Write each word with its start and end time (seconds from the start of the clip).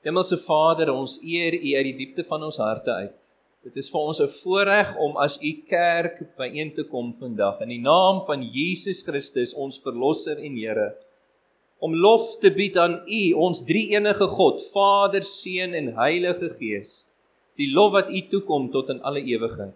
Hemelse 0.00 0.38
Vader, 0.40 0.88
ons 0.94 1.18
eer 1.20 1.52
U 1.58 1.72
uit 1.76 1.86
die 1.90 1.98
diepte 1.98 2.24
van 2.24 2.46
ons 2.46 2.56
harte 2.60 2.92
uit. 3.02 3.26
Dit 3.60 3.74
is 3.76 3.90
vir 3.92 4.00
ons 4.00 4.20
'n 4.20 4.32
voorreg 4.32 4.96
om 4.96 5.16
as 5.20 5.36
U 5.36 5.52
kerk 5.68 6.36
byeen 6.38 6.72
te 6.74 6.84
kom 6.84 7.12
vandag 7.12 7.60
in 7.60 7.68
die 7.68 7.82
naam 7.82 8.24
van 8.24 8.42
Jesus 8.42 9.02
Christus, 9.02 9.52
ons 9.54 9.78
verlosser 9.78 10.38
en 10.38 10.56
Here. 10.56 10.96
Om 11.80 11.94
lof 11.94 12.38
te 12.40 12.50
bied 12.50 12.76
aan 12.76 13.02
U, 13.06 13.32
ons 13.32 13.62
drie-enige 13.62 14.26
God, 14.26 14.62
Vader, 14.72 15.22
Seun 15.22 15.74
en 15.74 15.94
Heilige 15.94 16.48
Gees. 16.48 17.06
Die 17.56 17.68
lof 17.72 17.92
wat 17.92 18.08
U 18.08 18.20
toekom 18.28 18.70
tot 18.70 18.88
in 18.88 19.02
alle 19.02 19.20
ewigheid. 19.20 19.74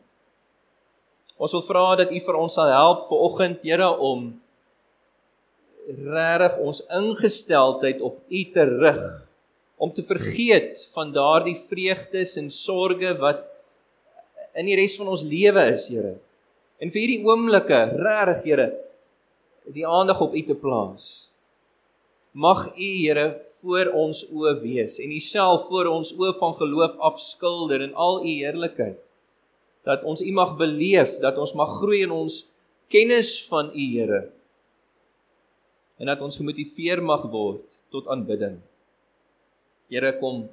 Ons 1.37 1.53
wil 1.53 1.63
vra 1.63 1.97
dat 1.97 2.11
U 2.11 2.21
vir 2.21 2.35
ons 2.35 2.55
sal 2.55 2.69
help 2.73 3.09
ver 3.09 3.19
oggend, 3.19 3.61
Here, 3.63 3.91
om 3.99 4.41
regtig 5.87 6.59
ons 6.59 6.81
ingesteldheid 6.89 8.01
op 8.01 8.23
U 8.31 8.45
te 8.53 8.65
rig 8.65 9.24
om 9.85 9.93
te 9.93 10.03
vergeet 10.03 10.81
van 10.95 11.13
daardie 11.13 11.57
vreugdes 11.59 12.39
en 12.41 12.49
sorges 12.53 13.19
wat 13.21 13.43
in 14.57 14.71
die 14.71 14.79
res 14.79 14.95
van 14.97 15.11
ons 15.13 15.25
lewe 15.27 15.67
is, 15.75 15.91
Here. 15.93 16.15
En 16.81 16.93
vir 16.95 17.03
hierdie 17.03 17.27
oomblikke, 17.27 17.81
regtig, 18.01 18.43
Here, 18.47 18.67
die 19.75 19.85
aandag 19.85 20.23
op 20.25 20.35
U 20.37 20.43
te 20.47 20.57
plaas. 20.57 21.29
Mag 22.33 22.67
U, 22.73 22.89
Here, 23.03 23.27
voor 23.61 23.93
ons 24.07 24.25
oë 24.31 24.57
wees 24.63 24.97
en 25.03 25.13
U 25.13 25.21
self 25.21 25.69
voor 25.69 25.93
ons 25.93 26.15
oë 26.17 26.33
van 26.41 26.57
geloof 26.63 26.97
afskilder 27.13 27.85
in 27.85 27.93
al 27.95 28.23
U 28.23 28.31
heerlikheid. 28.31 29.01
Dat 29.85 30.05
ons 30.09 30.25
U 30.25 30.31
mag 30.33 30.57
beleef, 30.57 31.19
dat 31.21 31.37
ons 31.37 31.53
mag 31.53 31.77
groei 31.83 32.07
in 32.07 32.15
ons 32.15 32.45
kennis 32.89 33.37
van 33.51 33.69
U, 33.69 33.89
Here. 33.93 34.29
En 36.01 36.09
dat 36.09 36.25
ons 36.25 36.41
gemotiveer 36.41 37.05
mag 37.05 37.29
word 37.29 37.83
tot 37.93 38.09
aanbidding. 38.09 38.63
Here 39.93 40.13
kom 40.21 40.47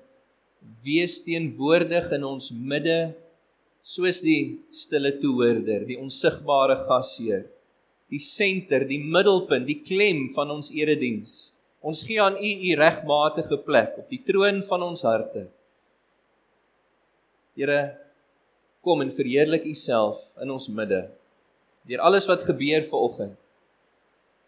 wees 0.84 1.20
teenwoordig 1.24 2.12
in 2.16 2.26
ons 2.28 2.52
midde 2.52 3.14
soos 3.82 4.20
die 4.22 4.62
stille 4.76 5.16
toehoorder, 5.22 5.88
die 5.88 5.98
onsigbare 5.98 6.84
gasheer, 6.86 7.48
die 8.12 8.22
senter, 8.22 8.86
die 8.86 9.00
middelpunt, 9.02 9.66
die 9.66 9.80
klem 9.82 10.28
van 10.36 10.52
ons 10.54 10.70
erediens. 10.76 11.50
Ons 11.82 12.04
gee 12.06 12.22
aan 12.22 12.38
U 12.38 12.52
U 12.68 12.76
regmatige 12.78 13.58
plek 13.66 13.98
op 14.04 14.12
die 14.12 14.22
troon 14.28 14.62
van 14.68 14.86
ons 14.86 15.02
harte. 15.08 15.48
Here, 17.58 17.82
kom 18.86 19.02
en 19.02 19.12
verheerlik 19.14 19.66
U 19.66 19.74
self 19.78 20.36
in 20.42 20.54
ons 20.54 20.70
midde. 20.70 21.08
Deur 21.90 22.04
alles 22.06 22.28
wat 22.30 22.46
gebeur 22.46 22.86
ver 22.86 23.08
oggend. 23.08 23.38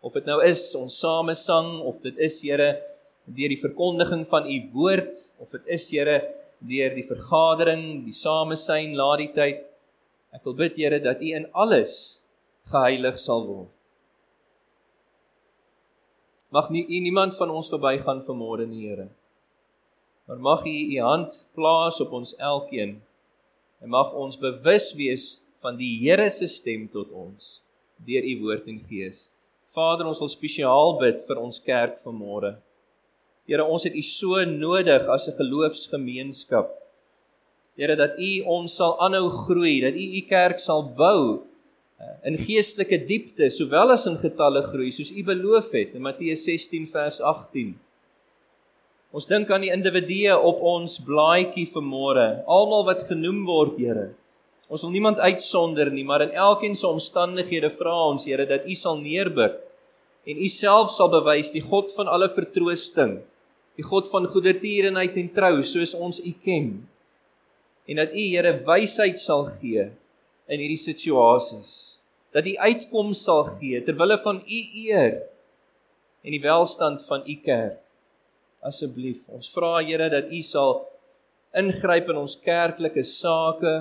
Of 0.03 0.13
dit 0.19 0.27
nou 0.27 0.37
is 0.45 0.67
ons 0.77 0.99
samesang 0.99 1.79
of 1.87 2.01
dit 2.03 2.19
is 2.21 2.37
Here 2.45 2.75
deur 3.25 3.53
die 3.53 3.59
verkondiging 3.59 4.25
van 4.27 4.47
u 4.49 4.57
woord 4.73 5.19
of 5.39 5.53
dit 5.55 5.69
is 5.77 5.89
Here 5.91 6.17
deur 6.63 6.95
die 6.95 7.05
vergadering, 7.07 8.03
die 8.05 8.15
samesyn 8.15 8.95
laat 8.95 9.19
die 9.19 9.31
tyd. 9.35 9.63
Ek 10.35 10.43
wil 10.47 10.55
bid 10.59 10.77
Here 10.79 10.99
dat 11.03 11.21
u 11.21 11.31
in 11.35 11.47
alles 11.51 12.19
geheilig 12.71 13.19
sal 13.19 13.45
word. 13.47 13.71
Mag 16.53 16.69
nie 16.69 16.85
u 16.85 16.99
niemand 17.01 17.35
van 17.35 17.49
ons 17.49 17.71
verbygaan 17.73 18.21
vanmôre 18.27 18.67
nie, 18.69 18.85
Here. 18.87 19.09
Maar 20.27 20.39
mag 20.39 20.65
u 20.65 20.71
u 20.71 20.99
hand 21.01 21.47
plaas 21.57 21.99
op 22.01 22.13
ons 22.13 22.35
elkeen. 22.37 23.01
En 23.81 23.89
mag 23.89 24.13
ons 24.13 24.37
bewus 24.39 24.93
wees 24.95 25.25
van 25.63 25.79
die 25.79 25.97
Here 26.03 26.29
se 26.31 26.47
stem 26.47 26.87
tot 26.91 27.11
ons 27.11 27.59
deur 28.03 28.23
u 28.23 28.33
woord 28.43 28.67
en 28.67 28.79
gees. 28.83 29.29
Vader, 29.73 30.07
ons 30.07 30.19
wil 30.19 30.29
spesiaal 30.31 30.97
bid 30.99 31.23
vir 31.25 31.39
ons 31.39 31.59
kerk 31.63 31.97
vanmôre. 32.03 32.57
Here, 33.43 33.63
ons 33.67 33.83
het 33.83 33.95
U 33.95 34.01
so 34.07 34.39
nodig 34.47 35.03
as 35.11 35.27
'n 35.27 35.35
geloofsgemeenskap. 35.35 36.69
Here, 37.75 37.95
dat 37.95 38.15
U 38.17 38.31
ons 38.47 38.75
sal 38.75 38.95
aanhou 39.01 39.29
groei, 39.29 39.81
dat 39.81 39.93
U 39.93 40.05
U 40.17 40.21
kerk 40.21 40.59
sal 40.59 40.83
bou 40.95 41.43
eh, 41.99 42.29
in 42.29 42.37
geestelike 42.37 43.05
diepte 43.05 43.49
sowel 43.49 43.91
as 43.91 44.05
in 44.07 44.15
getalle 44.15 44.61
groei, 44.63 44.91
soos 44.91 45.11
U 45.11 45.23
beloof 45.23 45.71
het 45.71 45.95
in 45.95 46.01
Matteus 46.01 46.45
16 46.45 46.87
vers 46.87 47.19
18. 47.19 47.75
Ons 49.11 49.27
dink 49.27 49.51
aan 49.51 49.61
die 49.61 49.73
individue 49.73 50.39
op 50.39 50.61
ons 50.61 50.99
blaadjie 51.03 51.67
vanmôre, 51.67 52.43
almal 52.47 52.85
wat 52.85 53.03
genoem 53.03 53.43
word, 53.45 53.77
Here. 53.77 54.13
Ons 54.69 54.81
wil 54.81 54.91
niemand 54.91 55.19
uitsonder 55.19 55.91
nie, 55.91 56.05
maar 56.05 56.21
in 56.21 56.31
elkeen 56.31 56.75
se 56.75 56.87
omstandighede 56.87 57.69
vra 57.69 58.07
ons, 58.07 58.25
Here, 58.25 58.45
dat 58.45 58.63
U 58.65 58.73
sal 58.73 58.97
neerbuk 59.03 59.59
en 60.25 60.39
U 60.39 60.47
self 60.47 60.95
sal 60.95 61.11
bewys 61.11 61.51
die 61.51 61.61
God 61.61 61.91
van 61.91 62.07
alle 62.07 62.29
vertroosting 62.31 63.19
die 63.77 63.85
God 63.85 64.09
van 64.11 64.27
goedertierenheid 64.29 65.17
en 65.17 65.31
trou 65.33 65.55
soos 65.65 65.95
ons 65.97 66.21
U 66.21 66.33
ken. 66.43 66.75
En 67.89 67.99
dat 67.99 68.13
U 68.13 68.25
Here 68.29 68.53
wysheid 68.67 69.19
sal 69.19 69.47
gee 69.57 69.89
in 70.47 70.61
hierdie 70.61 70.79
situasies. 70.79 71.97
Dat 72.33 72.47
U 72.49 72.53
uitkoms 72.67 73.23
sal 73.25 73.45
gee 73.57 73.81
ter 73.85 73.97
wille 73.97 74.17
van 74.21 74.41
U 74.41 74.59
eer 74.85 75.23
en 76.23 76.31
die 76.31 76.43
welstand 76.43 77.03
van 77.09 77.25
U 77.27 77.35
kerk. 77.43 77.79
Asseblief, 78.63 79.25
ons 79.33 79.49
vra 79.51 79.79
Here 79.83 80.07
dat 80.11 80.29
U 80.31 80.41
sal 80.45 80.85
ingryp 81.57 82.07
in 82.13 82.21
ons 82.21 82.37
kerklike 82.41 83.03
sake, 83.05 83.73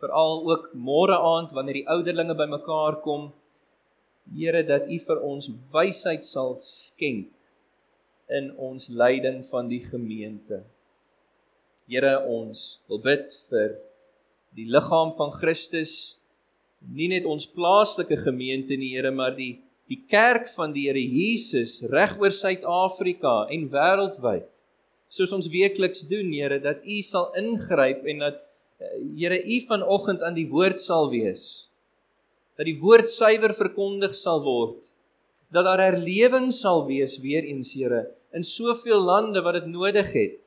veral 0.00 0.44
ook 0.44 0.70
môre 0.76 1.16
aand 1.16 1.50
wanneer 1.56 1.80
die 1.80 1.88
ouderlinge 1.90 2.36
bymekaar 2.36 3.00
kom. 3.04 3.30
Here 4.36 4.62
dat 4.68 4.86
U 4.92 5.00
vir 5.08 5.24
ons 5.24 5.48
wysheid 5.72 6.24
sal 6.28 6.58
skenk 6.64 7.32
in 8.32 8.50
ons 8.58 8.88
leiding 8.88 9.42
van 9.46 9.68
die 9.70 9.82
gemeente. 9.84 10.62
Here 11.86 12.18
ons 12.26 12.80
wil 12.90 13.00
bid 13.02 13.30
vir 13.50 13.76
die 14.56 14.66
liggaam 14.72 15.12
van 15.14 15.30
Christus, 15.36 16.16
nie 16.80 17.08
net 17.12 17.26
ons 17.28 17.46
plaaslike 17.46 18.18
gemeente 18.24 18.76
nie, 18.78 18.94
Here, 18.96 19.12
maar 19.14 19.36
die 19.36 19.60
die 19.86 20.00
kerk 20.10 20.48
van 20.50 20.72
die 20.74 20.88
Here 20.88 20.98
Jesus 20.98 21.78
regoor 21.86 22.34
Suid-Afrika 22.34 23.44
en 23.54 23.68
wêreldwyd. 23.70 24.48
Soos 25.06 25.30
ons 25.36 25.46
weekliks 25.52 26.02
doen, 26.10 26.32
Here, 26.34 26.58
dat 26.62 26.82
U 26.82 26.98
sal 27.06 27.30
ingryp 27.38 28.02
en 28.10 28.24
dat 28.24 28.42
eh, 28.82 28.96
Here 29.14 29.38
U 29.38 29.60
vanoggend 29.68 30.26
aan 30.26 30.34
die 30.34 30.48
woord 30.50 30.82
sal 30.82 31.06
wees. 31.14 31.68
Dat 32.58 32.66
die 32.66 32.78
woord 32.82 33.06
suiwer 33.12 33.54
verkondig 33.54 34.16
sal 34.18 34.42
word 34.42 34.90
dat 35.52 35.66
daar 35.66 35.82
herlewing 35.82 36.50
sal 36.54 36.84
wees 36.86 37.18
weer 37.22 37.44
eens 37.46 37.74
Here 37.74 38.06
in 38.34 38.44
soveel 38.44 39.00
lande 39.00 39.42
wat 39.42 39.60
dit 39.60 39.70
nodig 39.70 40.12
het 40.12 40.38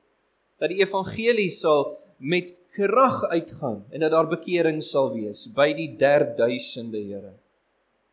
dat 0.59 0.73
die 0.73 0.81
evangelie 0.83 1.49
sal 1.55 1.95
met 2.19 2.51
krag 2.75 3.23
uitgaan 3.31 3.85
en 3.89 4.03
dat 4.03 4.11
daar 4.11 4.27
bekering 4.27 4.81
sal 4.83 5.13
wees 5.13 5.45
by 5.55 5.71
die 5.73 5.93
derduisende 5.99 6.99
Here. 6.99 7.31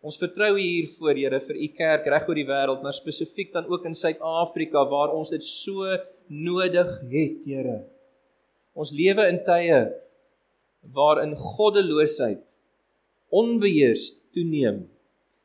Ons 0.07 0.19
vertrou 0.23 0.53
U 0.55 0.63
hiervoor 0.63 1.19
Here 1.19 1.41
vir 1.43 1.59
U 1.59 1.69
kerk 1.75 2.07
reg 2.13 2.29
oor 2.31 2.39
die 2.39 2.47
wêreld 2.47 2.85
maar 2.85 2.95
spesifiek 2.95 3.53
dan 3.55 3.67
ook 3.67 3.89
in 3.91 3.99
Suid-Afrika 3.99 4.85
waar 4.87 5.15
ons 5.17 5.33
dit 5.35 5.45
so 5.45 5.99
nodig 6.31 6.93
het 7.11 7.47
Here. 7.49 7.81
Ons 8.77 8.95
lewe 8.95 9.27
in 9.33 9.43
tye 9.45 9.81
waarin 10.95 11.35
goddeloosheid 11.35 12.45
onbeheerst 13.35 14.23
toeneem 14.37 14.85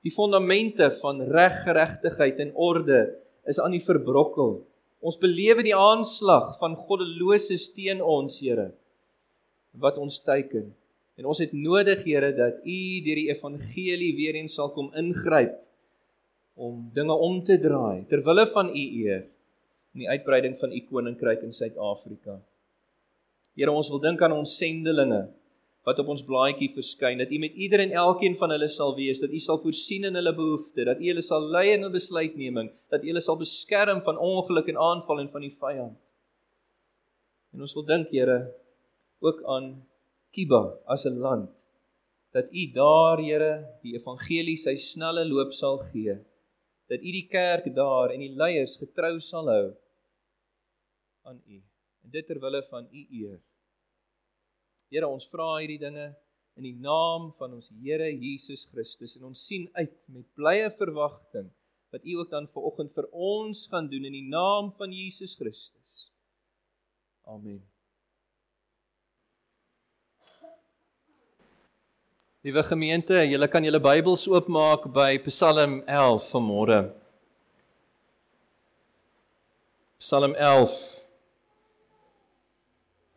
Die 0.02 0.14
fondamente 0.14 0.90
van 1.02 1.22
reg, 1.30 1.62
geregtigheid 1.66 2.40
en 2.42 2.54
orde 2.58 3.02
is 3.50 3.60
aan 3.62 3.76
die 3.76 3.84
verbrokkel. 3.84 4.60
Ons 5.02 5.18
belewe 5.22 5.64
die 5.66 5.78
aanslag 5.78 6.56
van 6.60 6.78
goddeloses 6.78 7.68
teen 7.76 8.02
ons, 8.02 8.40
Here, 8.42 8.72
wat 9.82 9.98
ons 10.02 10.20
teiken. 10.26 10.72
En 11.18 11.28
ons 11.30 11.42
het 11.42 11.54
nodig, 11.54 12.04
Here, 12.06 12.32
dat 12.38 12.62
U 12.66 12.80
deur 13.06 13.22
die 13.22 13.30
evangelie 13.30 14.14
weer 14.18 14.38
eens 14.42 14.58
sal 14.58 14.74
kom 14.74 14.90
ingryp 14.98 15.58
om 16.62 16.88
dinge 16.94 17.14
om 17.16 17.40
te 17.46 17.58
draai 17.62 18.06
ter 18.10 18.22
wille 18.26 18.46
van 18.54 18.70
U 18.70 18.86
eer 19.06 19.24
in 19.96 20.04
die 20.04 20.10
uitbreiding 20.10 20.58
van 20.58 20.74
U 20.74 20.82
koninkryk 20.90 21.46
in 21.46 21.54
Suid-Afrika. 21.54 22.40
Here, 23.58 23.74
ons 23.74 23.90
wil 23.92 24.02
dink 24.02 24.22
aan 24.24 24.38
ons 24.38 24.58
sendelinge 24.58 25.28
wat 25.88 26.00
op 26.00 26.12
ons 26.14 26.22
blaadjie 26.26 26.70
verskyn 26.70 27.22
dat 27.22 27.32
U 27.34 27.40
met 27.42 27.56
ieder 27.58 27.82
en 27.82 27.94
elkeen 28.04 28.36
van 28.38 28.54
hulle 28.54 28.70
sal 28.70 28.94
wees 28.98 29.22
dat 29.24 29.34
U 29.34 29.40
sal 29.42 29.58
voorsien 29.64 30.06
in 30.10 30.18
hulle 30.20 30.34
behoeftes 30.38 30.86
dat 30.86 31.02
U 31.02 31.08
hulle 31.10 31.24
sal 31.26 31.48
lei 31.56 31.72
in 31.74 31.86
'n 31.86 31.92
besluitneming 31.92 32.70
dat 32.94 33.04
U 33.04 33.08
hulle 33.10 33.24
sal 33.28 33.38
beskerm 33.38 34.02
van 34.02 34.18
ongeluk 34.18 34.68
en 34.68 34.78
aanval 34.78 35.20
en 35.20 35.30
van 35.30 35.42
die 35.42 35.56
vyand. 35.62 35.98
En 37.54 37.62
ons 37.62 37.74
wil 37.74 37.86
dink 37.86 38.12
Here 38.12 38.54
ook 39.20 39.44
aan 39.44 39.84
Kiba 40.32 40.78
as 40.86 41.06
'n 41.06 41.18
land 41.18 41.50
dat 42.32 42.48
U 42.54 42.72
daar 42.74 43.18
Here 43.18 43.80
die 43.82 43.94
evangelie 43.94 44.58
sy 44.58 44.76
snelle 44.76 45.26
loop 45.26 45.52
sal 45.52 45.78
gee 45.92 46.16
dat 46.88 47.00
U 47.00 47.12
die 47.12 47.28
kerk 47.28 47.76
daar 47.76 48.12
en 48.12 48.20
die 48.20 48.36
leiers 48.36 48.78
getrou 48.78 49.20
sal 49.20 49.48
hou 49.50 49.74
aan 51.24 51.42
U. 51.48 51.62
En 52.04 52.10
dit 52.12 52.26
ter 52.28 52.40
wille 52.40 52.64
van 52.70 52.88
U 52.92 53.02
eer 53.10 53.40
Here, 54.92 55.08
ons 55.08 55.24
vra 55.32 55.54
hierdie 55.62 55.80
dinge 55.80 56.10
in 56.60 56.68
die 56.68 56.76
naam 56.76 57.30
van 57.40 57.56
ons 57.56 57.70
Here 57.80 58.10
Jesus 58.12 58.66
Christus 58.68 59.16
en 59.16 59.30
ons 59.30 59.40
sien 59.48 59.70
uit 59.80 59.94
met 60.12 60.28
blye 60.36 60.68
verwagting 60.76 61.48
wat 61.92 62.04
U 62.08 62.20
ook 62.20 62.32
dan 62.32 62.48
vanoggend 62.48 62.92
vir 62.96 63.08
ons 63.12 63.66
gaan 63.72 63.88
doen 63.92 64.08
in 64.08 64.16
die 64.16 64.28
naam 64.28 64.72
van 64.76 64.92
Jesus 64.96 65.36
Christus. 65.40 66.12
Amen. 67.28 67.60
Liewe 72.42 72.64
gemeente, 72.66 73.20
julle 73.30 73.48
kan 73.48 73.64
julle 73.64 73.80
Bybels 73.80 74.24
oopmaak 74.28 74.88
by 74.92 75.20
Psalm 75.28 75.84
11 75.86 76.32
vanmôre. 76.32 76.80
Psalm 80.02 80.34
11. 80.36 81.01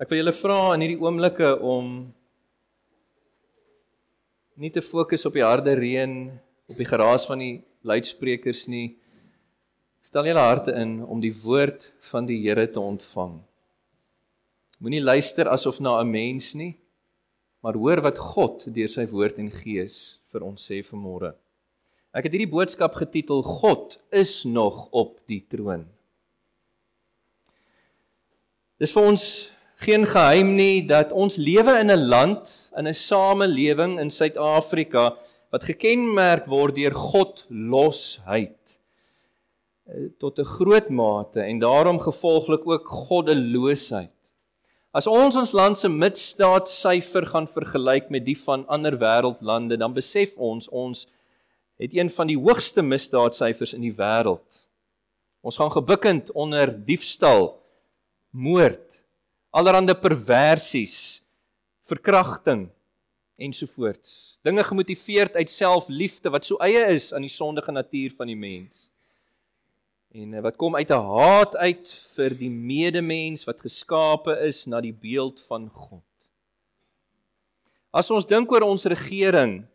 Ek 0.04 0.10
wil 0.12 0.18
julle 0.20 0.34
vra 0.36 0.56
in 0.74 0.82
hierdie 0.84 1.00
oomblikke 1.00 1.46
om 1.64 1.86
nie 4.60 4.68
te 4.68 4.82
fokus 4.84 5.22
op 5.24 5.32
die 5.32 5.44
harde 5.46 5.72
reën, 5.78 6.12
op 6.68 6.76
die 6.76 6.84
geraas 6.84 7.24
van 7.24 7.40
die 7.40 7.54
luidsprekers 7.88 8.66
nie. 8.68 8.98
Stel 10.04 10.28
julle 10.28 10.44
harte 10.44 10.74
in 10.76 10.98
om 11.08 11.22
die 11.24 11.32
woord 11.32 11.86
van 12.10 12.28
die 12.28 12.36
Here 12.42 12.66
te 12.68 12.82
ontvang. 12.82 13.38
Moenie 14.84 15.00
luister 15.00 15.48
asof 15.48 15.80
na 15.80 15.96
'n 16.02 16.12
mens 16.12 16.52
nie, 16.52 16.76
maar 17.62 17.80
hoor 17.80 18.04
wat 18.04 18.20
God 18.20 18.68
deur 18.68 18.92
sy 18.92 19.06
woord 19.08 19.38
en 19.38 19.48
gees 19.48 20.18
vir 20.28 20.44
ons 20.44 20.60
sê 20.60 20.84
vanmôre. 20.84 21.32
Ek 22.12 22.24
het 22.28 22.32
hierdie 22.36 22.52
boodskap 22.52 22.92
getitel 22.94 23.40
God 23.42 23.96
is 24.12 24.44
nog 24.44 24.90
op 24.92 25.24
die 25.26 25.40
troon. 25.48 25.88
Dis 28.78 28.92
vir 28.92 29.02
ons 29.02 29.54
geen 29.84 30.06
geheim 30.08 30.54
nie 30.56 30.84
dat 30.88 31.12
ons 31.12 31.36
lewe 31.36 31.76
in 31.80 31.90
'n 31.90 32.08
land, 32.08 32.70
in 32.76 32.88
'n 32.88 32.94
samelewing 32.94 34.00
in 34.00 34.10
Suid-Afrika 34.10 35.16
wat 35.52 35.64
gekenmerk 35.64 36.46
word 36.46 36.74
deur 36.74 36.94
godlosheid 36.94 38.80
eh, 39.86 40.08
tot 40.18 40.38
'n 40.38 40.44
groot 40.44 40.88
mate 40.88 41.40
en 41.40 41.58
daarom 41.58 41.98
gevolglik 42.00 42.66
ook 42.66 42.88
goddeloosheid. 42.88 44.10
As 44.92 45.06
ons 45.06 45.36
ons 45.36 45.52
land 45.52 45.78
se 45.78 45.88
misdaadsyfer 45.88 47.26
gaan 47.26 47.48
vergelyk 47.48 48.10
met 48.10 48.24
die 48.24 48.38
van 48.38 48.66
ander 48.66 48.96
wêreldlande, 48.98 49.76
dan 49.76 49.92
besef 49.92 50.36
ons 50.36 50.68
ons 50.68 51.06
het 51.76 51.94
een 51.94 52.10
van 52.10 52.26
die 52.26 52.38
hoogste 52.38 52.82
misdaadsyfers 52.82 53.74
in 53.74 53.80
die 53.80 53.94
wêreld. 53.94 54.68
Ons 55.42 55.56
gaan 55.56 55.70
gebukkend 55.70 56.32
onder 56.32 56.84
diefstal, 56.84 57.60
moord, 58.30 58.93
allerlei 59.54 59.94
perversies, 59.94 61.22
verkrachting 61.86 62.66
ensovoorts. 63.38 64.38
Dinge 64.42 64.64
gemotiveerd 64.66 65.38
uit 65.38 65.50
selfliefde 65.50 66.30
wat 66.34 66.46
so 66.46 66.58
eie 66.62 66.82
is 66.94 67.12
aan 67.14 67.26
die 67.26 67.32
sondige 67.32 67.72
natuur 67.72 68.10
van 68.18 68.30
die 68.30 68.38
mens 68.38 68.88
en 70.14 70.34
eh, 70.34 70.42
wat 70.42 70.56
kom 70.56 70.76
uit 70.76 70.90
'n 70.90 71.06
haat 71.10 71.56
uit 71.56 71.90
vir 72.16 72.30
die 72.38 72.50
medemens 72.50 73.44
wat 73.44 73.60
geskape 73.60 74.38
is 74.46 74.66
na 74.66 74.80
die 74.80 74.94
beeld 74.94 75.40
van 75.48 75.68
God. 75.68 76.06
As 77.90 78.10
ons 78.10 78.26
dink 78.26 78.52
oor 78.52 78.62
ons 78.62 78.84
regering, 78.84 79.66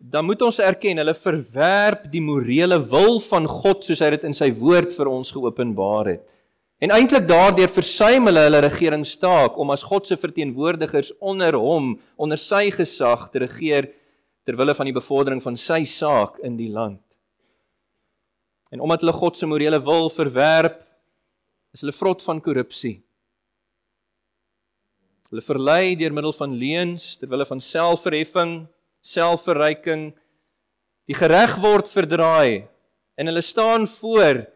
dan 0.00 0.24
moet 0.24 0.42
ons 0.42 0.58
erken 0.58 0.96
hulle 0.96 1.14
verwerp 1.14 2.10
die 2.10 2.20
morele 2.20 2.78
wil 2.90 3.20
van 3.20 3.46
God 3.46 3.84
soos 3.84 4.00
hy 4.00 4.10
dit 4.10 4.24
in 4.24 4.34
sy 4.34 4.50
woord 4.50 4.92
vir 4.92 5.06
ons 5.06 5.30
geopenbaar 5.30 6.06
het. 6.06 6.39
En 6.80 6.94
eintlik 6.96 7.26
daardeur 7.28 7.68
versuim 7.68 8.30
hulle 8.30 8.46
hulle 8.46 8.62
regeringstaak 8.64 9.58
om 9.60 9.72
as 9.74 9.82
God 9.84 10.06
se 10.08 10.16
verteenwoordigers 10.16 11.10
onder 11.20 11.58
hom, 11.60 11.92
onder 12.16 12.40
sy 12.40 12.70
gesag 12.72 13.26
te 13.28 13.42
regeer 13.42 13.90
ter 14.48 14.56
wille 14.56 14.72
van 14.74 14.88
die 14.88 14.96
bevordering 14.96 15.42
van 15.44 15.58
sy 15.60 15.82
saak 15.84 16.38
in 16.46 16.56
die 16.56 16.70
land. 16.72 17.02
En 18.72 18.80
omdat 18.80 19.04
hulle 19.04 19.12
God 19.12 19.36
se 19.36 19.48
morele 19.50 19.80
wil 19.84 20.08
verwerp, 20.14 20.78
is 21.74 21.84
hulle 21.84 21.94
vrot 21.94 22.24
van 22.24 22.40
korrupsie. 22.40 22.96
Hulle 25.30 25.44
verlei 25.44 25.98
deur 26.00 26.14
middel 26.16 26.32
van 26.34 26.54
leuns 26.58 27.12
ter 27.20 27.28
wille 27.30 27.44
van 27.46 27.60
selfverheffing, 27.62 28.54
selfverryking, 29.04 30.08
die 31.06 31.18
gereg 31.18 31.58
word 31.60 31.92
verdraai 31.92 32.64
en 33.20 33.28
hulle 33.28 33.44
staan 33.44 33.84
voor 34.00 34.46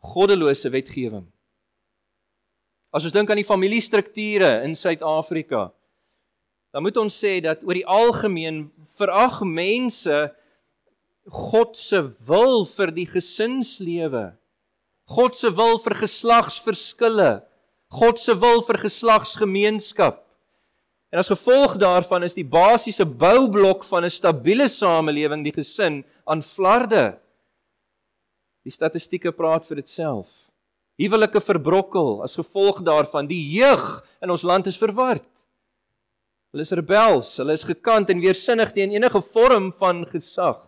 goddelose 0.00 0.70
wetgewing. 0.72 1.26
As 2.90 3.04
ons 3.06 3.14
dink 3.14 3.30
aan 3.30 3.38
die 3.38 3.46
familiestrukture 3.46 4.64
in 4.66 4.74
Suid-Afrika, 4.76 5.68
dan 6.74 6.82
moet 6.82 6.96
ons 7.02 7.14
sê 7.14 7.38
dat 7.42 7.62
oor 7.66 7.78
die 7.78 7.86
algemeen 7.86 8.68
verag 8.96 9.40
mense 9.46 10.28
God 11.30 11.76
se 11.78 12.00
wil 12.26 12.64
vir 12.66 12.90
die 12.94 13.06
gesinslewe. 13.06 14.32
God 15.10 15.36
se 15.36 15.50
wil 15.54 15.78
vir 15.82 15.98
geslagsverskille. 16.00 17.30
God 17.90 18.22
se 18.22 18.34
wil 18.38 18.62
vir 18.66 18.78
geslagsgemeenskap. 18.86 20.22
En 21.10 21.18
as 21.18 21.30
gevolg 21.30 21.74
daarvan 21.82 22.22
is 22.22 22.36
die 22.38 22.46
basiese 22.46 23.04
boublok 23.04 23.82
van 23.84 24.04
'n 24.04 24.10
stabiele 24.10 24.68
samelewing 24.68 25.42
die 25.44 25.54
gesin 25.54 26.04
aan 26.24 26.42
flarde. 26.42 27.18
Die 28.66 28.72
statistieke 28.74 29.32
praat 29.32 29.66
vir 29.68 29.80
ditself. 29.80 30.50
Huwelike 31.00 31.40
verbrokkel 31.40 32.18
as 32.24 32.36
gevolg 32.36 32.82
daarvan 32.84 33.28
die 33.28 33.40
jeug 33.54 34.02
in 34.20 34.32
ons 34.32 34.44
land 34.44 34.68
is 34.68 34.76
verward. 34.80 35.28
Hulle 36.50 36.66
is 36.66 36.74
rebels, 36.74 37.30
hulle 37.38 37.54
is 37.54 37.64
gekant 37.64 38.10
en 38.10 38.20
weersinnig 38.20 38.74
teen 38.76 38.92
enige 38.92 39.22
vorm 39.30 39.70
van 39.78 40.02
gesag. 40.10 40.58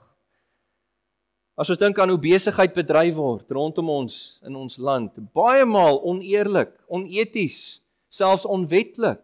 As 1.58 1.68
ons 1.68 1.80
dink 1.80 1.98
aan 2.00 2.08
hoe 2.08 2.20
besigheid 2.22 2.72
bedryf 2.72 3.18
word 3.18 3.50
rondom 3.52 3.90
ons 3.92 4.40
in 4.46 4.56
ons 4.56 4.78
land, 4.80 5.18
baie 5.36 5.66
maal 5.68 6.00
oneerlik, 6.08 6.72
oneties, 6.88 7.82
selfs 8.08 8.46
onwetlik, 8.48 9.20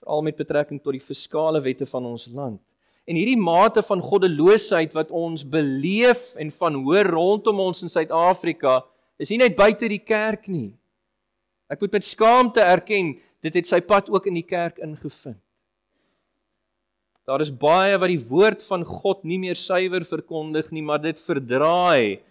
veral 0.00 0.24
met 0.24 0.38
betrekking 0.38 0.80
tot 0.80 0.96
die 0.96 1.04
fiskale 1.04 1.60
wette 1.60 1.84
van 1.90 2.08
ons 2.08 2.24
land. 2.32 2.62
En 3.10 3.18
hierdie 3.18 3.40
mate 3.40 3.82
van 3.82 4.02
goddeloosheid 4.04 4.94
wat 4.94 5.10
ons 5.10 5.42
beleef 5.42 6.36
en 6.38 6.52
van 6.54 6.76
hoor 6.84 7.10
rondom 7.10 7.58
ons 7.64 7.82
in 7.82 7.90
Suid-Afrika, 7.90 8.84
is 9.18 9.32
nie 9.32 9.40
net 9.40 9.56
buite 9.58 9.88
die 9.90 9.98
kerk 9.98 10.46
nie. 10.46 10.70
Ek 11.70 11.82
moet 11.82 11.98
met 11.98 12.06
skaamte 12.06 12.62
erken, 12.62 13.16
dit 13.42 13.58
het 13.58 13.66
sy 13.66 13.80
pad 13.82 14.06
ook 14.14 14.30
in 14.30 14.38
die 14.38 14.46
kerk 14.46 14.78
ingevind. 14.78 15.40
Daar 17.26 17.42
is 17.42 17.50
baie 17.50 17.98
wat 17.98 18.10
die 18.10 18.22
woord 18.30 18.62
van 18.66 18.86
God 18.86 19.26
nie 19.26 19.38
meer 19.42 19.58
suiwer 19.58 20.06
verkondig 20.06 20.70
nie, 20.74 20.82
maar 20.82 21.02
dit 21.02 21.18
verdraai 21.18 22.22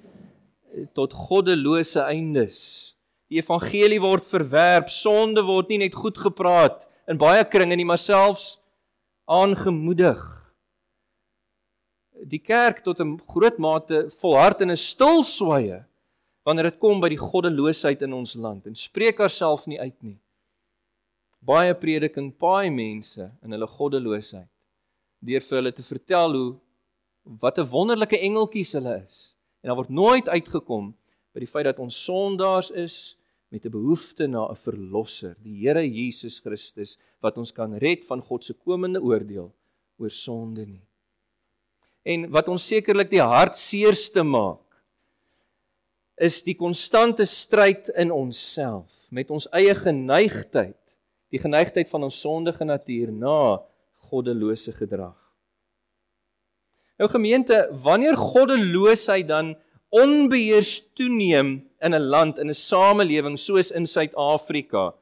tot 0.95 1.15
goddelose 1.15 2.03
eindes. 2.07 2.95
Die 3.31 3.39
evangelie 3.39 3.99
word 4.01 4.27
verwerp, 4.27 4.89
sonde 4.91 5.43
word 5.43 5.69
nie 5.71 5.83
net 5.83 5.95
goed 5.95 6.19
gepraat 6.19 6.87
in 7.07 7.19
baie 7.19 7.43
kringe 7.47 7.75
nie, 7.75 7.87
maar 7.87 8.01
selfs 8.01 8.57
aangemoedig. 9.27 10.38
Die 12.27 12.39
kerk 12.39 12.81
tot 12.83 12.99
'n 12.99 13.19
groot 13.27 13.57
mate 13.57 14.09
volhard 14.19 14.61
in 14.61 14.71
'n 14.71 14.77
stil 14.77 15.23
sweye 15.23 15.85
wanneer 16.43 16.71
dit 16.71 16.79
kom 16.79 16.99
by 16.99 17.09
die 17.09 17.21
goddeloosheid 17.21 18.01
in 18.01 18.13
ons 18.13 18.35
land 18.35 18.65
en 18.65 18.75
spreek 18.75 19.19
haarself 19.19 19.67
nie 19.67 19.79
uit 19.79 20.03
nie. 20.03 20.17
Baie 21.39 21.73
prediking 21.75 22.31
paai 22.37 22.69
mense 22.69 23.31
in 23.43 23.51
hulle 23.51 23.67
goddeloosheid 23.67 24.49
deur 25.21 25.41
vir 25.41 25.57
hulle 25.57 25.71
te 25.71 25.83
vertel 25.83 26.33
hoe 26.33 26.59
wat 27.41 27.59
'n 27.59 27.69
wonderlike 27.69 28.17
engeltjies 28.17 28.73
hulle 28.73 29.05
is. 29.07 29.35
En 29.61 29.67
daar 29.67 29.77
word 29.77 29.89
nooit 29.89 30.29
uitgekom 30.29 30.95
by 31.33 31.39
die 31.39 31.47
feit 31.47 31.65
dat 31.65 31.79
ons 31.79 32.03
sondaars 32.05 32.71
is 32.71 33.17
met 33.51 33.65
'n 33.65 33.71
behoefte 33.71 34.27
na 34.27 34.47
'n 34.49 34.55
verlosser, 34.55 35.35
die 35.43 35.59
Here 35.61 35.83
Jesus 35.83 36.39
Christus 36.39 36.97
wat 37.21 37.37
ons 37.37 37.51
kan 37.51 37.73
red 37.73 38.05
van 38.05 38.21
God 38.21 38.43
se 38.43 38.53
komende 38.53 39.01
oordeel 39.01 39.51
oor 39.97 40.09
sonde 40.09 40.65
nie. 40.65 40.88
En 42.03 42.29
wat 42.31 42.47
ons 42.47 42.65
sekerlik 42.67 43.09
die 43.11 43.23
hartseerste 43.23 44.23
maak 44.23 44.63
is 46.19 46.41
die 46.43 46.55
konstante 46.59 47.23
stryd 47.25 47.87
in 47.95 48.11
onsself 48.11 49.07
met 49.15 49.29
ons 49.31 49.47
eie 49.55 49.71
geneigtheid, 49.75 50.75
die 51.31 51.39
geneigtheid 51.39 51.87
van 51.91 52.03
ons 52.09 52.19
sondige 52.19 52.67
natuur 52.67 53.13
na 53.15 53.61
goddelose 54.09 54.73
gedrag. 54.75 55.15
Nou 56.99 57.07
gemeente, 57.07 57.69
wanneer 57.71 58.17
goddeloosheid 58.19 59.27
dan 59.29 59.53
onbeheers 59.95 60.81
toeneem 60.93 61.69
in 61.79 61.95
'n 61.95 62.09
land, 62.11 62.39
in 62.39 62.49
'n 62.49 62.53
samelewing 62.53 63.39
soos 63.39 63.71
in 63.71 63.87
Suid-Afrika, 63.87 64.93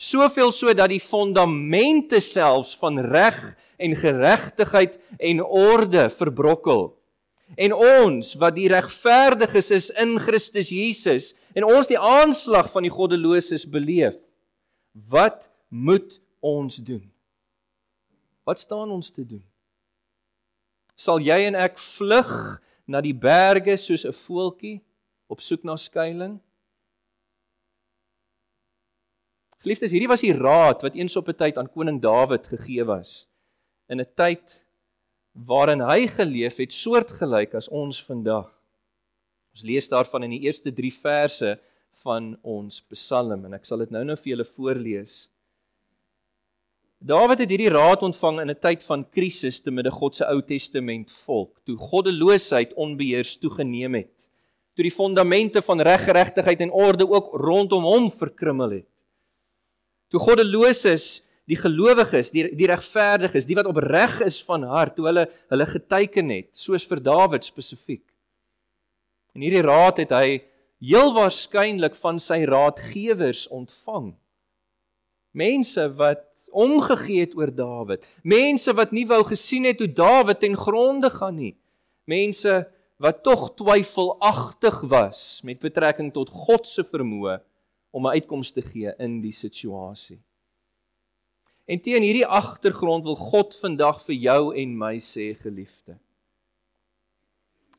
soveel 0.00 0.48
so 0.52 0.72
dat 0.72 0.88
die 0.88 1.02
fondamente 1.02 2.22
selfs 2.24 2.72
van 2.80 2.98
reg 3.04 3.36
en 3.76 3.96
geregtigheid 3.96 4.96
en 5.18 5.42
orde 5.44 6.08
verbrokkel. 6.14 6.88
En 7.60 7.74
ons 7.74 8.32
wat 8.40 8.54
die 8.56 8.68
regverdiges 8.70 9.70
is 9.74 9.90
in 10.00 10.16
Christus 10.22 10.70
Jesus 10.72 11.32
en 11.52 11.66
ons 11.68 11.90
die 11.90 11.98
aanslag 11.98 12.70
van 12.72 12.86
die 12.86 12.94
goddeloses 12.94 13.66
beleef, 13.68 14.16
wat 15.10 15.50
moet 15.68 16.16
ons 16.40 16.78
doen? 16.80 17.04
Wat 18.48 18.58
staan 18.58 18.90
ons 18.90 19.10
te 19.12 19.26
doen? 19.26 19.44
Sal 20.96 21.20
jy 21.24 21.42
en 21.48 21.56
ek 21.58 21.78
vlug 21.80 22.30
na 22.88 23.02
die 23.04 23.16
berge 23.16 23.76
soos 23.76 24.04
'n 24.04 24.12
voeltjie 24.12 24.80
op 25.28 25.40
soek 25.40 25.64
na 25.64 25.76
skuilings? 25.76 26.40
Geliefdes, 29.60 29.92
hierdie 29.92 30.08
was 30.08 30.22
die 30.24 30.32
raad 30.32 30.80
wat 30.80 30.94
eens 30.96 31.18
op 31.20 31.28
'n 31.28 31.36
tyd 31.36 31.58
aan 31.58 31.68
koning 31.68 32.00
Dawid 32.00 32.46
gegee 32.46 32.84
was 32.84 33.28
in 33.88 34.00
'n 34.00 34.08
tyd 34.16 34.64
waarin 35.34 35.80
hy 35.80 36.06
geleef 36.06 36.56
het 36.56 36.72
soortgelyk 36.72 37.54
as 37.54 37.68
ons 37.68 38.00
vandag. 38.04 38.48
Ons 39.52 39.62
lees 39.62 39.88
daarvan 39.88 40.22
in 40.22 40.30
die 40.30 40.46
eerste 40.46 40.72
3 40.72 40.92
verse 40.92 41.60
van 42.04 42.38
ons 42.42 42.80
Psalm 42.80 43.44
en 43.44 43.54
ek 43.54 43.64
sal 43.64 43.78
dit 43.78 43.90
nou-nou 43.90 44.16
vir 44.16 44.30
julle 44.32 44.44
voorlees. 44.44 45.28
Dawid 46.98 47.38
het 47.38 47.50
hierdie 47.50 47.72
raad 47.72 48.02
ontvang 48.02 48.40
in 48.40 48.50
'n 48.50 48.60
tyd 48.60 48.82
van 48.84 49.04
krisis 49.10 49.60
te 49.60 49.70
midde 49.70 49.90
God 49.90 50.14
se 50.14 50.24
Ou 50.24 50.40
Testament 50.40 51.10
volk, 51.12 51.60
toe 51.64 51.76
goddeloosheid 51.76 52.72
onbeheers 52.74 53.36
toegeneem 53.36 53.94
het, 53.94 54.30
toe 54.74 54.84
die 54.84 54.90
fondamente 54.90 55.62
van 55.62 55.80
reggeregtigheid 55.80 56.60
en 56.60 56.72
orde 56.72 57.08
ook 57.08 57.34
rondom 57.34 57.84
hom 57.84 58.10
verkrummel 58.10 58.70
het. 58.70 58.99
Toe 60.10 60.20
goddeloses 60.22 61.20
die 61.50 61.58
gelowiges, 61.58 62.30
die 62.34 62.46
die 62.54 62.68
regverdiges, 62.70 63.46
die 63.46 63.56
wat 63.58 63.68
opreg 63.70 64.20
is 64.26 64.38
van 64.46 64.66
hart, 64.70 64.96
toe 64.96 65.08
hulle 65.08 65.26
hulle 65.50 65.66
geteken 65.66 66.30
het, 66.34 66.50
soos 66.54 66.86
vir 66.86 67.02
Dawid 67.02 67.46
spesifiek. 67.46 68.04
En 69.34 69.44
hierdie 69.46 69.64
raad 69.66 70.00
het 70.02 70.14
hy 70.14 70.40
heel 70.80 71.12
waarskynlik 71.14 71.96
van 71.98 72.18
sy 72.22 72.42
raadgewers 72.48 73.46
ontvang. 73.54 74.12
Mense 75.36 75.86
wat 75.98 76.26
omgegee 76.50 77.26
het 77.26 77.36
oor 77.38 77.52
Dawid, 77.54 78.06
mense 78.26 78.74
wat 78.74 78.94
nie 78.94 79.06
wou 79.10 79.22
gesien 79.28 79.68
het 79.68 79.82
hoe 79.82 79.90
Dawid 79.90 80.42
ten 80.42 80.56
gronde 80.58 81.10
gaan 81.14 81.38
nie. 81.38 81.54
Mense 82.10 82.64
wat 83.00 83.22
tog 83.26 83.52
twyfelagtig 83.58 84.82
was 84.90 85.40
met 85.46 85.62
betrekking 85.62 86.10
tot 86.14 86.30
God 86.30 86.66
se 86.68 86.82
vermoë 86.86 87.38
om 87.90 88.06
'n 88.06 88.14
uitkoms 88.18 88.52
te 88.52 88.62
gee 88.62 88.92
in 88.98 89.20
die 89.20 89.32
situasie. 89.32 90.20
En 91.66 91.80
teen 91.80 92.02
hierdie 92.02 92.26
agtergrond 92.26 93.04
wil 93.04 93.16
God 93.16 93.56
vandag 93.56 94.00
vir 94.02 94.14
jou 94.14 94.54
en 94.56 94.78
my 94.78 94.96
sê 94.98 95.34
geliefde. 95.34 95.98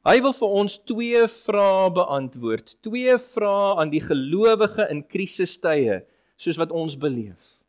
Hy 0.02 0.22
wil 0.22 0.34
vir 0.34 0.48
ons 0.48 0.78
twee 0.78 1.28
vrae 1.28 1.90
beantwoord, 1.94 2.76
twee 2.82 3.18
vrae 3.18 3.76
aan 3.78 3.90
die 3.90 4.02
gelowige 4.02 4.88
in 4.90 5.04
krisistye 5.06 6.00
soos 6.38 6.58
wat 6.58 6.72
ons 6.72 6.96
beleef. 6.98 7.62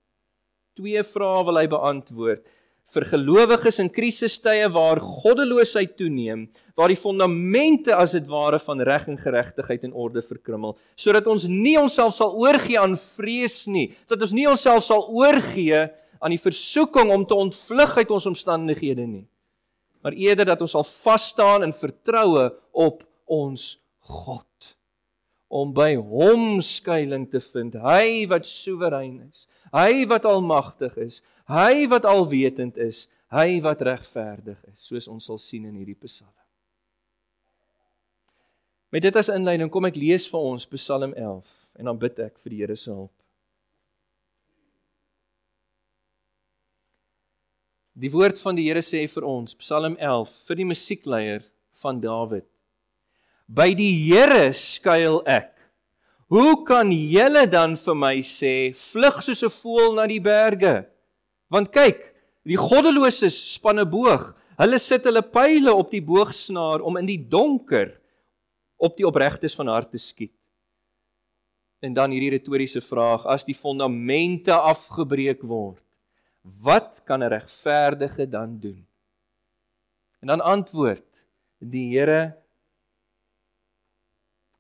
Twee 0.79 1.03
vrae 1.05 1.45
wil 1.45 1.61
hy 1.61 1.67
beantwoord 1.69 2.47
vir 2.93 3.07
gelowiges 3.09 3.79
in 3.81 3.89
krisistye 3.93 4.67
waar 4.75 5.01
goddeloosheid 5.01 5.95
toeneem, 5.97 6.49
waar 6.77 6.93
die 6.93 6.99
fondamente 6.99 7.95
as 7.95 8.17
dit 8.17 8.27
ware 8.29 8.59
van 8.61 8.83
reg 8.85 9.07
en 9.09 9.21
geregtigheid 9.21 9.87
en 9.87 9.95
orde 9.95 10.23
verkrummel, 10.27 10.77
sodat 10.99 11.31
ons 11.31 11.47
nie 11.49 11.79
onsself 11.81 12.17
sal 12.19 12.35
oorgee 12.43 12.81
aan 12.81 12.99
vrees 13.01 13.63
nie, 13.71 13.89
dat 14.11 14.21
ons 14.21 14.35
nie 14.37 14.49
onsself 14.51 14.85
sal 14.85 15.07
oorgee 15.09 15.87
aan 16.23 16.35
die 16.35 16.43
versoeking 16.43 17.15
om 17.15 17.25
te 17.27 17.39
ontvlug 17.39 17.97
uit 18.03 18.13
ons 18.13 18.29
omstandighede 18.35 19.07
nie, 19.07 19.25
maar 20.03 20.19
eerder 20.19 20.53
dat 20.53 20.63
ons 20.67 20.77
sal 20.77 20.87
vas 20.87 21.33
staan 21.33 21.65
in 21.67 21.75
vertroue 21.77 22.51
op 22.75 23.07
ons 23.31 23.77
God 24.11 24.77
om 25.53 25.73
by 25.77 25.93
hom 26.01 26.63
skuilings 26.65 27.31
te 27.33 27.41
vind. 27.53 27.77
Hy 27.85 28.25
wat 28.31 28.49
soewerein 28.49 29.19
is. 29.27 29.45
Hy 29.75 30.07
wat 30.09 30.25
almagtig 30.29 30.97
is. 31.03 31.21
Hy 31.51 31.85
wat 31.93 32.09
alwetend 32.09 32.81
is. 32.81 33.05
Hy 33.33 33.61
wat 33.65 33.85
regverdig 33.85 34.59
is, 34.69 34.87
soos 34.89 35.09
ons 35.09 35.25
sal 35.29 35.39
sien 35.41 35.65
in 35.69 35.77
hierdie 35.77 35.97
Psalm. 36.05 36.33
Met 38.93 39.07
dit 39.07 39.17
as 39.17 39.31
inleiding 39.33 39.71
kom 39.73 39.89
ek 39.89 39.97
lees 39.97 40.27
vir 40.29 40.49
ons 40.53 40.69
Psalm 40.75 41.15
11 41.17 41.53
en 41.81 41.89
dan 41.89 42.01
bid 42.01 42.21
ek 42.21 42.37
vir 42.43 42.53
die 42.53 42.61
Here 42.61 42.77
se 42.77 42.93
hulp. 42.93 43.15
Die 47.97 48.13
woord 48.13 48.41
van 48.41 48.57
die 48.57 48.67
Here 48.69 48.85
sê 48.85 49.07
vir 49.09 49.25
ons 49.29 49.57
Psalm 49.65 49.97
11 49.97 50.37
vir 50.49 50.61
die 50.61 50.69
musiekleier 50.69 51.49
van 51.81 52.05
Dawid. 52.05 52.52
By 53.53 53.75
die 53.77 53.93
Here 54.07 54.49
skuil 54.57 55.21
ek. 55.29 55.51
Hoe 56.33 56.63
kan 56.65 56.89
julle 56.89 57.45
dan 57.53 57.75
vir 57.77 57.97
my 57.99 58.15
sê 58.25 58.73
vlug 58.73 59.21
soos 59.21 59.43
'n 59.45 59.53
voël 59.53 59.93
na 59.97 60.07
die 60.09 60.23
berge? 60.25 60.89
Want 61.53 61.69
kyk, 61.69 62.01
die 62.49 62.57
goddeloses 62.57 63.37
span 63.53 63.79
'n 63.79 63.91
boog. 63.91 64.33
Hulle 64.57 64.79
sit 64.79 65.05
hulle 65.05 65.21
pile 65.21 65.75
op 65.75 65.91
die 65.91 66.01
boogsnaar 66.01 66.81
om 66.81 66.97
in 66.97 67.07
die 67.07 67.21
donker 67.21 68.01
op 68.81 68.97
die 68.97 69.05
opregtes 69.05 69.55
van 69.55 69.69
hart 69.69 69.91
te 69.91 69.99
skiet. 69.99 70.33
En 71.83 71.93
dan 71.93 72.11
hierdie 72.11 72.33
retoriese 72.33 72.81
vraag: 72.81 73.27
as 73.27 73.45
die 73.45 73.55
fondamente 73.55 74.55
afgebreek 74.55 75.43
word, 75.43 75.85
wat 76.43 77.03
kan 77.05 77.23
'n 77.23 77.29
regverdige 77.29 78.27
dan 78.27 78.59
doen? 78.59 78.87
En 80.23 80.29
dan 80.29 80.41
antwoord 80.41 81.05
die 81.59 81.93
Here 81.93 82.42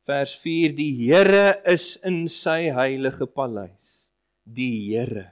Vers 0.02 0.32
4 0.34 0.72
Die 0.74 0.90
Here 0.98 1.60
is 1.62 1.94
in 2.02 2.24
sy 2.26 2.72
heilige 2.74 3.28
paleis. 3.30 4.08
Die 4.42 4.90
Here 4.90 5.28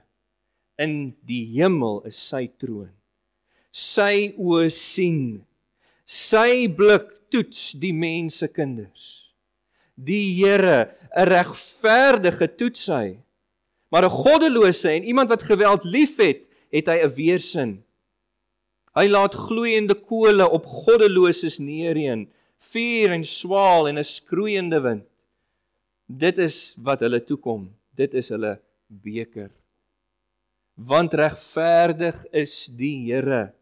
in 0.79 1.11
die 1.27 1.43
hemel 1.57 1.99
is 2.07 2.15
sy 2.15 2.45
troon. 2.55 2.93
Sy 3.75 4.31
oë 4.39 4.69
sien. 4.71 5.41
Sy 6.07 6.69
blik 6.71 7.11
toets 7.31 7.73
die 7.83 7.91
mense 7.91 8.47
kinders. 8.47 9.33
Die 9.99 10.39
Here, 10.39 10.87
'n 11.19 11.27
regverdige 11.27 12.47
toets 12.55 12.87
hy. 12.87 13.19
Maar 13.91 14.07
'n 14.07 14.17
goddelose 14.23 14.89
en 14.89 15.03
iemand 15.03 15.29
wat 15.29 15.43
geweld 15.43 15.83
liefhet, 15.83 16.47
het 16.71 16.87
hy 16.87 17.03
'n 17.03 17.15
weersin. 17.19 17.83
Hy 18.95 19.07
laat 19.07 19.35
gloeiende 19.35 19.95
kole 19.95 20.47
op 20.47 20.65
goddeloses 20.65 21.59
neerheen 21.59 22.31
vuur 22.61 23.15
en 23.15 23.23
swaal 23.25 23.87
en 23.89 23.97
'n 23.97 24.03
skroeiende 24.03 24.81
wind. 24.81 25.07
Dit 26.05 26.37
is 26.37 26.73
wat 26.77 26.99
hulle 26.99 27.23
toekom. 27.23 27.71
Dit 27.95 28.13
is 28.13 28.29
hulle 28.29 28.59
beker. 28.87 29.51
Want 30.75 31.13
regverdig 31.13 32.25
is 32.31 32.65
die 32.65 33.11
Here. 33.11 33.53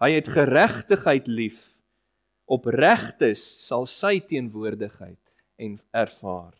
Hy 0.00 0.10
het 0.10 0.28
geregtigheid 0.28 1.26
lief. 1.26 1.82
Opregtes 2.46 3.42
sal 3.66 3.86
sy 3.86 4.20
teenwoordigheid 4.20 5.20
en 5.56 5.78
ervaar. 5.90 6.54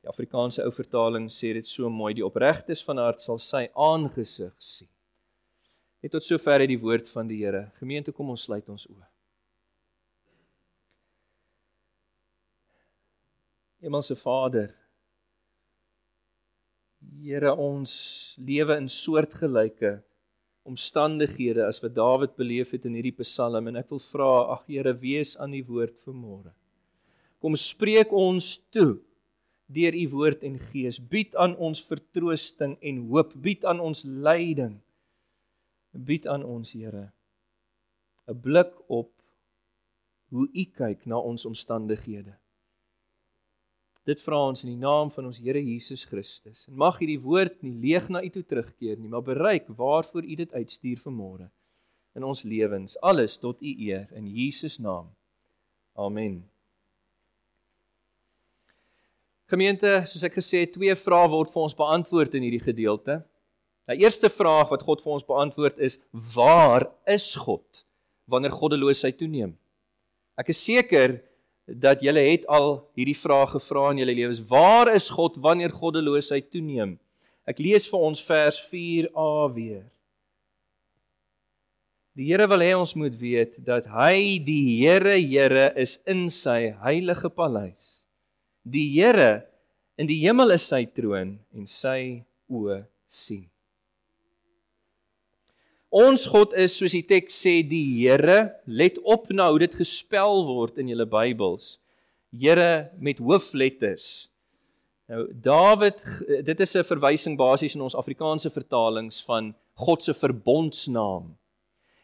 Die 0.00 0.08
Afrikaanse 0.08 0.64
ou 0.64 0.72
vertaling 0.72 1.28
sê 1.28 1.52
dit 1.52 1.66
so 1.66 1.90
mooi: 1.92 2.14
die 2.14 2.24
opregtes 2.24 2.82
van 2.86 3.02
hart 3.02 3.20
sal 3.20 3.38
sy 3.38 3.66
aangesig 3.76 4.54
sien. 4.58 4.88
Net 6.00 6.12
tot 6.16 6.24
sover 6.24 6.64
het 6.64 6.72
die 6.72 6.80
woord 6.80 7.08
van 7.12 7.28
die 7.28 7.42
Here. 7.42 7.70
Gemeente, 7.76 8.12
kom 8.12 8.32
ons 8.32 8.46
sluit 8.48 8.68
ons 8.72 8.86
oë. 8.88 9.09
Hemelse 13.80 14.12
Vader. 14.20 14.74
Here 17.00 17.52
ons 17.56 17.92
lewe 18.36 18.76
in 18.76 18.88
soortgelyke 18.92 20.00
omstandighede 20.68 21.64
as 21.64 21.80
wat 21.80 21.94
Dawid 21.96 22.34
beleef 22.36 22.74
het 22.76 22.84
in 22.84 22.98
hierdie 22.98 23.14
Psalm 23.22 23.70
en 23.70 23.80
ek 23.80 23.88
wil 23.92 24.02
vra 24.04 24.32
ag 24.52 24.66
Here 24.68 24.92
wees 25.00 25.32
aan 25.40 25.56
die 25.56 25.64
woord 25.64 25.96
vanmôre. 26.04 26.52
Kom 27.40 27.56
spreek 27.56 28.12
ons 28.12 28.58
toe 28.68 28.98
deur 29.72 29.96
u 29.96 30.04
woord 30.12 30.44
en 30.44 30.60
gees 30.60 31.00
bied 31.00 31.32
aan 31.40 31.56
ons 31.56 31.80
vertroosting 31.88 32.76
en 32.84 33.00
hoop 33.08 33.32
bied 33.40 33.64
aan 33.64 33.80
ons 33.80 34.04
leiding 34.04 34.76
bied 35.96 36.28
aan 36.28 36.44
ons 36.44 36.74
Here 36.76 37.08
'n 38.28 38.36
blik 38.44 38.76
op 38.92 39.10
hoe 40.30 40.46
u 40.52 40.64
kyk 40.68 41.06
na 41.06 41.16
ons 41.16 41.48
omstandighede 41.48 42.36
Dit 44.10 44.22
vra 44.24 44.40
ons 44.48 44.64
in 44.64 44.72
die 44.72 44.80
naam 44.80 45.10
van 45.14 45.28
ons 45.28 45.38
Here 45.38 45.60
Jesus 45.62 46.02
Christus. 46.08 46.64
En 46.66 46.78
mag 46.82 46.96
hierdie 46.98 47.20
woord 47.22 47.60
nie 47.62 47.76
leeg 47.78 48.08
na 48.10 48.24
U 48.24 48.30
toe 48.34 48.42
terugkeer 48.42 48.98
nie, 48.98 49.10
maar 49.12 49.22
bereik 49.22 49.68
waarvoor 49.78 50.26
U 50.26 50.38
dit 50.40 50.54
uitstuur 50.56 50.98
vanmôre 51.04 51.46
in 52.18 52.26
ons 52.26 52.42
lewens. 52.42 52.96
Alles 53.06 53.36
tot 53.38 53.60
U 53.62 53.70
eer 53.70 54.08
in 54.18 54.26
Jesus 54.26 54.80
naam. 54.82 55.12
Amen. 55.94 56.40
Gemeente, 59.50 60.00
soos 60.06 60.26
ek 60.26 60.40
gesê 60.40 60.64
het, 60.64 60.74
twee 60.74 60.94
vrae 60.94 61.30
word 61.30 61.50
vir 61.50 61.62
ons 61.68 61.78
beantwoord 61.78 62.34
in 62.38 62.46
hierdie 62.46 62.62
gedeelte. 62.62 63.20
Die 63.90 64.04
eerste 64.04 64.30
vraag 64.30 64.70
wat 64.70 64.84
God 64.86 65.02
vir 65.02 65.16
ons 65.16 65.26
beantwoord 65.26 65.80
is: 65.82 65.98
Waar 66.34 66.86
is 67.10 67.32
God 67.38 67.84
wanneer 68.30 68.54
goddeloosheid 68.54 69.18
toeneem? 69.18 69.56
Ek 70.38 70.50
is 70.54 70.62
seker 70.62 71.18
dat 71.78 72.02
julle 72.02 72.22
het 72.24 72.46
al 72.50 72.80
hierdie 72.98 73.16
vraag 73.16 73.54
gevra 73.54 73.90
in 73.92 74.02
julle 74.02 74.16
lewens. 74.16 74.42
Waar 74.48 74.90
is 74.94 75.10
God 75.12 75.38
wanneer 75.42 75.74
goddeloosheid 75.74 76.50
toeneem? 76.50 76.96
Ek 77.46 77.62
lees 77.62 77.86
vir 77.90 78.06
ons 78.10 78.22
vers 78.24 78.58
4a 78.70 79.30
weer. 79.54 79.84
Die 82.18 82.26
Here 82.26 82.48
wil 82.50 82.64
hê 82.64 82.72
ons 82.76 82.96
moet 82.98 83.14
weet 83.16 83.54
dat 83.64 83.86
hy 83.94 84.40
die 84.42 84.80
Here 84.82 85.14
Here 85.18 85.70
is 85.78 85.98
in 86.10 86.26
sy 86.30 86.74
heilige 86.82 87.30
paleis. 87.30 88.02
Die 88.66 88.88
Here 88.98 89.50
In 90.00 90.08
die 90.08 90.22
hemel 90.22 90.54
is 90.54 90.64
sy 90.64 90.86
troon 90.96 91.34
en 91.52 91.66
sy 91.68 92.24
oë 92.48 92.78
sien. 93.04 93.44
Ons 95.90 96.28
God 96.30 96.52
is 96.54 96.76
soos 96.78 96.92
die 96.94 97.02
teks 97.02 97.34
sê 97.42 97.60
die 97.66 97.82
Here. 97.98 98.52
Let 98.70 99.00
op 99.02 99.26
na 99.34 99.48
hoe 99.50 99.58
dit 99.58 99.74
gespel 99.74 100.44
word 100.46 100.78
in 100.78 100.92
julle 100.92 101.06
Bybels. 101.10 101.80
Here 102.30 102.92
met 103.02 103.18
hoofletters. 103.18 104.28
Nou 105.10 105.24
Dawid, 105.34 106.04
dit 106.46 106.60
is 106.60 106.76
'n 106.76 106.86
verwysing 106.86 107.36
basies 107.36 107.74
in 107.74 107.82
ons 107.82 107.96
Afrikaanse 107.98 108.50
vertalings 108.50 109.18
van 109.26 109.54
God 109.74 110.02
se 110.02 110.14
verbondsnaam. 110.14 111.36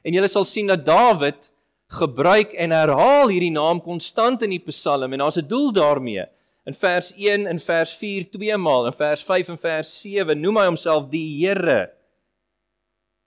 En 0.03 0.13
jy 0.13 0.27
sal 0.27 0.45
sien 0.45 0.67
dat 0.67 0.85
Dawid 0.85 1.53
gebruik 1.87 2.55
en 2.55 2.71
herhaal 2.71 3.29
hierdie 3.29 3.55
naam 3.55 3.81
konstant 3.81 4.43
in 4.43 4.51
die 4.51 4.65
Psalm 4.67 5.13
en 5.13 5.19
daar's 5.19 5.39
'n 5.39 5.47
doel 5.47 5.73
daarmee. 5.73 6.27
In 6.67 6.75
vers 6.75 7.13
1 7.15 7.47
en 7.47 7.59
vers 7.59 7.95
4 7.95 8.31
twee 8.31 8.57
maal, 8.57 8.87
in 8.87 8.93
vers 8.93 9.23
5 9.23 9.49
en 9.49 9.59
vers 9.59 10.01
7 10.01 10.41
noem 10.41 10.57
hy 10.57 10.65
homself 10.65 11.09
die 11.09 11.47
Here. 11.47 11.93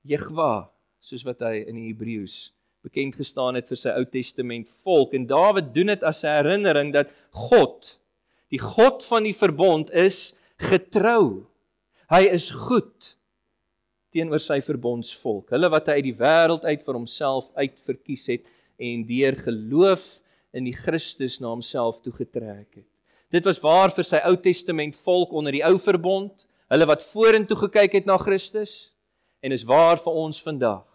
Jehwa, 0.08 0.70
soos 1.04 1.26
wat 1.28 1.44
hy 1.44 1.64
in 1.68 1.76
die 1.76 1.90
Hebreëus 1.90 2.50
bekend 2.84 3.18
gestaan 3.20 3.58
het 3.60 3.68
vir 3.68 3.80
sy 3.80 3.92
Ou 3.92 4.06
Testament 4.08 4.70
volk 4.84 5.14
en 5.18 5.28
Dawid 5.28 5.74
doen 5.76 5.92
dit 5.92 6.04
as 6.04 6.24
'n 6.24 6.32
herinnering 6.32 6.94
dat 6.94 7.12
God, 7.32 8.00
die 8.50 8.60
God 8.60 9.04
van 9.04 9.24
die 9.24 9.36
verbond 9.36 9.92
is 9.92 10.34
getrou. 10.58 11.48
Hy 12.10 12.24
is 12.32 12.52
goed 12.52 13.16
teenoor 14.12 14.40
sy 14.40 14.60
verbondsvolk, 14.62 15.52
hulle 15.52 15.70
wat 15.70 15.88
hy 15.88 16.00
uit 16.00 16.08
die 16.10 16.18
wêreld 16.18 16.64
uit 16.66 16.82
vir 16.82 16.94
homself 16.94 17.52
uitverkies 17.54 18.28
het 18.28 18.48
en 18.80 19.06
deur 19.06 19.36
geloof 19.36 20.22
in 20.54 20.64
die 20.64 20.74
Christus 20.74 21.40
na 21.40 21.48
homself 21.48 22.02
toegetrek 22.02 22.82
het. 22.82 22.90
Dit 23.30 23.46
was 23.46 23.62
waar 23.62 23.92
vir 23.92 24.04
sy 24.04 24.18
Ou 24.26 24.36
Testament 24.38 24.96
volk 24.96 25.34
onder 25.34 25.52
die 25.52 25.64
ou 25.64 25.78
verbond, 25.78 26.48
hulle 26.70 26.86
wat 26.86 27.04
vorentoe 27.04 27.58
gekyk 27.58 27.94
het 27.94 28.06
na 28.06 28.18
Christus 28.18 28.92
en 29.40 29.52
is 29.56 29.64
waar 29.64 30.00
vir 30.02 30.14
ons 30.14 30.42
vandag. 30.44 30.86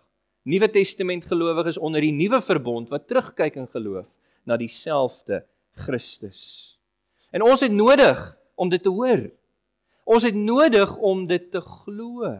Nuwe 0.44 0.68
Testament 0.68 1.24
gelowiges 1.24 1.78
onder 1.80 2.04
die 2.04 2.12
nuwe 2.12 2.40
verbond 2.44 2.90
wat 2.92 3.06
terugkyk 3.08 3.56
in 3.56 3.68
geloof 3.72 4.08
na 4.44 4.58
dieselfde 4.60 5.44
Christus. 5.86 6.76
En 7.32 7.42
ons 7.42 7.64
het 7.64 7.72
nodig 7.72 8.20
om 8.54 8.68
dit 8.68 8.82
te 8.82 8.92
hoor. 8.92 9.24
Ons 10.04 10.26
het 10.28 10.36
nodig 10.36 10.96
om 11.00 11.24
dit 11.26 11.46
te 11.50 11.62
glo. 11.64 12.34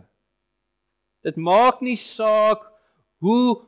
Dit 1.25 1.41
maak 1.41 1.81
nie 1.81 1.97
saak 1.97 2.69
hoe 3.25 3.65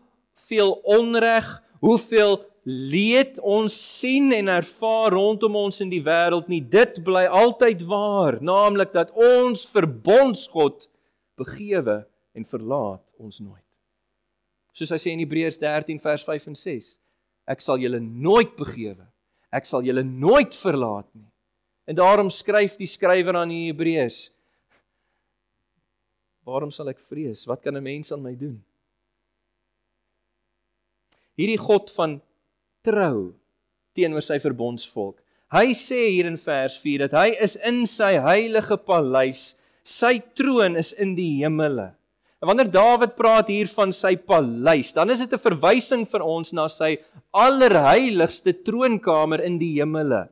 veel 0.46 0.74
onreg, 0.84 1.48
hoeveel 1.80 2.42
leed 2.66 3.38
ons 3.40 3.72
sien 3.72 4.28
en 4.36 4.50
ervaar 4.52 5.14
rondom 5.14 5.56
ons 5.56 5.80
in 5.80 5.88
die 5.88 6.02
wêreld 6.04 6.50
nie. 6.52 6.60
Dit 6.60 7.00
bly 7.06 7.24
altyd 7.24 7.86
waar, 7.88 8.36
naamlik 8.44 8.92
dat 8.92 9.14
ons 9.16 9.64
verbondsgod 9.70 10.90
begewe 11.40 12.02
en 12.36 12.44
verlaat 12.44 13.02
ons 13.18 13.40
nooit. 13.40 13.64
Soos 14.76 14.92
hy 14.92 15.00
sê 15.00 15.12
in 15.16 15.22
Hebreërs 15.24 15.58
13 15.58 15.98
vers 16.02 16.24
5 16.26 16.50
en 16.52 16.58
6. 16.60 16.92
Ek 17.48 17.62
sal 17.64 17.80
julle 17.80 18.00
nooit 18.00 18.52
begewe. 18.58 19.06
Ek 19.54 19.64
sal 19.64 19.86
julle 19.86 20.04
nooit 20.04 20.54
verlaat 20.54 21.08
nie. 21.14 21.28
En 21.88 21.96
daarom 21.96 22.28
skryf 22.30 22.76
die 22.76 22.90
skrywer 22.90 23.38
aan 23.38 23.54
die 23.54 23.68
Hebreërs 23.70 24.26
Waarom 26.46 26.70
sal 26.70 26.92
ek 26.92 27.02
vrees? 27.02 27.42
Wat 27.50 27.58
kan 27.62 27.74
'n 27.74 27.82
mens 27.82 28.12
aan 28.12 28.22
my 28.22 28.34
doen? 28.38 28.62
Hierdie 31.34 31.58
God 31.58 31.90
van 31.90 32.22
trou 32.82 33.34
teenoor 33.94 34.22
sy 34.22 34.38
verbondsvolk. 34.38 35.20
Hy 35.50 35.74
sê 35.74 36.10
hier 36.14 36.26
in 36.26 36.38
vers 36.38 36.78
4 36.78 37.08
dat 37.08 37.12
hy 37.12 37.34
is 37.42 37.56
in 37.56 37.86
sy 37.86 38.14
heilige 38.22 38.76
paleis. 38.78 39.56
Sy 39.82 40.22
troon 40.34 40.76
is 40.76 40.92
in 40.92 41.14
die 41.14 41.42
hemele. 41.42 41.94
En 42.40 42.50
wanneer 42.50 42.70
Dawid 42.70 43.14
praat 43.16 43.48
hier 43.48 43.68
van 43.72 43.92
sy 43.96 44.12
paleis, 44.16 44.92
dan 44.92 45.10
is 45.10 45.22
dit 45.24 45.32
'n 45.32 45.40
verwysing 45.40 46.04
vir 46.04 46.22
ons 46.22 46.52
na 46.52 46.68
sy 46.68 46.98
allerheiligste 47.32 48.52
troonkamer 48.62 49.40
in 49.40 49.58
die 49.58 49.80
hemele. 49.80 50.28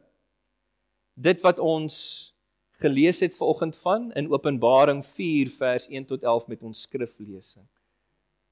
Dit 1.16 1.40
wat 1.40 1.58
ons 1.58 2.34
gelees 2.78 3.20
het 3.20 3.34
vanoggend 3.34 3.76
van 3.76 4.12
in 4.12 4.30
Openbaring 4.30 5.04
4 5.04 5.50
vers 5.50 5.88
1 5.88 6.04
tot 6.04 6.22
11 6.22 6.46
met 6.48 6.62
ons 6.62 6.80
skriflesing. 6.80 7.66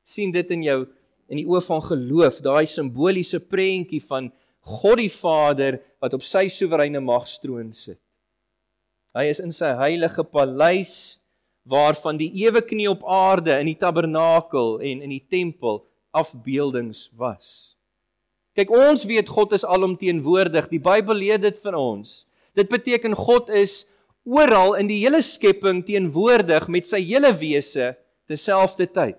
sien 0.04 0.32
dit 0.32 0.50
in 0.50 0.62
jou 0.62 0.86
in 1.28 1.36
die 1.36 1.46
oë 1.46 1.62
van 1.62 1.80
geloof, 1.80 2.40
daai 2.42 2.66
simboliese 2.66 3.38
prentjie 3.38 4.02
van 4.02 4.32
God 4.60 4.98
die 4.98 5.10
Vader 5.10 5.78
wat 6.00 6.14
op 6.14 6.22
sy 6.22 6.48
soewereine 6.48 7.00
magstroon 7.00 7.72
sit. 7.72 8.00
Hy 9.14 9.28
is 9.30 9.40
in 9.40 9.52
sy 9.52 9.70
heilige 9.78 10.24
paleis 10.24 11.20
waarvan 11.68 12.18
die 12.18 12.31
ewe 12.42 12.62
knie 12.64 12.88
op 12.90 13.05
aarde 13.07 13.55
in 13.61 13.70
die 13.70 13.79
tabernakel 13.79 14.81
en 14.83 15.03
in 15.05 15.12
die 15.14 15.22
tempel 15.31 15.85
afbeeldings 16.11 17.07
was. 17.16 17.72
Kyk, 18.57 18.72
ons 18.75 19.07
weet 19.09 19.31
God 19.33 19.55
is 19.57 19.64
alomteenwoordig. 19.64 20.68
Die 20.68 20.83
Bybel 20.83 21.22
leer 21.22 21.40
dit 21.40 21.57
vir 21.62 21.77
ons. 21.79 22.22
Dit 22.59 22.68
beteken 22.68 23.16
God 23.16 23.48
is 23.48 23.87
oral 24.29 24.77
in 24.77 24.90
die 24.90 25.01
hele 25.01 25.22
skepping 25.25 25.81
teenwoordig 25.87 26.68
met 26.68 26.87
sy 26.87 27.01
hele 27.01 27.33
wese 27.40 27.94
terselfdertyd. 28.29 29.18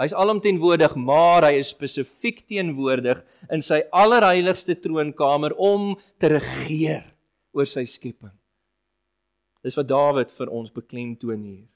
Hy's 0.00 0.16
alomteenwoordig, 0.16 0.94
maar 0.96 1.44
hy 1.44 1.58
is 1.60 1.74
spesifiek 1.74 2.40
teenwoordig 2.48 3.20
in 3.52 3.62
sy 3.62 3.82
allerheiligste 3.92 4.78
troonkamer 4.80 5.52
om 5.60 5.92
te 6.18 6.32
regeer 6.32 7.04
oor 7.52 7.68
sy 7.68 7.84
skepping. 7.84 8.32
Dis 9.64 9.76
wat 9.76 9.88
Dawid 9.90 10.32
vir 10.32 10.48
ons 10.48 10.72
beklemtoon 10.72 11.42
hier. 11.44 11.66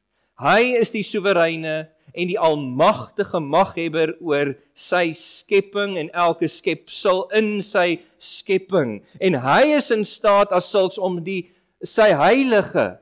Hy 0.41 0.75
is 0.81 0.91
die 0.91 1.05
soewereine 1.07 1.75
en 2.11 2.27
die 2.27 2.39
almagtige 2.41 3.39
maghebber 3.39 4.17
oor 4.19 4.57
sy 4.75 5.13
skepping 5.15 5.95
en 6.01 6.11
elke 6.11 6.49
skepsel 6.51 7.23
in 7.39 7.61
sy 7.63 8.01
skepping 8.19 8.97
en 9.23 9.39
hy 9.45 9.77
is 9.77 9.93
in 9.95 10.03
staat 10.03 10.51
as 10.57 10.73
sulks 10.75 10.99
om 10.99 11.21
die 11.23 11.45
sy 11.87 12.09
heilige 12.19 12.97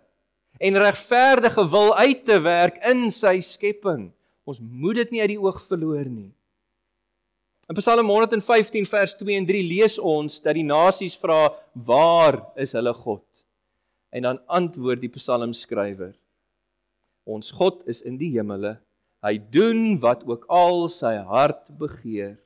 en 0.61 0.79
regverdige 0.83 1.65
wil 1.73 1.95
uit 1.97 2.21
te 2.29 2.37
werk 2.45 2.77
in 2.85 3.09
sy 3.11 3.39
skepping. 3.41 4.11
Ons 4.45 4.61
moet 4.61 5.01
dit 5.01 5.17
nie 5.17 5.25
uit 5.25 5.33
die 5.33 5.41
oog 5.41 5.57
verloor 5.65 6.05
nie. 6.05 6.35
In 7.71 7.79
Psalm 7.79 8.11
115 8.11 8.85
vers 8.91 9.17
2 9.17 9.39
en 9.41 9.49
3 9.49 9.65
lees 9.65 9.97
ons 9.97 10.37
dat 10.45 10.59
die 10.59 10.67
nasies 10.67 11.17
vra: 11.17 11.55
"Waar 11.73 12.43
is 12.61 12.77
hulle 12.77 12.93
God?" 12.93 13.25
En 14.13 14.29
dan 14.29 14.41
antwoord 14.47 15.01
die 15.01 15.11
psalmskrywer: 15.13 16.15
"Ons 17.25 17.51
God 17.51 17.83
is 17.89 18.03
in 18.03 18.19
die 18.21 18.33
hemele. 18.37 18.77
Hy 19.23 19.39
doen 19.39 19.99
wat 20.03 20.27
ook 20.29 20.45
al 20.49 20.89
sy 20.89 21.17
hart 21.17 21.67
begeer." 21.79 22.37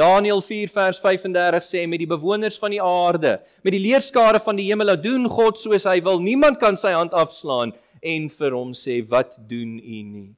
Daniël 0.00 0.40
4 0.40 0.70
vers 0.72 0.98
35 1.02 1.64
sê 1.66 1.86
met 1.86 2.00
die 2.00 2.08
bewoners 2.08 2.56
van 2.58 2.72
die 2.72 2.80
aarde, 2.82 3.34
met 3.62 3.74
die 3.74 3.82
leerskare 3.82 4.40
van 4.40 4.56
die 4.56 4.68
hemel, 4.70 4.94
doen 4.96 5.26
God 5.28 5.58
soos 5.60 5.84
hy 5.84 5.98
wil. 6.06 6.22
Niemand 6.24 6.60
kan 6.62 6.78
sy 6.80 6.94
hand 6.94 7.12
afslaan 7.12 7.74
en 8.00 8.28
vir 8.32 8.56
hom 8.56 8.72
sê 8.72 9.00
wat 9.10 9.36
doen 9.50 9.76
u 9.78 9.98
nie. 10.06 10.30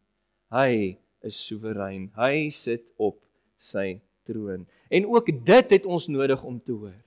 Hy 0.53 0.97
is 1.23 1.39
soewerein. 1.47 2.11
Hy 2.19 2.49
sit 2.51 2.91
op 2.99 3.21
sy 3.61 4.01
troon. 4.27 4.67
En 4.91 5.07
ook 5.07 5.31
dit 5.31 5.77
het 5.77 5.87
ons 5.87 6.09
nodig 6.11 6.43
om 6.45 6.59
te 6.59 6.75
hoor. 6.75 6.99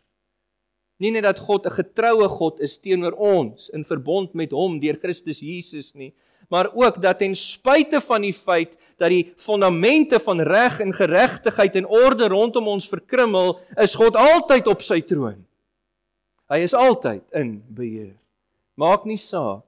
Nie 1.04 1.12
net 1.12 1.26
dat 1.28 1.40
God 1.44 1.66
'n 1.66 1.76
getroue 1.76 2.28
God 2.30 2.60
is 2.60 2.78
teenoor 2.78 3.12
ons 3.20 3.70
in 3.70 3.84
verbond 3.84 4.34
met 4.34 4.52
hom 4.52 4.80
deur 4.80 4.96
Christus 4.96 5.40
Jesus 5.40 5.94
nie, 5.94 6.14
maar 6.50 6.72
ook 6.74 7.02
dat 7.02 7.20
ten 7.20 7.36
spyte 7.36 8.02
van 8.02 8.22
die 8.22 8.34
feit 8.34 8.78
dat 8.98 9.10
die 9.10 9.34
fondamente 9.36 10.20
van 10.20 10.40
reg 10.40 10.80
en 10.80 10.94
geregtigheid 10.94 11.76
en 11.76 11.86
orde 11.86 12.28
rondom 12.28 12.68
ons 12.68 12.88
verkrummel, 12.88 13.60
is 13.78 13.96
God 13.96 14.16
altyd 14.16 14.68
op 14.68 14.82
sy 14.82 15.02
troon. 15.02 15.46
Hy 16.50 16.58
is 16.62 16.74
altyd 16.74 17.24
in 17.34 17.64
beheer. 17.70 18.16
Maak 18.76 19.06
nie 19.06 19.18
saak 19.18 19.66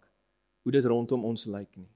hoe 0.63 0.71
dit 0.71 0.85
rondom 0.85 1.25
ons 1.25 1.45
lyk 1.45 1.75
nie. 1.75 1.89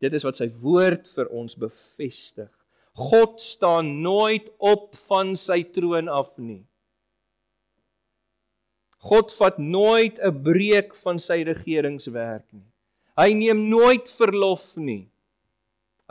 Dit 0.00 0.12
is 0.12 0.24
wat 0.24 0.36
sy 0.36 0.48
woord 0.62 1.08
vir 1.08 1.28
ons 1.32 1.54
bevestig. 1.54 2.50
God 2.96 3.40
staan 3.40 4.02
nooit 4.02 4.48
op 4.58 4.94
van 5.08 5.34
sy 5.36 5.62
troon 5.74 6.08
af 6.08 6.38
nie. 6.38 6.64
God 9.06 9.30
vat 9.38 9.58
nooit 9.58 10.18
'n 10.18 10.42
breek 10.42 10.94
van 11.04 11.18
sy 11.18 11.42
regeringswerk 11.46 12.46
nie. 12.52 12.66
Hy 13.16 13.32
neem 13.32 13.68
nooit 13.70 14.08
verlof 14.08 14.76
nie. 14.76 15.08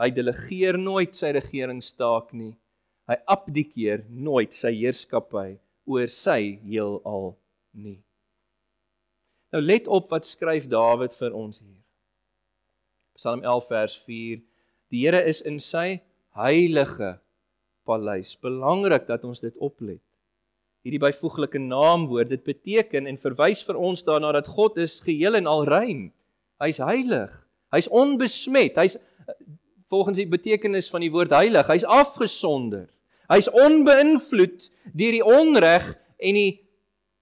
Hy 0.00 0.10
delegeer 0.10 0.78
nooit 0.78 1.14
sy 1.14 1.32
regeringstaak 1.36 2.32
nie. 2.32 2.56
Hy 3.08 3.16
abdikeer 3.26 4.04
nooit 4.08 4.52
sy 4.52 4.72
heerskappy 4.74 5.58
oor 5.86 6.08
sy 6.10 6.58
heelal 6.64 7.36
nie. 7.72 8.00
Nou 9.52 9.62
let 9.62 9.86
op 9.88 10.10
wat 10.10 10.26
skryf 10.26 10.66
Dawid 10.68 11.14
vir 11.14 11.36
ons 11.36 11.60
hier. 11.60 11.82
Psalm 13.16 13.44
11 13.44 13.68
vers 13.68 13.94
4. 14.04 14.42
Die 14.90 15.04
Here 15.04 15.22
is 15.22 15.40
in 15.40 15.60
sy 15.62 16.00
heilige 16.36 17.16
paleis. 17.86 18.34
Belangrik 18.42 19.06
dat 19.06 19.24
ons 19.24 19.40
dit 19.40 19.56
oplet. 19.62 20.02
Hierdie 20.86 21.02
byvoeglike 21.02 21.58
naamwoord. 21.58 22.30
Dit 22.30 22.46
beteken 22.46 23.10
en 23.10 23.18
verwys 23.18 23.64
vir 23.66 23.78
ons 23.78 24.04
daarna 24.06 24.30
dat 24.36 24.46
God 24.46 24.78
is 24.78 25.00
geheel 25.02 25.38
en 25.40 25.50
al 25.50 25.66
rein. 25.66 26.06
Hy's 26.62 26.78
heilig. 26.78 27.32
Hy's 27.74 27.90
onbesmet. 27.90 28.78
Hy's 28.78 28.94
volgens 29.90 30.18
die 30.18 30.28
betekenis 30.30 30.90
van 30.90 31.04
die 31.04 31.12
woord 31.14 31.34
heilig, 31.34 31.66
hy's 31.70 31.86
afgesonder. 31.86 32.88
Hy's 33.30 33.50
onbeïnvloed 33.50 34.68
deur 34.94 35.14
die 35.14 35.24
onreg 35.26 35.92
en 36.22 36.38
die 36.38 36.52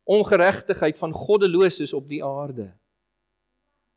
ongeregtigheid 0.05 1.01
van 1.01 1.15
goddeloses 1.17 1.95
op 1.97 2.09
die 2.11 2.21
aarde. 2.25 2.71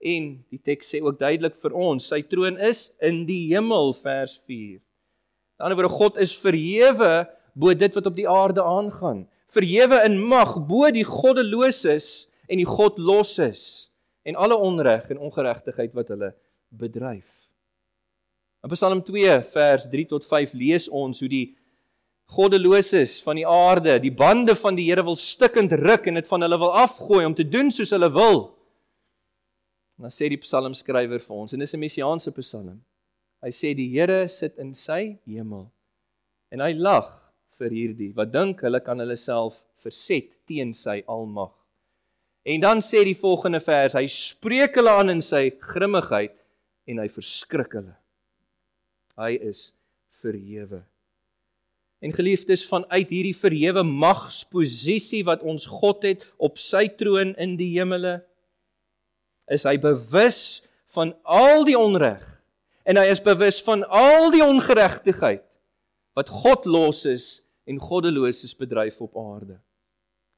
En 0.04 0.30
die 0.52 0.62
teks 0.64 0.94
sê 0.94 1.02
ook 1.04 1.20
duidelik 1.20 1.58
vir 1.60 1.76
ons, 1.76 2.06
sy 2.08 2.22
troon 2.30 2.60
is 2.64 2.88
in 3.04 3.26
die 3.28 3.50
hemel 3.50 3.92
vers 3.98 4.38
4. 4.48 4.78
Aan 5.58 5.72
die 5.72 5.72
ander 5.72 5.80
woorde 5.80 5.98
God 5.98 6.20
is 6.22 6.36
verhewe 6.38 7.26
bo 7.58 7.74
dit 7.74 7.96
wat 7.98 8.08
op 8.08 8.16
die 8.16 8.30
aarde 8.30 8.64
aangaan. 8.64 9.26
Verhewe 9.48 10.02
in 10.04 10.18
mag 10.20 10.58
bo 10.68 10.90
die 10.92 11.06
goddeloses 11.08 12.28
en 12.52 12.60
die 12.60 12.68
godloses 12.68 13.90
en 14.28 14.36
alle 14.36 14.58
onreg 14.60 15.08
en 15.14 15.22
ongeregtigheid 15.24 15.94
wat 15.96 16.12
hulle 16.12 16.34
bedryf. 16.76 17.48
In 18.64 18.74
Psalm 18.74 19.04
2 19.08 19.38
vers 19.54 19.88
3 19.88 20.06
tot 20.12 20.26
5 20.28 20.54
lees 20.60 20.90
ons 20.92 21.22
hoe 21.24 21.30
die 21.32 21.46
goddeloses 22.28 23.22
van 23.24 23.40
die 23.40 23.48
aarde 23.48 23.96
die 24.04 24.12
bande 24.12 24.56
van 24.60 24.76
die 24.76 24.90
Here 24.90 25.06
wil 25.08 25.16
stikkend 25.16 25.72
ruk 25.80 26.10
en 26.12 26.20
dit 26.20 26.28
van 26.28 26.44
hulle 26.44 26.60
wil 26.60 26.74
afgooi 26.76 27.24
om 27.26 27.36
te 27.38 27.48
doen 27.48 27.72
soos 27.72 27.94
hulle 27.96 28.10
wil. 28.12 28.42
En 29.96 30.10
dan 30.10 30.14
sê 30.14 30.28
die 30.30 30.42
psalmskrywer 30.42 31.24
vir 31.24 31.38
ons 31.38 31.54
en 31.54 31.64
dis 31.64 31.74
'n 31.74 31.80
messiaanse 31.80 32.32
psalm. 32.36 32.84
Hy 33.42 33.50
sê 33.50 33.74
die 33.74 33.88
Here 33.96 34.28
sit 34.28 34.58
in 34.58 34.74
sy 34.74 35.20
hemel 35.26 35.72
en 36.52 36.60
hy 36.60 36.74
lag 36.74 37.27
vir 37.58 37.74
hierdie 37.74 38.12
wat 38.18 38.34
dink 38.34 38.62
hulle 38.66 38.82
kan 38.84 39.00
hulle 39.04 39.18
self 39.20 39.64
verset 39.84 40.36
teen 40.50 40.74
sy 40.76 41.02
almag. 41.08 41.54
En 42.48 42.62
dan 42.64 42.82
sê 42.84 43.04
die 43.04 43.18
volgende 43.18 43.60
vers, 43.60 43.98
hy 43.98 44.06
spreek 44.08 44.78
hulle 44.80 44.94
aan 44.96 45.12
in 45.18 45.24
sy 45.26 45.50
grimmigheid 45.60 46.36
en 46.88 47.02
hy 47.04 47.08
verskrik 47.12 47.76
hulle. 47.76 47.98
Hy 49.20 49.34
is 49.50 49.72
verhewe. 50.22 50.86
En 52.00 52.14
geliefdes 52.14 52.64
vanuit 52.70 53.10
hierdie 53.10 53.36
verhewe 53.36 53.84
magsposisie 53.84 55.24
wat 55.28 55.42
ons 55.42 55.66
God 55.68 56.06
het 56.06 56.24
op 56.38 56.62
sy 56.62 56.86
troon 56.94 57.34
in 57.42 57.58
die 57.60 57.74
hemele 57.74 58.20
is 59.52 59.66
hy 59.66 59.78
bewus 59.82 60.62
van 60.94 61.16
al 61.24 61.66
die 61.68 61.78
onreg 61.80 62.24
en 62.88 63.00
hy 63.00 63.08
is 63.12 63.24
bewus 63.24 63.60
van 63.66 63.84
al 63.90 64.30
die 64.32 64.44
ongeregtigheid 64.46 65.44
wat 66.18 66.32
God 66.32 66.68
los 66.70 67.04
is 67.10 67.28
en 67.68 67.80
goddeloses 67.80 68.56
bedryf 68.58 69.02
op 69.04 69.18
aarde. 69.20 69.60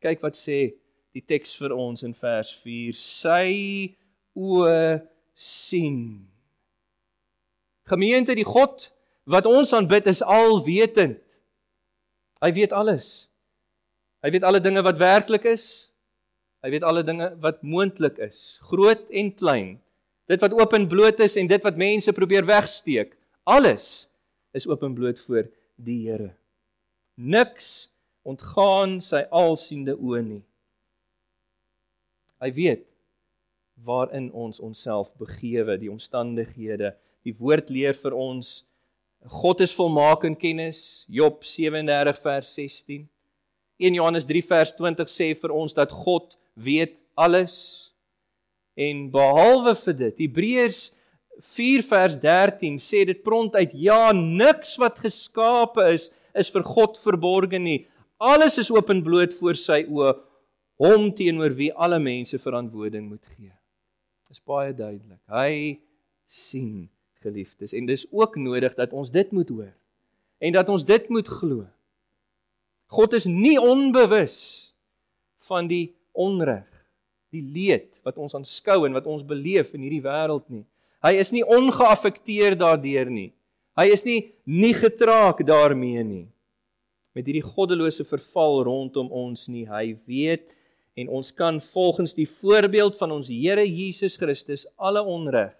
Kyk 0.02 0.24
wat 0.26 0.38
sê 0.40 0.74
die 1.16 1.24
teks 1.26 1.56
vir 1.60 1.74
ons 1.76 2.04
in 2.06 2.16
vers 2.18 2.52
4 2.64 2.98
sy 2.98 3.50
oë 4.38 5.00
sien. 5.38 6.02
Gemeente 7.90 8.36
die 8.38 8.48
God 8.48 8.90
wat 9.30 9.50
ons 9.50 9.74
aanbid 9.78 10.10
is 10.10 10.22
alwetend. 10.26 11.22
Hy 12.40 12.52
weet 12.56 12.74
alles. 12.74 13.28
Hy 14.24 14.32
weet 14.34 14.46
alle 14.48 14.62
dinge 14.64 14.84
wat 14.86 15.00
werklik 15.00 15.46
is. 15.50 15.90
Hy 16.64 16.74
weet 16.74 16.84
alle 16.84 17.06
dinge 17.08 17.30
wat 17.40 17.62
moontlik 17.64 18.18
is, 18.20 18.60
groot 18.68 19.06
en 19.16 19.32
klein. 19.32 19.70
Dit 20.30 20.44
wat 20.44 20.54
oop 20.54 20.74
en 20.76 20.90
bloot 20.92 21.22
is 21.24 21.38
en 21.40 21.48
dit 21.48 21.64
wat 21.64 21.80
mense 21.80 22.12
probeer 22.14 22.46
wegsteek. 22.46 23.16
Alles 23.48 24.10
is 24.54 24.68
oop 24.68 24.84
en 24.84 24.94
bloot 24.98 25.22
voor 25.24 25.48
die 25.80 26.02
Here. 26.04 26.34
Niks 27.20 27.90
ontgaan 28.24 29.00
sy 29.04 29.26
alsiende 29.36 29.98
oë 30.00 30.22
nie. 30.24 30.44
Hy 32.40 32.50
weet 32.56 32.86
waarin 33.84 34.30
ons 34.32 34.60
onsself 34.64 35.12
begewe, 35.20 35.76
die 35.80 35.92
omstandighede. 35.92 36.94
Die 37.28 37.36
woord 37.36 37.72
leer 37.72 37.96
vir 37.96 38.16
ons 38.16 38.62
God 39.28 39.60
is 39.60 39.74
volmaak 39.76 40.24
in 40.24 40.36
kennis. 40.40 41.04
Job 41.12 41.44
37 41.44 42.22
vers 42.24 42.54
16. 42.56 43.04
1 43.80 43.98
Johannes 44.00 44.28
3 44.28 44.44
vers 44.48 44.72
20 44.78 45.12
sê 45.12 45.34
vir 45.36 45.52
ons 45.56 45.76
dat 45.76 45.92
God 45.92 46.38
weet 46.56 46.96
alles. 47.20 47.58
En 48.80 49.10
behalwe 49.12 49.76
vir 49.76 49.98
dit, 50.06 50.24
Hebreërs 50.24 50.80
4 51.44 51.84
vers 51.88 52.16
13 52.20 52.80
sê 52.80 53.06
dit 53.08 53.20
pront 53.24 53.54
uit 53.56 53.76
ja, 53.80 54.12
niks 54.16 54.76
wat 54.80 55.00
geskape 55.04 55.84
is 55.94 56.10
is 56.38 56.52
vir 56.54 56.66
God 56.68 56.98
verborge 57.02 57.60
nie. 57.62 57.84
Alles 58.20 58.58
is 58.60 58.72
oop 58.74 58.90
en 58.92 59.04
bloot 59.04 59.34
voor 59.38 59.58
sy 59.58 59.84
oë, 59.88 60.14
hom 60.80 61.10
teenoor 61.16 61.56
wie 61.58 61.72
alle 61.76 62.00
mense 62.00 62.40
verantwoording 62.40 63.08
moet 63.10 63.26
gee. 63.36 63.52
Dis 64.30 64.42
baie 64.46 64.74
duidelik. 64.76 65.22
Hy 65.32 65.80
sien 66.30 66.90
geliefdes. 67.24 67.74
En 67.74 67.88
dis 67.90 68.06
ook 68.12 68.38
nodig 68.40 68.76
dat 68.78 68.94
ons 68.96 69.12
dit 69.12 69.32
moet 69.36 69.50
hoor 69.50 69.74
en 70.40 70.56
dat 70.56 70.70
ons 70.72 70.86
dit 70.88 71.10
moet 71.12 71.28
glo. 71.28 71.66
God 72.90 73.14
is 73.18 73.26
nie 73.28 73.58
onbewus 73.60 74.38
van 75.50 75.68
die 75.70 75.92
onreg, 76.16 76.68
die 77.34 77.44
leed 77.44 77.92
wat 78.08 78.18
ons 78.18 78.34
aanskou 78.38 78.86
en 78.88 78.96
wat 78.96 79.08
ons 79.10 79.26
beleef 79.28 79.74
in 79.76 79.84
hierdie 79.86 80.04
wêreld 80.06 80.48
nie. 80.50 80.64
Hy 81.04 81.14
is 81.20 81.32
nie 81.36 81.44
ongeaffekteer 81.46 82.58
daardeur 82.60 83.12
nie. 83.12 83.30
Hy 83.80 83.88
is 83.96 84.04
nie 84.04 84.34
nie 84.44 84.74
getraak 84.76 85.40
daarmee 85.48 86.04
nie. 86.04 86.26
Met 87.16 87.30
hierdie 87.30 87.46
goddelose 87.46 88.04
verval 88.04 88.64
rondom 88.68 89.08
ons 89.12 89.48
nie. 89.48 89.64
Hy 89.70 89.96
weet 90.10 90.52
en 91.00 91.12
ons 91.16 91.32
kan 91.32 91.62
volgens 91.64 92.16
die 92.18 92.28
voorbeeld 92.28 92.98
van 93.00 93.14
ons 93.16 93.30
Here 93.32 93.64
Jesus 93.64 94.18
Christus 94.20 94.66
alle 94.76 95.04
onreg 95.04 95.56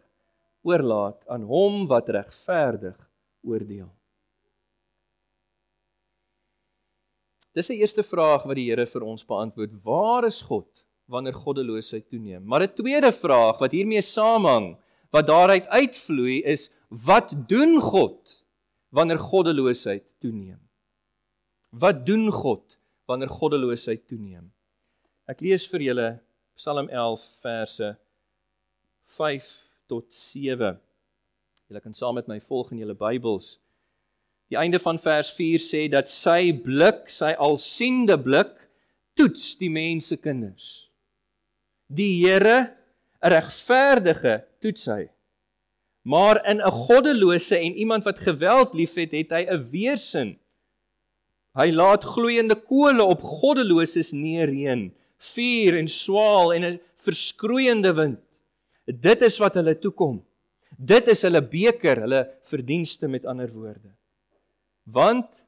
oorlaat 0.68 1.24
aan 1.32 1.46
hom 1.48 1.86
wat 1.88 2.12
regverdig 2.12 2.98
oordeel. 3.48 3.88
Dis 7.56 7.70
'n 7.70 7.80
eerste 7.80 8.04
vraag 8.04 8.44
wat 8.44 8.56
die 8.56 8.68
Here 8.70 8.86
vir 8.86 9.04
ons 9.04 9.24
beantwoord. 9.24 9.72
Waar 9.84 10.26
is 10.26 10.42
God 10.42 10.68
wanneer 11.08 11.34
goddeloosheid 11.34 12.10
toeneem? 12.10 12.44
Maar 12.44 12.64
'n 12.64 12.76
tweede 12.76 13.12
vraag 13.12 13.60
wat 13.60 13.72
hiermee 13.72 14.02
saamhang, 14.02 14.78
wat 15.12 15.28
daaruit 15.28 15.68
uitvloei 15.68 16.44
is, 16.44 16.70
wat 16.90 17.34
doen 17.48 17.78
God 17.82 18.46
wanneer 18.90 19.20
goddeloosheid 19.22 20.04
toeneem? 20.20 20.60
Wat 21.70 22.06
doen 22.06 22.32
God 22.34 22.78
wanneer 23.06 23.30
goddeloosheid 23.30 24.08
toeneem? 24.10 24.50
Ek 25.30 25.42
lees 25.46 25.68
vir 25.70 25.86
julle 25.86 26.10
Psalm 26.58 26.90
11 26.90 27.26
verse 27.40 27.90
5 29.16 29.50
tot 29.88 30.10
7. 30.14 30.74
Julle 31.70 31.82
kan 31.82 31.94
saam 31.94 32.18
met 32.18 32.28
my 32.28 32.40
volg 32.42 32.74
in 32.74 32.82
julle 32.82 32.98
Bybels. 32.98 33.60
Die 34.50 34.58
einde 34.58 34.82
van 34.82 34.98
vers 34.98 35.30
4 35.38 35.62
sê 35.62 35.84
dat 35.94 36.10
sy 36.10 36.50
blik, 36.66 37.06
sy 37.14 37.36
alsiende 37.38 38.18
blik, 38.18 38.56
toets 39.14 39.54
die 39.60 39.70
mense 39.70 40.18
kinders. 40.18 40.90
Die 41.86 42.24
Here, 42.24 42.72
regverdige, 43.22 44.40
toets 44.62 44.90
hy. 44.90 45.04
Maar 46.10 46.42
in 46.50 46.58
'n 46.62 46.72
goddelose 46.72 47.58
en 47.58 47.74
iemand 47.74 48.04
wat 48.04 48.20
geweld 48.20 48.74
liefhet, 48.74 49.12
het 49.12 49.30
hy 49.30 49.44
'n 49.46 49.70
weersin. 49.70 50.40
Hy 51.54 51.70
laat 51.72 52.04
gloeiende 52.04 52.56
kole 52.56 53.04
op 53.04 53.22
goddeloses 53.22 54.12
neerreën, 54.12 54.94
vuur 55.18 55.78
en 55.78 55.88
swaal 55.88 56.54
en 56.54 56.64
'n 56.64 56.82
verskroeiende 56.96 57.94
wind. 57.94 58.20
Dit 58.86 59.22
is 59.22 59.38
wat 59.38 59.54
hulle 59.54 59.80
toekom. 59.80 60.26
Dit 60.78 61.08
is 61.08 61.22
hulle 61.22 61.42
beker, 61.42 62.00
hulle 62.00 62.32
verdienste 62.42 63.08
met 63.08 63.26
ander 63.26 63.52
woorde. 63.52 63.92
Want 64.84 65.46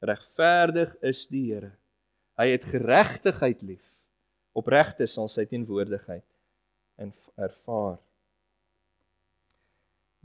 regverdig 0.00 0.96
is 1.00 1.26
die 1.26 1.52
Here. 1.52 1.72
Hy 2.36 2.48
het 2.48 2.64
geregtigheid 2.64 3.62
lief. 3.62 4.04
Opregte 4.52 5.06
sal 5.06 5.28
sy 5.28 5.44
teenwoordigheid 5.44 6.24
ervaar. 7.36 8.05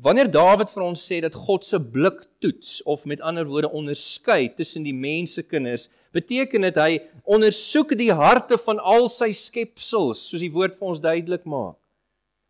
Wanneer 0.02 0.32
Dawid 0.34 0.72
vir 0.74 0.84
ons 0.84 1.02
sê 1.06 1.20
dat 1.22 1.36
God 1.38 1.66
se 1.68 1.78
blik 1.78 2.24
toets 2.42 2.80
of 2.90 3.04
met 3.06 3.22
ander 3.22 3.46
woorde 3.46 3.70
onderskei 3.70 4.48
tussen 4.58 4.82
die 4.88 4.96
mensekinders, 4.98 5.90
beteken 6.16 6.66
dit 6.66 6.80
hy 6.82 6.96
ondersoek 7.30 7.94
die 8.00 8.10
harte 8.10 8.58
van 8.64 8.82
al 8.82 9.06
sy 9.14 9.30
skepsels, 9.38 10.24
soos 10.26 10.42
die 10.42 10.50
woord 10.54 10.74
vir 10.80 10.90
ons 10.90 11.04
duidelik 11.04 11.46
maak 11.46 11.78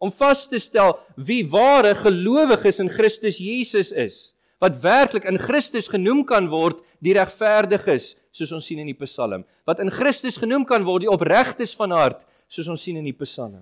om 0.01 0.09
vas 0.17 0.47
te 0.49 0.59
stel 0.59 0.95
wie 1.29 1.43
ware 1.45 1.93
gelowiges 1.99 2.81
in 2.81 2.89
Christus 2.89 3.37
Jesus 3.37 3.91
is, 3.93 4.31
wat 4.61 4.79
werklik 4.81 5.27
in 5.29 5.37
Christus 5.41 5.89
genoem 5.89 6.23
kan 6.27 6.49
word 6.49 6.81
die 7.05 7.13
regverdiges, 7.17 8.15
soos 8.33 8.53
ons 8.55 8.65
sien 8.65 8.81
in 8.81 8.89
die 8.89 8.97
Psalm, 8.97 9.45
wat 9.69 9.81
in 9.83 9.93
Christus 9.93 10.39
genoem 10.41 10.65
kan 10.65 10.85
word 10.87 11.05
die 11.05 11.11
opregtes 11.11 11.75
van 11.77 11.93
hart, 11.93 12.25
soos 12.49 12.69
ons 12.73 12.81
sien 12.81 12.97
in 12.97 13.05
die 13.05 13.17
Psalm. 13.21 13.61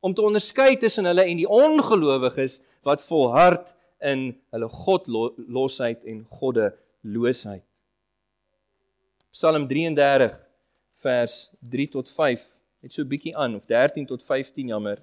Om 0.00 0.14
te 0.14 0.22
onderskei 0.22 0.76
tussen 0.80 1.04
hulle 1.04 1.24
en 1.28 1.36
die 1.36 1.48
ongelowiges 1.48 2.60
wat 2.86 3.02
volhard 3.04 3.74
in 4.00 4.30
hulle 4.54 4.68
godlosheid 4.68 6.04
en 6.08 6.22
goddeloosheid. 6.40 7.64
Psalm 9.30 9.68
33 9.68 10.34
vers 11.04 11.50
3 11.60 11.88
tot 11.88 12.08
5. 12.08 12.46
Net 12.80 12.92
so 12.92 13.02
'n 13.02 13.08
bietjie 13.08 13.36
aan 13.36 13.54
of 13.54 13.66
13 13.66 14.06
tot 14.06 14.22
15 14.22 14.66
jammer. 14.68 14.98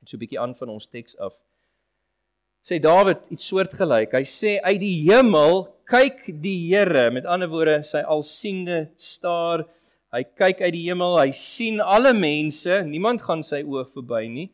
Net 0.00 0.08
so 0.08 0.16
'n 0.16 0.20
bietjie 0.20 0.40
aan 0.40 0.54
van 0.54 0.68
ons 0.68 0.86
teks 0.86 1.16
af. 1.18 1.36
Sê 2.66 2.80
Dawid 2.80 3.28
iets 3.30 3.46
soortgelyk. 3.46 4.12
Hy 4.12 4.24
sê 4.24 4.60
uit 4.62 4.80
die 4.80 5.06
hemel 5.06 5.68
kyk 5.84 6.42
die 6.42 6.74
Here, 6.74 7.10
met 7.10 7.24
ander 7.24 7.48
woorde 7.48 7.82
sy 7.86 8.02
alsiende 8.02 8.90
staar. 8.96 9.62
Hy 10.16 10.22
kyk 10.32 10.62
uit 10.64 10.72
die 10.72 10.86
hemel, 10.86 11.18
hy 11.20 11.32
sien 11.36 11.82
alle 11.84 12.14
mense, 12.16 12.78
niemand 12.88 13.20
gaan 13.26 13.42
sy 13.44 13.58
oog 13.68 13.90
verby 13.92 14.22
nie. 14.32 14.46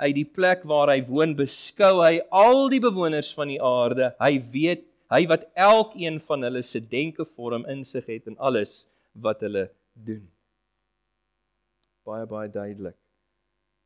Uit 0.00 0.14
die 0.16 0.24
plek 0.24 0.62
waar 0.64 0.88
hy 0.88 1.02
woon, 1.04 1.34
beskou 1.36 1.98
hy 2.00 2.22
al 2.32 2.70
die 2.72 2.80
bewoners 2.80 3.28
van 3.36 3.52
die 3.52 3.58
aarde. 3.60 4.14
Hy 4.22 4.38
weet 4.54 4.86
hy 5.12 5.26
wat 5.28 5.44
elkeen 5.52 6.16
van 6.24 6.48
hulle 6.48 6.62
se 6.64 6.80
denke 6.80 7.26
vorm 7.28 7.66
insig 7.68 8.08
het 8.08 8.30
in 8.30 8.38
alles 8.40 8.86
wat 9.12 9.44
hulle 9.44 9.66
doen. 9.92 10.24
Baie 12.08 12.24
baie 12.26 12.48
duidelik. 12.48 12.96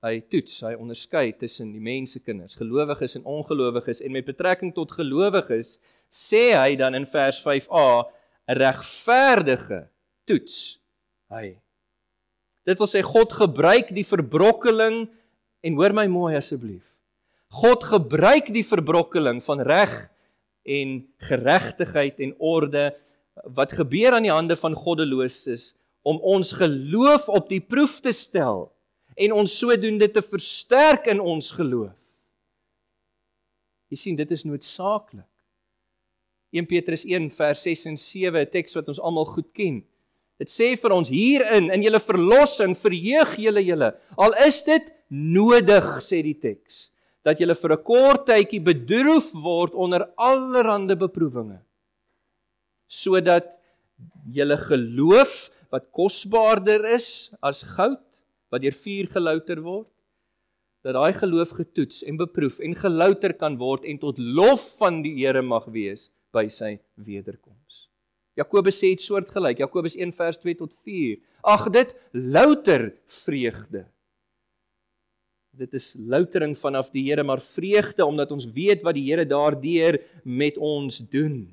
Hy 0.07 0.21
toets, 0.31 0.61
hy 0.63 0.77
onderskei 0.79 1.33
tussen 1.35 1.75
die 1.75 1.83
mensekinders, 1.83 2.55
gelowiges 2.61 3.17
en 3.19 3.27
ongelowiges 3.27 4.05
en 4.05 4.15
met 4.15 4.29
betrekking 4.29 4.71
tot 4.77 4.95
gelowiges 4.95 5.81
sê 6.07 6.53
hy 6.55 6.77
dan 6.79 6.95
in 6.95 7.09
vers 7.11 7.43
5a 7.43 8.07
'n 8.47 8.61
regverdige 8.63 9.89
toets 10.23 10.77
hy. 11.33 11.57
Dit 12.67 12.81
wil 12.83 12.91
sê 12.91 13.03
God 13.07 13.33
gebruik 13.35 13.93
die 13.95 14.07
verbrokkeling 14.07 15.07
en 15.67 15.79
hoor 15.79 15.95
my 15.95 16.07
mooi 16.11 16.35
asseblief. 16.39 16.95
God 17.57 17.87
gebruik 17.87 18.51
die 18.55 18.67
verbrokkeling 18.67 19.39
van 19.45 19.63
reg 19.63 19.95
en 20.67 20.99
geregtigheid 21.29 22.19
en 22.23 22.35
orde 22.43 22.91
wat 23.55 23.77
gebeur 23.79 24.17
aan 24.17 24.27
die 24.27 24.35
hande 24.35 24.57
van 24.59 24.75
goddeloses 24.75 25.75
om 26.07 26.19
ons 26.23 26.53
geloof 26.59 27.29
op 27.29 27.49
die 27.51 27.63
proef 27.63 28.01
te 28.03 28.13
stel 28.15 28.67
en 29.17 29.33
ons 29.33 29.55
sodoende 29.59 30.09
te 30.13 30.23
versterk 30.23 31.09
in 31.11 31.23
ons 31.23 31.51
geloof. 31.57 31.97
Jy 33.91 33.99
sien 33.99 34.19
dit 34.19 34.31
is 34.35 34.45
noodsaaklik. 34.47 35.29
1 36.55 36.67
Petrus 36.71 37.05
1 37.07 37.29
vers 37.35 37.63
6 37.63 37.85
en 37.91 37.99
7, 37.99 38.41
'n 38.41 38.51
teks 38.51 38.75
wat 38.75 38.89
ons 38.89 39.01
almal 39.01 39.27
goed 39.27 39.51
ken. 39.53 39.85
Dit 40.39 40.53
sê 40.53 40.75
vir 40.77 40.93
ons 40.93 41.09
hierin 41.09 41.71
in 41.73 41.83
julle 41.83 42.01
verlossing 42.03 42.75
verheug 42.77 43.39
julle 43.41 43.63
julle. 43.65 43.95
Al 44.21 44.37
is 44.47 44.61
dit 44.67 44.93
nodig 45.09 45.87
sê 46.05 46.21
die 46.27 46.37
teks 46.37 46.91
dat 47.27 47.41
julle 47.43 47.57
vir 47.59 47.73
'n 47.73 47.83
kort 47.83 48.27
tydjie 48.27 48.63
bedroef 48.63 49.33
word 49.35 49.75
onder 49.75 50.07
allerlei 50.17 50.95
beproewinge 50.95 51.59
sodat 52.87 53.59
julle 54.31 54.57
geloof 54.57 55.51
wat 55.73 55.91
kosbaarder 55.91 56.85
is 56.95 57.31
as 57.43 57.63
goud 57.77 58.03
wat 58.51 58.63
deur 58.63 58.77
vuur 58.85 59.07
gelouter 59.17 59.61
word 59.63 59.91
dat 60.87 60.95
daai 60.95 61.13
geloof 61.13 61.51
getoets 61.59 62.05
en 62.07 62.17
beproef 62.21 62.61
en 62.61 62.75
gelouter 62.79 63.33
kan 63.35 63.59
word 63.59 63.85
en 63.91 63.99
tot 63.99 64.19
lof 64.19 64.63
van 64.79 65.03
die 65.03 65.17
Here 65.19 65.43
mag 65.43 65.67
wees 65.75 66.11
by 66.31 66.47
sy 66.47 66.77
wederkoms. 66.95 67.66
Jakobus 68.37 68.79
sê 68.79 68.93
dit 68.93 69.03
soortgelyk. 69.03 69.65
Jakobus 69.65 69.97
1 69.97 70.13
vers 70.17 70.41
2 70.43 70.59
tot 70.61 70.73
4. 70.85 71.19
Ag 71.43 71.69
dit 71.75 71.95
louter 72.13 72.91
vreugde 73.25 73.87
dit 75.57 75.77
is 75.77 75.95
loutering 75.97 76.53
vanaf 76.59 76.91
die 76.93 77.07
Here 77.07 77.25
maar 77.25 77.41
vreugde 77.41 78.05
omdat 78.05 78.33
ons 78.35 78.49
weet 78.53 78.83
wat 78.85 78.97
die 78.97 79.07
Here 79.09 79.25
daardeur 79.27 79.99
met 80.23 80.59
ons 80.59 81.01
doen. 81.11 81.47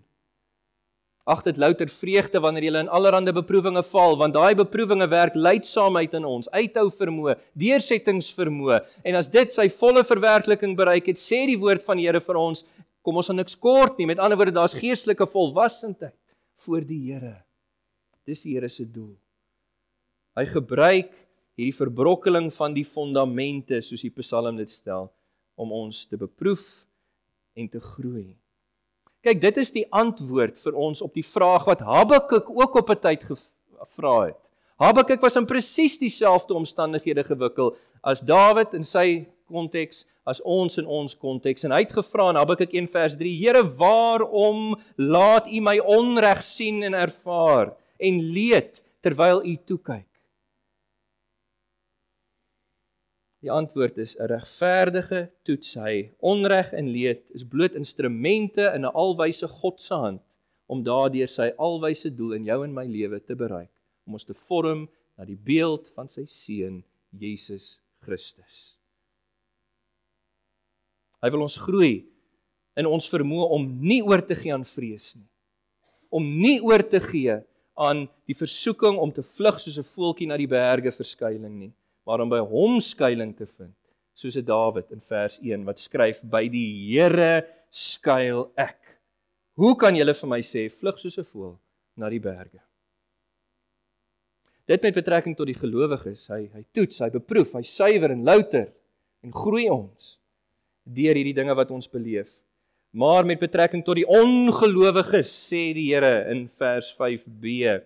Ag 1.23 1.43
dit 1.45 1.57
louter 1.57 1.87
vreugde 1.87 2.41
wanneer 2.43 2.65
jy 2.67 2.81
in 2.83 2.91
allerlei 2.91 3.31
beproewinge 3.31 3.83
val 3.93 4.17
want 4.19 4.35
daai 4.35 4.55
beproewinge 4.59 5.07
werk 5.07 5.37
leidsaamheid 5.39 6.17
in 6.19 6.27
ons, 6.27 6.49
uithou 6.51 6.89
vermoë, 6.91 7.37
deursettingsvermoë 7.55 8.81
en 9.07 9.19
as 9.19 9.31
dit 9.31 9.55
sy 9.55 9.69
volle 9.71 10.03
verwerkliking 10.03 10.75
bereik 10.75 11.07
het, 11.13 11.21
sê 11.21 11.45
die 11.47 11.59
woord 11.59 11.85
van 11.85 12.01
die 12.01 12.09
Here 12.09 12.19
vir 12.19 12.41
ons, 12.41 12.65
kom 13.03 13.19
ons 13.19 13.31
aan 13.31 13.39
niks 13.39 13.55
kort 13.55 13.97
nie. 13.99 14.07
Met 14.07 14.19
ander 14.19 14.39
woorde, 14.39 14.55
daar's 14.55 14.75
geestelike 14.75 15.27
volwassenheid 15.31 16.11
voor 16.65 16.85
die 16.85 17.11
Here. 17.11 17.35
Dis 18.25 18.43
die 18.45 18.55
Here 18.55 18.69
se 18.69 18.85
doel. 18.85 19.15
Hy 20.37 20.45
gebruik 20.49 21.11
hierdie 21.57 21.75
verbrokkeling 21.75 22.49
van 22.53 22.73
die 22.73 22.85
fondamente 22.87 23.81
soos 23.85 24.01
die 24.01 24.13
Psalm 24.17 24.57
dit 24.57 24.71
stel 24.71 25.11
om 25.59 25.73
ons 25.75 26.05
te 26.09 26.17
beproef 26.17 26.85
en 27.53 27.69
te 27.69 27.81
groei. 27.81 28.33
Kyk, 29.23 29.39
dit 29.39 29.59
is 29.61 29.71
die 29.71 29.85
antwoord 29.93 30.57
vir 30.59 30.79
ons 30.87 31.03
op 31.05 31.13
die 31.15 31.25
vraag 31.25 31.67
wat 31.69 31.83
Habakuk 31.85 32.49
ook 32.49 32.81
op 32.81 32.89
'n 32.89 32.99
tyd 32.99 33.23
gevra 33.23 34.15
het. 34.27 34.39
Habakuk 34.81 35.21
was 35.21 35.35
in 35.35 35.45
presies 35.45 35.97
dieselfde 35.97 36.53
omstandighede 36.53 37.23
gewikkel 37.23 37.75
as 38.01 38.19
Dawid 38.19 38.73
in 38.73 38.83
sy 38.83 39.27
konteks 39.49 40.05
as 40.25 40.41
ons 40.41 40.77
in 40.79 40.87
ons 40.87 41.15
konteks 41.19 41.65
en 41.65 41.75
hy 41.75 41.83
het 41.83 41.93
gevra 41.97 42.29
in 42.31 42.39
Habakuk 42.39 42.73
1 42.73 42.87
vers 42.93 43.17
3: 43.19 43.35
Here, 43.37 43.63
waarom 43.79 44.73
laat 44.97 45.49
U 45.51 45.61
my 45.61 45.77
onreg 45.79 46.43
sien 46.43 46.83
en 46.83 46.95
ervaar 46.97 47.75
en 47.99 48.19
leed 48.33 48.83
terwyl 49.03 49.43
U 49.43 49.55
toe 49.67 49.79
kyk? 49.79 50.09
Die 53.43 53.51
antwoord 53.51 53.97
is 53.99 54.15
'n 54.15 54.29
regverdige 54.31 55.29
toets 55.43 55.73
hy. 55.75 56.11
Onreg 56.19 56.71
en 56.71 56.87
leed 56.87 57.27
is 57.35 57.43
bloot 57.43 57.75
instrumente 57.75 58.71
in 58.75 58.85
'n 58.85 58.95
alwyse 58.95 59.47
God 59.47 59.81
se 59.81 59.93
hand 59.93 60.21
om 60.67 60.83
daardeur 60.83 61.27
sy 61.27 61.51
alwyse 61.57 62.09
doel 62.15 62.33
in 62.33 62.45
jou 62.45 62.63
en 62.63 62.73
my 62.73 62.85
lewe 62.85 63.19
te 63.19 63.35
bereik, 63.35 63.71
om 64.07 64.13
ons 64.13 64.23
te 64.23 64.33
vorm 64.33 64.87
na 65.17 65.25
die 65.25 65.37
beeld 65.37 65.89
van 65.89 66.07
sy 66.07 66.25
seun 66.25 66.83
Jesus 67.11 67.81
Christus. 67.99 68.82
Hy 71.23 71.31
wil 71.31 71.45
ons 71.45 71.55
groei 71.57 72.03
in 72.75 72.89
ons 72.89 73.07
vermoë 73.07 73.47
om 73.55 73.69
nie 73.79 74.01
oor 74.03 74.21
te 74.21 74.35
gee 74.35 74.51
aan 74.53 74.65
vrees 74.67 75.13
nie. 75.15 75.29
Om 76.11 76.25
nie 76.37 76.59
oor 76.61 76.83
te 76.83 76.99
gee 76.99 77.39
aan 77.79 78.03
die 78.27 78.35
versoeking 78.35 78.99
om 78.99 79.11
te 79.11 79.23
vlug 79.23 79.59
soos 79.59 79.79
'n 79.79 79.87
voeltjie 79.95 80.27
na 80.27 80.37
die 80.37 80.47
berge 80.47 80.91
verskuiling 80.91 81.55
nie 81.57 81.73
maar 82.05 82.23
om 82.23 82.31
by 82.31 82.41
hom 82.47 82.79
skuilings 82.83 83.37
te 83.39 83.47
vind 83.47 83.75
soos 84.13 84.35
'n 84.37 84.45
Dawid 84.45 84.91
in 84.91 85.01
vers 85.01 85.39
1 85.41 85.63
wat 85.65 85.79
skryf 85.79 86.21
by 86.23 86.47
die 86.47 86.91
Here 86.91 87.47
skuil 87.71 88.51
ek. 88.55 88.99
Hoe 89.55 89.75
kan 89.75 89.95
julle 89.95 90.13
vir 90.13 90.29
my 90.29 90.41
sê 90.41 90.69
vlug 90.69 90.99
soos 90.99 91.17
'n 91.17 91.23
voël 91.23 91.59
na 91.95 92.09
die 92.09 92.19
berge? 92.19 92.61
Dit 94.67 94.81
met 94.83 94.93
betrekking 94.93 95.35
tot 95.35 95.47
die 95.47 95.57
gelowiges, 95.57 96.27
hy 96.27 96.49
hy 96.53 96.65
toets, 96.71 96.99
hy 96.99 97.09
beproef, 97.09 97.53
hy 97.53 97.61
suiwer 97.61 98.11
en 98.11 98.23
louter 98.23 98.73
en 99.23 99.31
groei 99.31 99.69
ons 99.69 100.19
deur 100.83 101.15
hierdie 101.15 101.35
dinge 101.35 101.55
wat 101.55 101.71
ons 101.71 101.87
beleef. 101.87 102.41
Maar 102.93 103.25
met 103.25 103.41
betrekking 103.41 103.81
tot 103.85 103.97
die 103.97 104.07
ongelowiges 104.07 105.31
sê 105.49 105.71
die 105.73 105.89
Here 105.89 106.29
in 106.29 106.45
vers 106.47 106.91
5b, 106.93 107.81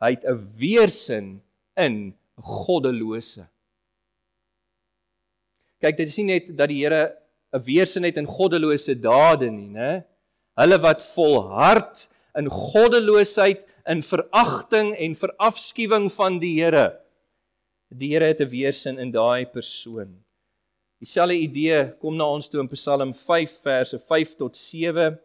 hy 0.00 0.10
het 0.10 0.24
'n 0.24 0.40
weersin 0.58 1.40
in 1.76 2.14
goddelose. 2.36 3.46
Kyk, 5.80 5.96
dit 5.96 6.08
is 6.08 6.18
nie 6.18 6.26
net 6.34 6.56
dat 6.56 6.68
die 6.68 6.82
Here 6.82 7.16
'n 7.54 7.62
weerstand 7.64 8.06
het 8.06 8.16
in 8.16 8.26
goddelose 8.26 8.94
dade 8.94 9.50
nie, 9.50 9.68
né? 9.68 10.04
Hulle 10.58 10.78
wat 10.78 11.02
volhard 11.14 12.08
in 12.36 12.48
goddeloosheid, 12.48 13.64
in 13.86 14.02
veragting 14.02 14.94
en 14.94 15.14
verafskuwing 15.14 16.10
van 16.12 16.38
die 16.38 16.60
Here. 16.60 17.00
Die 17.88 18.12
Here 18.12 18.24
het 18.24 18.40
'n 18.40 18.48
weerstand 18.48 18.98
in 18.98 19.10
daai 19.10 19.46
persoon. 19.46 20.22
Dieselfde 21.00 21.36
idee 21.40 21.82
kom 22.00 22.16
na 22.16 22.28
ons 22.28 22.48
toe 22.48 22.60
in 22.60 22.68
Psalm 22.68 23.14
5 23.16 23.58
verse 23.64 23.98
5 23.98 24.34
tot 24.36 24.56
7. 24.56 25.18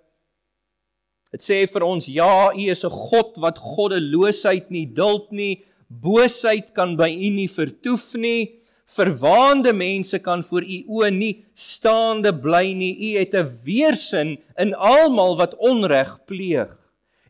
Dit 1.31 1.41
sê 1.41 1.65
vir 1.67 1.83
ons: 1.83 2.05
"Ja, 2.05 2.51
U 2.55 2.69
is 2.71 2.85
'n 2.85 2.89
God 2.89 3.37
wat 3.37 3.57
goddeloosheid 3.57 4.71
nie 4.71 4.85
duld 4.85 5.31
nie, 5.31 5.63
Boosheid 5.87 6.73
kan 6.73 6.95
by 6.97 7.09
u 7.13 7.29
nie 7.33 7.49
vertoef 7.49 8.13
nie. 8.17 8.61
Verwaande 8.95 9.73
mense 9.73 10.19
kan 10.21 10.43
voor 10.45 10.65
u 10.65 10.79
oë 10.97 11.11
nie 11.13 11.33
staande 11.53 12.33
bly 12.41 12.73
nie. 12.77 12.93
U 12.93 13.09
het 13.19 13.33
'n 13.33 13.49
weersin 13.65 14.37
in 14.57 14.73
almal 14.73 15.37
wat 15.37 15.57
onreg 15.57 16.25
pleeg. 16.25 16.71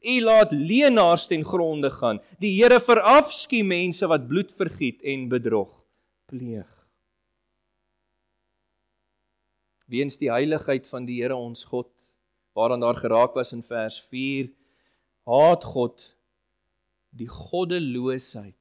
U 0.03 0.21
laat 0.21 0.51
leenaars 0.51 1.27
ten 1.27 1.43
gronde 1.43 1.89
gaan. 1.89 2.19
Die 2.39 2.61
Here 2.61 2.79
verafskie 2.79 3.63
mense 3.63 4.07
wat 4.07 4.27
bloed 4.27 4.51
vergiet 4.51 5.01
en 5.03 5.29
bedrog 5.29 5.71
pleeg. 6.27 6.74
Weens 9.91 10.17
die 10.17 10.31
heiligheid 10.31 10.87
van 10.89 11.05
die 11.05 11.21
Here 11.21 11.35
ons 11.37 11.63
God, 11.69 11.91
waaraan 12.57 12.81
daar 12.81 12.97
geraak 12.97 13.35
was 13.37 13.53
in 13.53 13.63
vers 13.63 13.99
4, 14.09 14.49
haat 15.29 15.63
God 15.65 16.01
die 17.15 17.29
goddeloosheid 17.29 18.57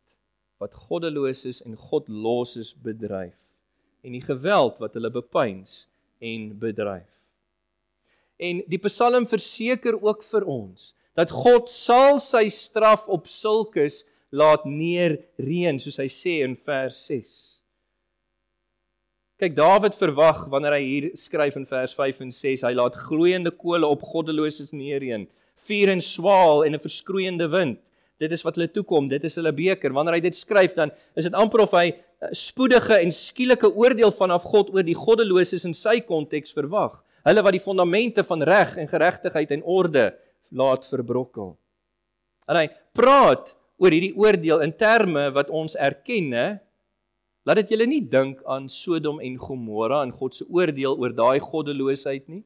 wat 0.63 0.77
goddeloses 0.87 1.63
en 1.65 1.77
godloses 1.77 2.73
bedryf 2.85 3.51
en 4.05 4.13
die 4.13 4.23
geweld 4.25 4.79
wat 4.83 4.95
hulle 4.97 5.11
bepeins 5.11 5.87
en 6.21 6.51
bedryf. 6.61 7.09
En 8.37 8.61
die 8.69 8.81
Psalm 8.85 9.27
verseker 9.29 9.97
ook 9.97 10.25
vir 10.27 10.45
ons 10.51 10.93
dat 11.17 11.33
God 11.33 11.71
sal 11.71 12.19
sy 12.21 12.49
straf 12.53 13.07
op 13.09 13.29
sulkes 13.31 14.03
laat 14.35 14.67
neerreën 14.67 15.79
soos 15.81 16.01
hy 16.03 16.09
sê 16.11 16.41
in 16.45 16.57
vers 16.59 16.99
6. 17.09 17.35
Kyk 19.35 19.57
Dawid 19.59 19.97
verwag 19.99 20.45
wanneer 20.47 20.77
hy 20.77 20.83
hier 20.85 21.07
skryf 21.19 21.57
in 21.59 21.65
vers 21.67 21.91
5 21.99 22.21
en 22.23 22.29
6 22.31 22.61
hy 22.69 22.71
laat 22.79 22.95
gloeiende 23.09 23.51
kole 23.51 23.89
op 23.91 24.05
goddeloses 24.07 24.71
neerreën, 24.71 25.25
vuur 25.59 25.91
en 25.91 26.03
swaal 26.07 26.63
en 26.63 26.75
'n 26.75 26.79
verskroeiende 26.85 27.49
wind. 27.51 27.81
Dit 28.23 28.31
is 28.31 28.45
wat 28.47 28.55
hulle 28.55 28.71
toekom, 28.71 29.09
dit 29.09 29.25
is 29.25 29.35
hulle 29.35 29.51
beker. 29.53 29.91
Wanneer 29.93 30.15
hy 30.15 30.21
dit 30.21 30.37
skryf 30.37 30.75
dan 30.75 30.93
is 31.17 31.25
dit 31.25 31.35
amper 31.35 31.61
of 31.67 31.73
hy 31.73 31.91
eh, 31.91 32.31
spoedige 32.31 32.95
en 32.95 33.11
skielike 33.11 33.75
oordeel 33.75 34.13
vanaf 34.15 34.43
God 34.43 34.71
oor 34.71 34.87
die 34.87 34.95
goddeloses 34.95 35.65
in 35.65 35.75
sy 35.75 35.99
konteks 36.01 36.55
verwag. 36.55 37.03
Hulle 37.25 37.43
wat 37.43 37.53
die 37.53 37.61
fondamente 37.61 38.23
van 38.23 38.43
reg 38.43 38.77
en 38.77 38.87
geregtigheid 38.87 39.51
en 39.51 39.63
orde 39.65 40.15
laat 40.53 40.87
verbrokkel. 40.87 41.57
En 42.47 42.57
hy 42.57 42.69
praat 42.93 43.57
oor 43.79 43.91
hierdie 43.91 44.15
oordeel 44.15 44.63
in 44.63 44.73
terme 44.73 45.33
wat 45.35 45.51
ons 45.51 45.75
erken, 45.75 46.33
hè? 46.33 46.49
Laat 47.45 47.61
dit 47.61 47.75
julle 47.75 47.87
nie 47.89 48.01
dink 48.01 48.41
aan 48.49 48.71
Sodom 48.73 49.21
en 49.21 49.37
Gomorra 49.37 50.01
en 50.05 50.13
God 50.17 50.37
se 50.37 50.47
oordeel 50.49 50.97
oor 50.97 51.13
daai 51.13 51.41
goddeloosheid 51.45 52.29
nie. 52.33 52.43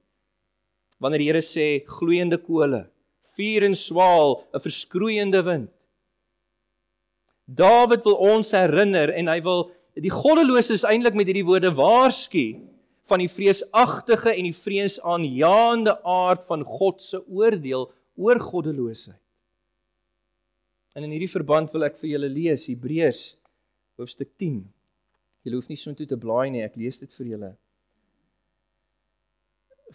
Wanneer 0.98 1.22
die 1.22 1.28
Here 1.30 1.42
sê 1.46 1.66
gloeiende 1.86 2.40
kole, 2.42 2.88
vuur 3.36 3.66
en 3.68 3.76
swaal, 3.78 4.42
'n 4.52 4.60
verskroeiende 4.60 5.42
wind. 5.46 5.70
Dawid 7.46 8.02
wil 8.04 8.18
ons 8.18 8.50
herinner 8.50 9.14
en 9.14 9.28
hy 9.28 9.40
wil 9.40 9.70
die 9.94 10.12
goddeloses 10.12 10.84
eintlik 10.84 11.14
met 11.14 11.30
hierdie 11.30 11.46
woorde 11.46 11.70
waarsku 11.70 12.60
van 13.08 13.22
die 13.22 13.30
vreesagtige 13.30 14.34
en 14.34 14.44
die 14.44 14.56
vreesaanjaende 14.56 15.94
aard 16.04 16.44
van 16.44 16.64
God 16.64 17.00
se 17.02 17.22
oordeel 17.24 17.88
oor 18.16 18.38
goddeloosheid. 18.42 19.22
En 20.94 21.04
in 21.06 21.14
hierdie 21.14 21.30
verband 21.30 21.72
wil 21.72 21.86
ek 21.86 21.96
vir 21.96 22.10
julle 22.10 22.28
lees 22.28 22.66
Hebreërs 22.66 23.38
hoofstuk 23.96 24.34
10. 24.36 24.66
Julle 25.44 25.56
hoef 25.56 25.68
nie 25.68 25.76
so 25.76 25.90
intoe 25.90 26.06
te 26.06 26.16
blaai 26.16 26.50
nie, 26.50 26.62
ek 26.62 26.76
lees 26.76 26.98
dit 26.98 27.12
vir 27.20 27.26
julle. 27.26 27.52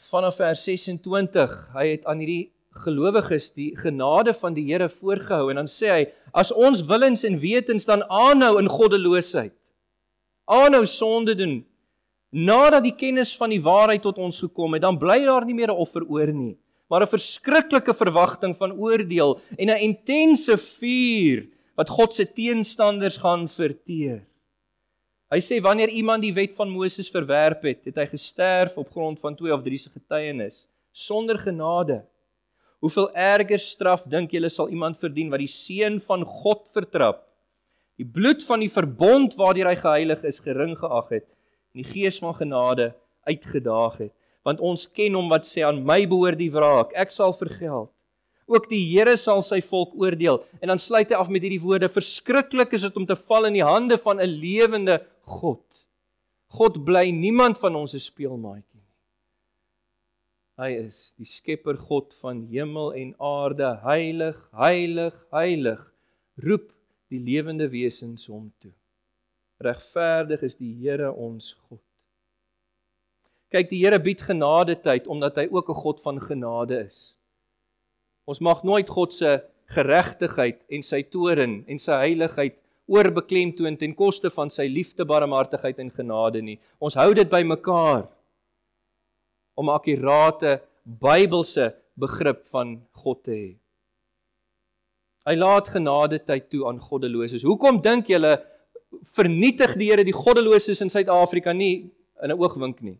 Vanaf 0.10 0.38
vers 0.38 0.64
26, 0.66 1.58
hy 1.76 1.88
het 1.88 2.06
aan 2.10 2.24
hierdie 2.24 2.54
gelowiges 2.84 3.52
die 3.54 3.76
genade 3.78 4.34
van 4.34 4.56
die 4.56 4.66
Here 4.66 4.88
voorgehou 4.90 5.52
en 5.52 5.62
dan 5.62 5.70
sê 5.70 5.92
hy 5.92 6.06
as 6.34 6.50
ons 6.52 6.82
willens 6.90 7.22
en 7.28 7.38
wetens 7.38 7.86
dan 7.86 8.02
aanhou 8.10 8.58
in 8.58 8.72
goddeloosheid 8.72 9.54
aanhou 10.46 10.86
sonde 10.90 11.36
doen 11.38 11.62
nadat 12.34 12.84
die 12.84 12.96
kennis 12.98 13.36
van 13.38 13.54
die 13.54 13.62
waarheid 13.62 14.02
tot 14.02 14.18
ons 14.18 14.40
gekom 14.42 14.74
het, 14.74 14.82
dan 14.82 14.98
bly 14.98 15.22
daar 15.26 15.46
nie 15.46 15.54
meer 15.54 15.70
'n 15.70 15.78
offer 15.78 16.04
oor 16.10 16.34
nie, 16.34 16.58
maar 16.90 17.02
'n 17.02 17.14
verskriklike 17.14 17.94
verwagting 17.94 18.56
van 18.56 18.72
oordeel 18.72 19.40
en 19.58 19.70
'n 19.70 19.82
intense 19.82 20.58
vuur 20.58 21.48
wat 21.76 21.90
God 21.90 22.14
se 22.14 22.26
teenstanders 22.26 23.18
gaan 23.18 23.48
verteer. 23.48 24.26
Hy 25.34 25.40
sê 25.42 25.58
wanneer 25.66 25.90
iemand 25.90 26.22
die 26.22 26.34
wet 26.36 26.54
van 26.54 26.70
Moses 26.70 27.10
verwerp 27.10 27.64
het, 27.66 27.80
het 27.90 27.96
hy 27.98 28.06
gesterf 28.12 28.76
op 28.78 28.92
grond 28.94 29.18
van 29.18 29.34
twee 29.34 29.54
of 29.54 29.64
drie 29.66 29.80
se 29.82 29.90
getuienis 29.90 30.68
sonder 30.94 31.40
genade. 31.42 32.04
Hoeveel 32.86 33.08
erger 33.18 33.58
straf 33.58 34.04
dink 34.06 34.36
julle 34.36 34.52
sal 34.54 34.70
iemand 34.70 35.00
verdien 35.02 35.32
wat 35.34 35.42
die 35.42 35.50
seun 35.50 35.98
van 36.04 36.22
God 36.22 36.68
vertrap? 36.76 37.24
Die 37.98 38.06
bloed 38.06 38.46
van 38.46 38.62
die 38.62 38.70
verbond 38.70 39.34
waardeur 39.40 39.72
hy 39.72 39.78
geheilig 39.80 40.22
is 40.30 40.38
gering 40.44 40.76
geag 40.78 41.10
het 41.16 41.26
en 41.74 41.82
die 41.82 41.90
gees 41.90 42.20
van 42.22 42.36
genade 42.38 42.92
uitgedaag 43.26 43.98
het 44.06 44.14
want 44.44 44.60
ons 44.60 44.86
ken 44.92 45.16
hom 45.16 45.30
wat 45.32 45.48
sê 45.48 45.64
aan 45.66 45.82
my 45.88 46.04
behoort 46.10 46.38
die 46.42 46.52
wraak 46.54 46.94
ek 47.00 47.14
sal 47.14 47.34
vergeld 47.38 47.90
ook 48.50 48.68
die 48.70 48.82
Here 48.92 49.16
sal 49.18 49.42
sy 49.46 49.62
volk 49.64 49.94
oordeel 50.00 50.42
en 50.60 50.74
dan 50.74 50.82
sluit 50.82 51.10
hy 51.14 51.18
af 51.18 51.32
met 51.32 51.46
hierdie 51.46 51.62
woorde 51.64 51.90
verskriklik 51.90 52.76
is 52.76 52.84
dit 52.86 53.00
om 53.00 53.08
te 53.08 53.18
val 53.30 53.48
in 53.50 53.58
die 53.58 53.66
hande 53.66 53.98
van 54.02 54.20
'n 54.20 54.30
lewende 54.30 55.00
God 55.26 55.64
God 56.54 56.84
bly 56.86 57.10
niemand 57.12 57.58
van 57.58 57.76
ons 57.76 57.96
'n 57.96 58.04
speelmaatjie 58.04 58.82
nie 58.82 58.94
hy 60.64 60.72
is 60.86 61.14
die 61.18 61.26
skepper 61.26 61.78
God 61.78 62.14
van 62.22 62.46
hemel 62.52 62.94
en 62.94 63.16
aarde 63.20 63.80
heilig 63.84 64.38
heilig 64.52 65.16
heilig 65.32 65.82
roep 66.38 66.72
die 67.10 67.20
lewende 67.20 67.70
wesens 67.70 68.28
hom 68.28 68.52
toe 68.60 68.74
regverdig 69.64 70.44
is 70.44 70.56
die 70.60 70.74
Here 70.82 71.12
ons 71.12 71.54
God. 71.68 71.82
Kyk, 73.54 73.70
die 73.70 73.84
Here 73.84 74.00
bied 74.02 74.24
genade 74.26 74.76
tyd 74.82 75.08
omdat 75.12 75.38
hy 75.38 75.48
ook 75.52 75.70
'n 75.70 75.82
God 75.84 76.02
van 76.02 76.20
genade 76.20 76.86
is. 76.86 77.16
Ons 78.26 78.40
mag 78.40 78.64
nooit 78.64 78.90
God 78.90 79.14
se 79.14 79.44
geregtigheid 79.68 80.64
en 80.70 80.82
sy 80.84 81.04
toorn 81.04 81.64
en 81.68 81.78
sy 81.78 81.92
heiligheid 81.92 82.58
oorbeklemtoon 82.88 83.78
ten 83.80 83.94
koste 83.96 84.30
van 84.34 84.50
sy 84.50 84.68
liefde, 84.68 85.06
barmhartigheid 85.06 85.80
en 85.80 85.92
genade 85.92 86.42
nie. 86.42 86.60
Ons 86.80 86.98
hou 87.00 87.14
dit 87.14 87.30
by 87.30 87.44
mekaar 87.44 88.10
om 89.56 89.70
'n 89.70 89.76
akkurate 89.76 90.62
Bybelse 90.84 91.74
begrip 91.96 92.44
van 92.52 92.82
God 92.92 93.24
te 93.24 93.32
hê. 93.32 93.56
Hy 95.24 95.36
laat 95.36 95.70
genade 95.72 96.20
tyd 96.20 96.50
toe 96.50 96.68
aan 96.68 96.80
goddeloses. 96.80 97.46
Hoekom 97.48 97.82
dink 97.82 98.10
julle 98.12 98.44
vernietig 99.16 99.78
die 99.80 99.90
Here 99.90 100.04
die 100.04 100.16
goddeloses 100.16 100.82
in 100.82 100.90
Suid-Afrika 100.90 101.54
nie 101.54 101.92
in 102.22 102.32
'n 102.32 102.38
oogwink 102.38 102.82
nie. 102.82 103.00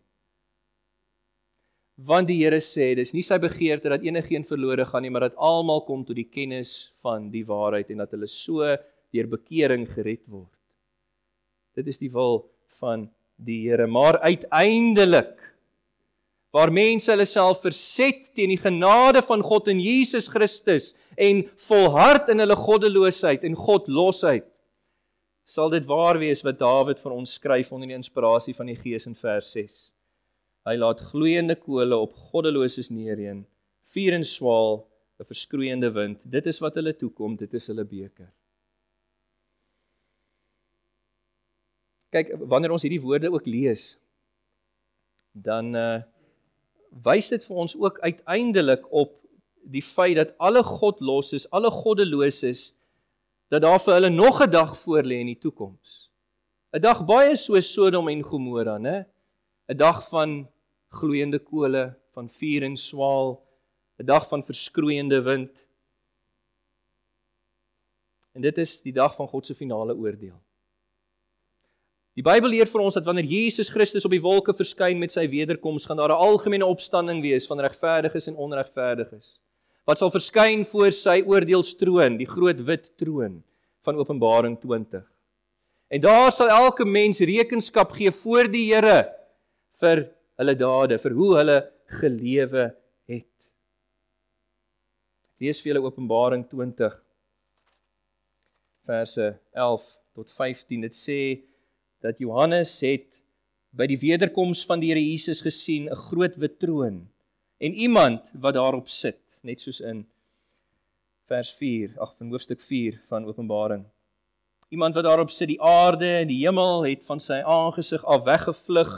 Want 1.96 2.28
die 2.28 2.42
Here 2.42 2.60
sê 2.60 2.94
dis 2.96 3.12
nie 3.12 3.22
sy 3.22 3.38
begeerte 3.38 3.88
dat 3.88 4.02
enigeen 4.02 4.44
verlore 4.44 4.84
gaan 4.84 5.02
nie, 5.02 5.10
maar 5.10 5.28
dat 5.28 5.36
almal 5.36 5.84
kom 5.84 6.04
tot 6.04 6.16
die 6.16 6.30
kennis 6.30 6.90
van 7.02 7.30
die 7.30 7.44
waarheid 7.44 7.90
en 7.90 7.98
dat 7.98 8.10
hulle 8.10 8.26
so 8.26 8.76
deur 9.14 9.30
bekering 9.30 9.86
gered 9.88 10.24
word. 10.26 10.50
Dit 11.74 11.88
is 11.90 12.00
die 12.02 12.10
wil 12.12 12.44
van 12.80 13.08
die 13.38 13.64
Here, 13.66 13.86
maar 13.86 14.18
uiteindelik 14.22 15.40
waar 16.54 16.70
mense 16.70 17.10
hulle 17.10 17.26
self 17.26 17.64
verset 17.64 18.28
teen 18.34 18.52
die 18.52 18.60
genade 18.60 19.24
van 19.26 19.42
God 19.42 19.66
in 19.72 19.80
Jesus 19.82 20.28
Christus 20.30 20.92
en 21.18 21.42
volhard 21.66 22.30
in 22.30 22.42
hulle 22.44 22.54
goddeloosheid 22.58 23.42
en 23.46 23.58
godlosheid 23.58 24.46
sal 25.44 25.72
dit 25.72 25.84
waar 25.86 26.18
wees 26.22 26.44
wat 26.46 26.60
Dawid 26.60 27.02
vir 27.02 27.12
ons 27.12 27.34
skryf 27.36 27.72
onder 27.74 27.90
die 27.90 27.98
inspirasie 27.98 28.54
van 28.56 28.70
die 28.70 28.78
Gees 28.78 29.04
in 29.10 29.16
vers 29.18 29.50
6. 29.52 29.74
Hy 30.64 30.76
laat 30.80 31.02
gloeiende 31.10 31.56
kole 31.60 31.98
op 32.00 32.14
goddeloses 32.30 32.88
neerreën, 32.88 33.42
vuur 33.92 34.16
en 34.16 34.24
swaal, 34.24 34.86
'n 35.20 35.28
verskroeiende 35.28 35.90
wind. 35.92 36.22
Dit 36.24 36.46
is 36.46 36.60
wat 36.60 36.74
hulle 36.74 36.94
toekom, 36.96 37.36
dit 37.36 37.52
is 37.54 37.66
hulle 37.66 37.84
beker. 37.84 38.32
Kyk, 42.14 42.30
wanneer 42.46 42.74
ons 42.74 42.84
hierdie 42.86 43.02
woorde 43.02 43.32
ook 43.32 43.46
lees, 43.50 43.94
dan 45.34 45.74
uh 45.74 46.02
wys 47.02 47.26
dit 47.32 47.42
vir 47.42 47.56
ons 47.58 47.72
ook 47.74 47.96
uiteindelik 48.06 48.84
op 48.94 49.16
die 49.66 49.82
feit 49.82 50.14
dat 50.14 50.28
alle 50.38 50.62
godloses, 50.62 51.48
alle 51.50 51.70
goddeloses 51.74 52.68
dat 53.50 53.64
daar 53.64 53.80
vir 53.82 53.94
hulle 53.94 54.10
nog 54.10 54.42
'n 54.42 54.50
dag 54.50 54.76
voorlê 54.78 55.18
in 55.20 55.32
die 55.32 55.38
toekoms. 55.38 56.10
'n 56.72 56.80
Dag 56.80 57.04
baie 57.04 57.36
soos 57.36 57.72
Sodom 57.72 58.08
en 58.08 58.22
Gomorra, 58.22 58.78
né? 58.78 59.06
'n 59.68 59.76
Dag 59.76 60.08
van 60.08 60.48
gloeiende 60.88 61.38
kole, 61.38 61.96
van 62.12 62.28
vuur 62.28 62.62
en 62.62 62.76
swaal, 62.76 63.42
'n 63.98 64.06
dag 64.06 64.28
van 64.28 64.42
verskroeiende 64.42 65.22
wind. 65.22 65.68
En 68.32 68.40
dit 68.40 68.58
is 68.58 68.82
die 68.82 68.92
dag 68.92 69.14
van 69.14 69.28
God 69.28 69.46
se 69.46 69.54
finale 69.54 69.94
oordeel. 69.94 70.40
Die 72.14 72.22
Bybel 72.22 72.52
leer 72.54 72.68
vir 72.70 72.82
ons 72.84 72.94
dat 72.94 73.06
wanneer 73.08 73.26
Jesus 73.26 73.72
Christus 73.74 74.04
op 74.06 74.12
die 74.14 74.22
wolke 74.22 74.54
verskyn 74.54 75.00
met 75.00 75.10
sy 75.10 75.26
wederkoms, 75.30 75.86
gaan 75.86 75.98
daar 75.98 76.14
'n 76.14 76.24
algemene 76.30 76.66
opstanding 76.66 77.22
wees 77.22 77.46
van 77.46 77.60
regverdiges 77.60 78.28
en 78.28 78.36
onregverdiges 78.36 79.38
wat 79.84 80.00
sal 80.00 80.12
verskyn 80.12 80.64
voor 80.64 80.92
sy 80.96 81.18
oordeelstroon, 81.28 82.16
die 82.16 82.28
groot 82.28 82.60
wit 82.64 82.90
troon 82.96 83.42
van 83.84 83.98
Openbaring 84.00 84.56
20. 84.60 85.04
En 85.92 86.00
daar 86.00 86.32
sal 86.32 86.48
elke 86.48 86.86
mens 86.88 87.20
rekenskap 87.20 87.92
gee 87.92 88.10
voor 88.10 88.48
die 88.48 88.64
Here 88.72 89.12
vir 89.80 90.06
hulle 90.40 90.54
dade, 90.56 90.98
vir 90.98 91.12
hoe 91.18 91.36
hulle 91.36 91.58
gelewe 92.00 92.74
het. 93.10 93.50
Lees 95.38 95.60
vir 95.60 95.74
julle 95.74 95.84
Openbaring 95.84 96.46
20 96.48 96.96
verse 98.84 99.28
11 99.52 99.84
tot 100.14 100.30
15. 100.30 100.80
Dit 100.88 100.96
sê 100.96 101.18
dat 102.04 102.20
Johannes 102.20 102.76
het 102.84 103.22
by 103.74 103.88
die 103.88 103.98
wederkoms 103.98 104.62
van 104.68 104.82
die 104.82 104.92
Here 104.92 105.00
Jesus 105.00 105.40
gesien 105.42 105.88
'n 105.88 106.02
groot 106.08 106.36
wit 106.36 106.58
troon 106.60 107.08
en 107.58 107.72
iemand 107.72 108.30
wat 108.34 108.54
daarop 108.54 108.88
sit 108.88 109.40
net 109.42 109.60
soos 109.60 109.80
in 109.80 110.04
vers 111.28 111.50
4, 111.56 111.94
ag 111.96 112.12
van 112.16 112.30
hoofstuk 112.30 112.60
4 112.60 113.00
van 113.08 113.24
Openbaring. 113.24 113.84
Iemand 114.68 114.94
wat 114.94 115.04
daarop 115.04 115.30
sit 115.30 115.48
die 115.48 115.60
aarde 115.62 116.08
en 116.20 116.28
die 116.28 116.42
hemel 116.42 116.84
het 116.84 117.04
van 117.06 117.20
sy 117.20 117.40
aangesig 117.40 118.04
af 118.04 118.24
weggevlug. 118.24 118.92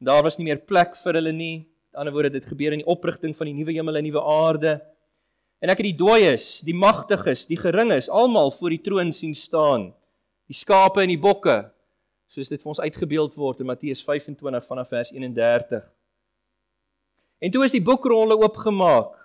Daar 0.00 0.22
was 0.22 0.38
nie 0.38 0.46
meer 0.48 0.62
plek 0.64 0.96
vir 0.96 1.18
hulle 1.18 1.32
nie. 1.32 1.66
Met 1.92 2.00
ander 2.00 2.12
woorde, 2.12 2.30
dit 2.30 2.46
gebeur 2.46 2.72
in 2.72 2.80
die 2.80 2.88
oprigting 2.88 3.36
van 3.36 3.46
die 3.46 3.54
nuwe 3.54 3.72
hemel 3.72 3.96
en 3.96 4.04
nuwe 4.04 4.22
aarde. 4.22 4.80
En 5.60 5.68
ek 5.68 5.82
het 5.82 5.90
die 5.90 5.98
dooies, 6.00 6.62
die 6.64 6.76
magtiges, 6.76 7.46
die 7.46 7.60
geringes 7.60 8.08
almal 8.08 8.50
voor 8.50 8.70
die 8.70 8.82
troon 8.84 9.12
sien 9.12 9.34
staan. 9.34 9.92
Die 10.48 10.56
skape 10.56 11.04
en 11.04 11.12
die 11.12 11.20
bokke, 11.20 11.73
soos 12.34 12.50
dit 12.50 12.62
vir 12.62 12.72
ons 12.72 12.82
uitgebeeld 12.82 13.36
word 13.38 13.62
in 13.62 13.70
Matteus 13.70 14.02
25 14.02 14.66
vanaf 14.66 14.90
vers 14.90 15.12
31. 15.14 15.84
En 17.38 17.52
toe 17.54 17.64
is 17.64 17.74
die 17.76 17.84
boekrolle 17.84 18.36
oopgemaak 18.40 19.24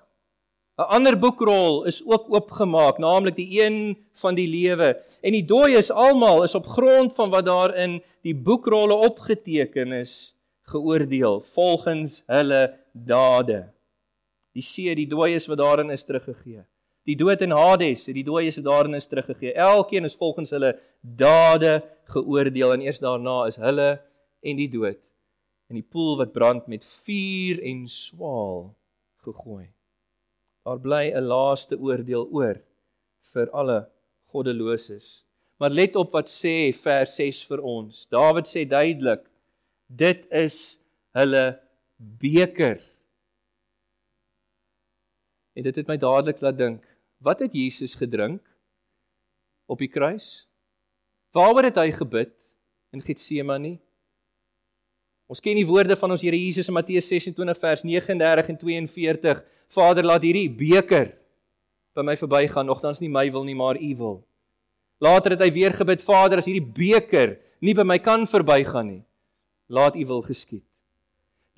'n 0.80 0.88
ander 0.96 1.18
boekrol 1.20 1.84
is 1.92 2.00
ook 2.08 2.30
oopgemaak, 2.32 3.02
naamlik 3.04 3.36
die 3.36 3.62
een 3.62 3.98
van 4.22 4.36
die 4.36 4.48
lewe. 4.48 4.94
En 5.22 5.36
die 5.36 5.44
dooies 5.44 5.92
almal 5.92 6.44
is 6.44 6.56
op 6.56 6.68
grond 6.68 7.12
van 7.16 7.30
wat 7.30 7.46
daarin 7.46 7.98
die 8.24 8.36
boekrolle 8.36 8.96
opgeteken 8.96 9.92
is, 9.92 10.36
geoordeel 10.72 11.42
volgens 11.42 12.24
hulle 12.32 12.80
dade. 12.94 13.60
Die 14.56 14.64
see, 14.64 14.96
die 14.96 15.08
dooies 15.08 15.50
wat 15.52 15.60
daarin 15.60 15.92
is 15.92 16.06
teruggegee. 16.08 16.64
Die 17.10 17.18
dood 17.18 17.42
en 17.42 17.56
Hades, 17.58 18.06
die 18.14 18.26
dooies 18.26 18.60
wat 18.60 18.68
daarin 18.68 18.98
is 18.98 19.10
teruggegee. 19.10 19.56
Elkeen 19.58 20.06
is 20.06 20.18
volgens 20.20 20.54
hulle 20.54 20.76
dade 21.02 21.80
geoordeel 22.14 22.76
en 22.76 22.84
eers 22.86 23.02
daarna 23.02 23.42
is 23.50 23.58
hulle 23.58 23.96
en 24.46 24.60
die 24.60 24.70
dood 24.70 25.00
in 25.70 25.78
die 25.78 25.86
poel 25.86 26.18
wat 26.18 26.34
brand 26.34 26.68
met 26.70 26.86
vuur 26.86 27.62
en 27.70 27.84
swaal 27.90 28.72
gegooi. 29.26 29.70
Daar 30.66 30.82
bly 30.82 31.14
'n 31.14 31.30
laaste 31.30 31.78
oordeel 31.78 32.26
oor 32.32 32.58
vir 33.34 33.50
alle 33.52 33.90
goddeloses. 34.34 35.26
Maar 35.60 35.70
let 35.70 35.96
op 35.96 36.14
wat 36.14 36.30
sê 36.30 36.74
vers 36.74 37.16
6 37.16 37.44
vir 37.50 37.62
ons. 37.62 38.08
Dawid 38.10 38.48
sê 38.48 38.66
duidelik: 38.66 39.30
Dit 39.88 40.26
is 40.32 40.80
hulle 41.14 41.60
beker. 41.98 42.80
En 45.54 45.64
dit 45.64 45.76
het 45.76 45.88
my 45.88 45.98
dadelik 45.98 46.42
laat 46.42 46.58
dink, 46.58 46.89
wat 47.20 47.44
het 47.44 47.54
Jesus 47.54 47.96
gedrink 48.00 48.42
op 49.70 49.80
die 49.80 49.92
kruis? 49.92 50.48
Waaroor 51.36 51.68
het 51.70 51.78
hy 51.78 51.92
gebid 51.94 52.34
in 52.96 53.04
Getsemane? 53.06 53.78
Ons 55.30 55.44
ken 55.44 55.60
die 55.60 55.68
woorde 55.68 55.94
van 56.00 56.16
ons 56.16 56.24
Here 56.26 56.38
Jesus 56.40 56.72
in 56.72 56.74
Matteus 56.74 57.06
26 57.12 57.60
vers 57.62 57.84
39 57.86 58.50
en 58.50 58.58
42. 58.58 59.44
Vader, 59.76 60.08
laat 60.08 60.26
hierdie 60.26 60.50
beker 60.50 61.12
by 61.94 62.06
my 62.06 62.16
verbygaan, 62.18 62.66
nogtans 62.66 63.02
nie 63.04 63.12
my 63.12 63.28
wil 63.30 63.46
nie, 63.46 63.58
maar 63.58 63.78
U 63.78 63.92
wil. 64.00 64.18
Later 65.04 65.36
het 65.36 65.44
hy 65.46 65.52
weer 65.54 65.76
gebid, 65.76 66.02
Vader, 66.04 66.42
as 66.42 66.50
hierdie 66.50 66.66
beker 66.66 67.38
nie 67.62 67.76
by 67.78 67.86
my 67.86 68.00
kan 68.02 68.26
verbygaan 68.28 68.90
nie, 68.90 69.04
laat 69.70 70.00
U 70.00 70.06
wil 70.10 70.26
geskied. 70.26 70.66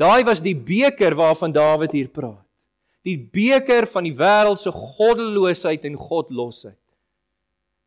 Daai 0.02 0.26
was 0.28 0.42
die 0.44 0.56
beker 0.58 1.16
waarvan 1.16 1.54
Dawid 1.54 1.94
hier 1.96 2.10
praat. 2.12 2.44
Die 3.08 3.18
beker 3.18 3.88
van 3.90 4.06
die 4.06 4.16
wêreld 4.16 4.62
se 4.62 4.72
goddeloosheid 4.72 5.86
en 5.90 5.98
godlosheid. 5.98 6.78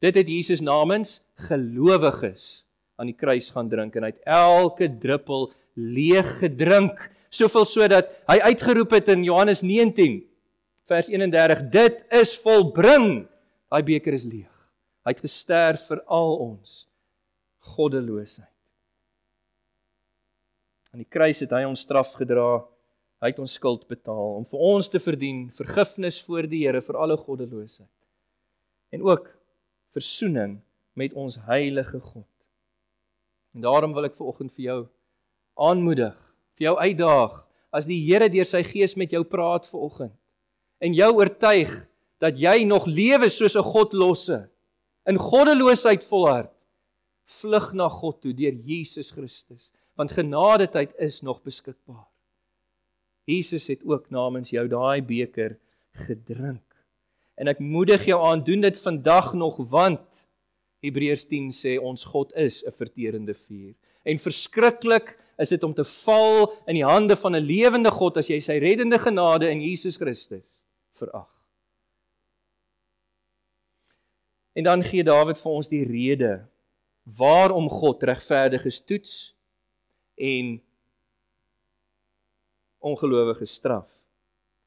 Dit 0.02 0.18
het 0.18 0.28
Jesus 0.28 0.60
namens 0.64 1.20
gelowiges 1.48 2.64
aan 3.00 3.10
die 3.10 3.16
kruis 3.18 3.48
gaan 3.50 3.70
drink 3.70 3.96
en 3.96 4.06
hy 4.06 4.12
het 4.12 4.26
elke 4.36 4.86
druppel 5.02 5.48
leeg 5.74 6.28
gedrink 6.42 7.00
soveel 7.32 7.66
sodat 7.66 8.12
hy 8.30 8.38
uitgeroep 8.52 8.94
het 8.94 9.10
in 9.14 9.24
Johannes 9.26 9.64
19 9.66 10.20
vers 10.90 11.08
31 11.10 11.64
dit 11.72 12.04
is 12.14 12.34
volbring. 12.44 13.24
Daai 13.72 13.82
beker 13.86 14.14
is 14.14 14.26
leeg. 14.28 14.50
Hy 15.04 15.14
het 15.14 15.24
gesterf 15.24 15.88
vir 15.90 16.02
al 16.06 16.36
ons 16.44 16.84
goddeloosheid. 17.74 18.50
Aan 20.94 21.02
die 21.02 21.10
kruis 21.10 21.40
het 21.42 21.52
hy 21.56 21.64
ons 21.66 21.82
straf 21.82 22.12
gedra 22.20 22.62
hy 23.25 23.33
het 23.33 23.41
ons 23.41 23.57
skuld 23.57 23.89
betaal 23.89 24.39
om 24.39 24.45
vir 24.45 24.68
ons 24.68 24.93
te 24.93 25.01
verdien 25.01 25.47
vergifnis 25.57 26.20
voor 26.27 26.47
die 26.51 26.66
Here 26.66 26.85
vir 26.85 27.01
alle 27.01 27.16
goddeloosheid 27.16 27.91
en 28.95 29.09
ook 29.09 29.33
versoening 29.97 30.61
met 30.95 31.16
ons 31.18 31.41
heilige 31.49 31.99
God 31.99 32.29
En 33.55 33.62
daarom 33.62 33.95
wil 33.95 34.09
ek 34.09 34.16
vanoggend 34.18 34.51
vir 34.57 34.64
jou 34.64 34.81
aanmoedig, 35.55 36.14
vir 36.59 36.68
jou 36.68 36.75
uitdaag 36.75 37.41
as 37.75 37.87
die 37.87 38.01
Here 38.03 38.27
deur 38.31 38.47
sy 38.49 38.64
gees 38.66 38.97
met 38.99 39.14
jou 39.14 39.22
praat 39.27 39.66
vanoggend 39.70 40.14
en 40.83 40.97
jou 40.97 41.11
oortuig 41.14 41.70
dat 42.22 42.39
jy 42.39 42.64
nog 42.66 42.89
lewe 42.91 43.31
soos 43.31 43.55
'n 43.57 43.62
godlosse 43.62 44.41
in 45.07 45.18
goddeloosheid 45.18 46.03
volhard 46.05 46.51
vlug 47.25 47.72
na 47.75 47.89
God 47.89 48.20
toe 48.20 48.35
deur 48.35 48.53
Jesus 48.53 49.11
Christus 49.11 49.72
want 49.95 50.11
genadetyd 50.11 50.91
is 50.99 51.22
nog 51.22 51.43
beskikbaar. 51.43 52.11
Jesus 53.25 53.66
het 53.66 53.85
ook 53.85 54.11
namens 54.11 54.51
jou 54.51 54.66
daai 54.68 55.03
beker 55.03 55.57
gedrink. 56.07 56.62
En 57.35 57.49
ek 57.51 57.59
moedig 57.59 58.05
jou 58.07 58.20
aan 58.22 58.45
doen 58.45 58.61
dit 58.61 58.79
vandag 58.79 59.33
nog 59.35 59.57
want 59.70 60.25
Hebreërs 60.85 61.25
10 61.31 61.49
sê 61.57 61.75
ons 61.81 62.05
God 62.05 62.33
is 62.37 62.62
'n 62.64 62.70
verterende 62.70 63.35
vuur. 63.35 63.75
En 64.05 64.18
verskriklik 64.18 65.16
is 65.39 65.49
dit 65.49 65.62
om 65.62 65.75
te 65.75 65.85
val 65.85 66.53
in 66.66 66.75
die 66.75 66.85
hande 66.85 67.16
van 67.16 67.35
'n 67.35 67.41
lewende 67.41 67.91
God 67.91 68.16
as 68.16 68.29
jy 68.29 68.41
sy 68.41 68.59
reddende 68.59 68.99
genade 68.99 69.49
in 69.51 69.61
Jesus 69.61 69.97
Christus 69.97 70.61
verag. 70.93 71.31
En 74.55 74.62
dan 74.62 74.83
gee 74.83 75.03
Dawid 75.03 75.39
vir 75.39 75.53
ons 75.53 75.68
die 75.68 75.85
rede 75.85 76.47
waarom 77.05 77.68
God 77.68 78.03
regverdiges 78.03 78.81
toets 78.85 79.35
en 80.14 80.61
ongelowiges 82.85 83.57
straf. 83.61 83.89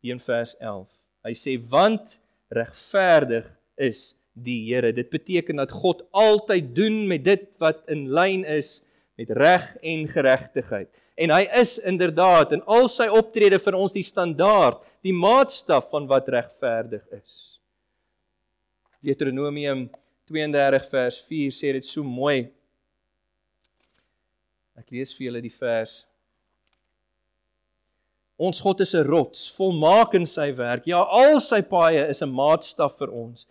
In 0.07 0.21
vers 0.23 0.53
11. 0.63 0.87
Hy 1.27 1.33
sê 1.35 1.57
want 1.69 2.17
regverdig 2.53 3.47
is 3.75 4.13
die 4.37 4.59
Here. 4.69 4.93
Dit 4.95 5.09
beteken 5.11 5.59
dat 5.59 5.73
God 5.73 6.05
altyd 6.15 6.69
doen 6.75 7.01
met 7.09 7.25
dit 7.25 7.49
wat 7.61 7.83
in 7.91 8.07
lyn 8.13 8.45
is 8.47 8.77
met 9.17 9.31
reg 9.33 9.65
en 9.81 10.05
geregtigheid. 10.07 10.89
En 11.17 11.33
hy 11.33 11.43
is 11.57 11.77
inderdaad 11.81 12.53
in 12.53 12.61
al 12.69 12.85
sy 12.91 13.07
optrede 13.09 13.57
vir 13.59 13.77
ons 13.77 13.95
die 13.97 14.05
standaard, 14.05 14.83
die 15.01 15.15
maatstaf 15.15 15.89
van 15.89 16.05
wat 16.09 16.29
regverdig 16.29 17.01
is. 17.17 17.57
Deuteronomium 19.01 19.87
32 20.29 20.85
vers 20.91 21.17
4 21.25 21.55
sê 21.55 21.73
dit 21.79 21.87
so 21.87 22.05
mooi. 22.05 22.47
Ek 24.77 24.93
lees 24.93 25.15
vir 25.17 25.31
julle 25.31 25.41
die 25.41 25.53
vers. 25.53 26.03
Ons 28.37 28.61
God 28.61 28.81
is 28.81 28.93
'n 28.93 29.07
rots, 29.07 29.49
volmaak 29.57 30.13
in 30.13 30.25
sy 30.25 30.51
werk. 30.53 30.85
Ja, 30.85 31.01
al 31.01 31.39
sy 31.39 31.61
paaie 31.61 32.07
is 32.09 32.21
'n 32.21 32.29
maatstaf 32.29 32.97
vir 32.97 33.11
ons. 33.11 33.47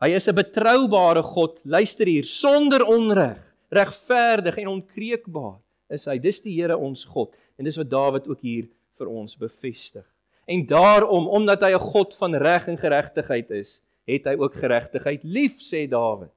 Hy 0.00 0.10
is 0.14 0.28
'n 0.28 0.34
betroubare 0.34 1.22
God. 1.22 1.60
Luister 1.64 2.06
hier, 2.06 2.24
sonder 2.24 2.86
onreg, 2.86 3.40
regverdig 3.70 4.58
en 4.58 4.68
onkreukbaar 4.68 5.58
is 5.90 6.04
hy. 6.04 6.18
Dis 6.18 6.40
die 6.40 6.54
Here 6.54 6.76
ons 6.76 7.04
God 7.04 7.36
en 7.58 7.64
dis 7.64 7.76
wat 7.76 7.90
Dawid 7.90 8.28
ook 8.28 8.40
hier 8.40 8.68
vir 8.96 9.08
ons 9.08 9.36
bevestig. 9.36 10.04
En 10.46 10.66
daarom, 10.66 11.26
omdat 11.28 11.62
hy 11.62 11.72
'n 11.74 11.90
God 11.92 12.14
van 12.14 12.34
reg 12.34 12.68
en 12.68 12.76
geregtigheid 12.76 13.50
is, 13.50 13.82
het 14.06 14.24
hy 14.24 14.36
ook 14.38 14.54
geregtigheid 14.54 15.24
lief, 15.24 15.60
sê 15.60 15.88
Dawid 15.88 16.32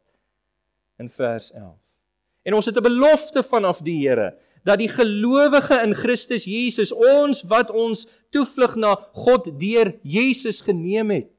in 1.00 1.10
vers 1.10 1.52
11. 1.52 1.81
En 2.44 2.54
ons 2.54 2.66
het 2.66 2.78
'n 2.78 2.84
belofte 2.84 3.44
vanaf 3.44 3.82
die 3.82 4.08
Here 4.08 4.38
dat 4.64 4.78
die 4.78 4.90
gelowige 4.90 5.82
in 5.84 5.94
Christus 5.94 6.46
Jesus 6.46 6.92
ons 6.92 7.44
wat 7.44 7.72
ons 7.72 8.08
toevlug 8.30 8.76
na 8.76 8.96
God 9.14 9.60
deur 9.60 9.94
Jesus 10.04 10.62
geneem 10.62 11.10
het 11.10 11.32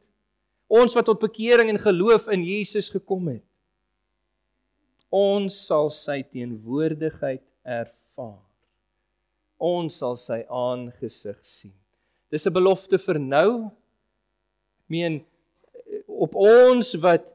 Ons 0.73 0.95
wat 0.97 1.05
tot 1.11 1.21
bekering 1.21 1.69
en 1.69 1.81
geloof 1.81 2.31
in 2.33 2.45
Jesus 2.49 2.89
gekom 2.93 3.29
het. 3.29 3.45
Ons 5.13 5.59
sal 5.67 5.91
sy 5.93 6.23
teenwoordigheid 6.25 7.45
ervaar. 7.61 8.41
Ons 9.61 9.99
sal 10.01 10.17
sy 10.17 10.41
aangesig 10.49 11.37
sien. 11.45 11.75
Dis 12.33 12.47
'n 12.47 12.53
belofte 12.57 12.99
vir 12.99 13.19
nou. 13.21 13.69
Ek 14.81 14.89
meen 14.89 15.21
op 16.09 16.35
ons 16.35 16.95
wat 16.95 17.29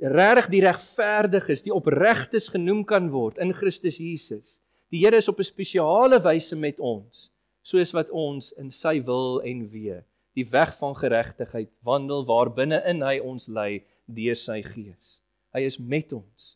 regtig 0.00 0.48
die 0.48 0.64
regverdig 0.64 1.48
is, 1.48 1.62
die 1.62 1.74
opregtes 1.74 2.48
genoem 2.48 2.84
kan 2.84 3.10
word 3.10 3.38
in 3.38 3.52
Christus 3.52 3.98
Jesus. 3.98 4.60
Die 4.90 5.04
Here 5.04 5.16
is 5.16 5.28
op 5.28 5.38
'n 5.38 5.44
spesiale 5.44 6.20
wyse 6.22 6.56
met 6.56 6.80
ons, 6.80 7.30
soos 7.62 7.92
wat 7.92 8.10
ons 8.10 8.52
in 8.52 8.70
sy 8.70 9.00
wil 9.02 9.42
en 9.42 9.68
wees 9.68 10.04
die 10.36 10.44
weg 10.52 10.74
van 10.76 10.94
geregtigheid 10.96 11.70
wandel 11.86 12.24
waarbinne 12.28 12.82
in 12.88 13.00
hy 13.04 13.16
ons 13.24 13.48
lei 13.48 13.80
deur 14.04 14.36
sy 14.36 14.60
gees. 14.66 15.16
Hy 15.56 15.64
is 15.64 15.78
met 15.80 16.12
ons. 16.12 16.54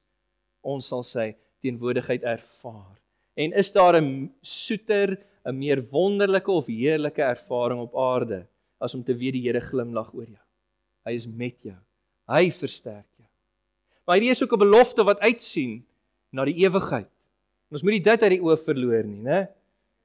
Ons 0.60 0.90
sal 0.92 1.04
sy 1.06 1.26
teenwoordigheid 1.64 2.26
ervaar. 2.28 2.98
En 3.40 3.54
is 3.56 3.72
daar 3.72 3.96
'n 3.96 4.30
soeter, 4.42 5.16
'n 5.46 5.56
meer 5.56 5.80
wonderlike 5.80 6.50
of 6.50 6.66
heerlike 6.66 7.22
ervaring 7.22 7.80
op 7.80 7.96
aarde 7.96 8.46
as 8.78 8.94
om 8.94 9.02
te 9.02 9.14
weet 9.14 9.32
die 9.32 9.42
Here 9.48 9.60
glimlag 9.60 10.12
oor 10.12 10.28
jou. 10.28 10.46
Hy 11.06 11.12
is 11.12 11.26
met 11.26 11.62
jou. 11.62 11.78
Hy 12.30 12.50
versterk 12.54 13.08
jou. 13.18 13.26
Maar 14.06 14.18
hierdie 14.18 14.34
is 14.34 14.42
ook 14.42 14.52
'n 14.54 14.64
belofte 14.64 15.04
wat 15.04 15.20
uitsien 15.20 15.84
na 16.32 16.44
die 16.44 16.62
ewigheid. 16.62 17.10
Ons 17.70 17.82
moet 17.82 18.02
dit 18.02 18.22
uit 18.22 18.30
die 18.30 18.42
oë 18.42 18.56
verloor 18.58 19.04
nie, 19.04 19.22
né? 19.22 19.48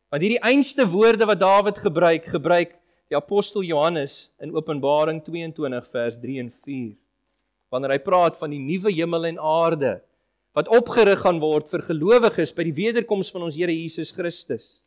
Want 0.09 0.21
hierdie 0.21 0.41
einste 0.41 0.85
woorde 0.85 1.25
wat 1.25 1.39
Dawid 1.39 1.77
gebruik, 1.77 2.25
gebruik 2.25 2.79
die 3.09 3.17
apostel 3.17 3.63
Johannes 3.63 4.31
in 4.41 4.53
Openbaring 4.55 5.21
22 5.23 5.87
vers 5.87 6.17
3 6.17 6.39
en 6.39 6.49
4 6.49 6.95
wanneer 7.73 7.95
hy 7.95 8.01
praat 8.05 8.37
van 8.39 8.53
die 8.53 8.61
nuwe 8.61 8.93
hemel 8.93 9.25
en 9.25 9.39
aarde 9.41 9.97
wat 10.55 10.69
opgerig 10.71 11.19
gaan 11.25 11.41
word 11.43 11.67
vir 11.67 11.83
gelowiges 11.83 12.53
by 12.55 12.63
die 12.69 12.75
wederkoms 12.77 13.31
van 13.33 13.43
ons 13.49 13.57
Here 13.59 13.73
Jesus 13.73 14.13
Christus. 14.15 14.79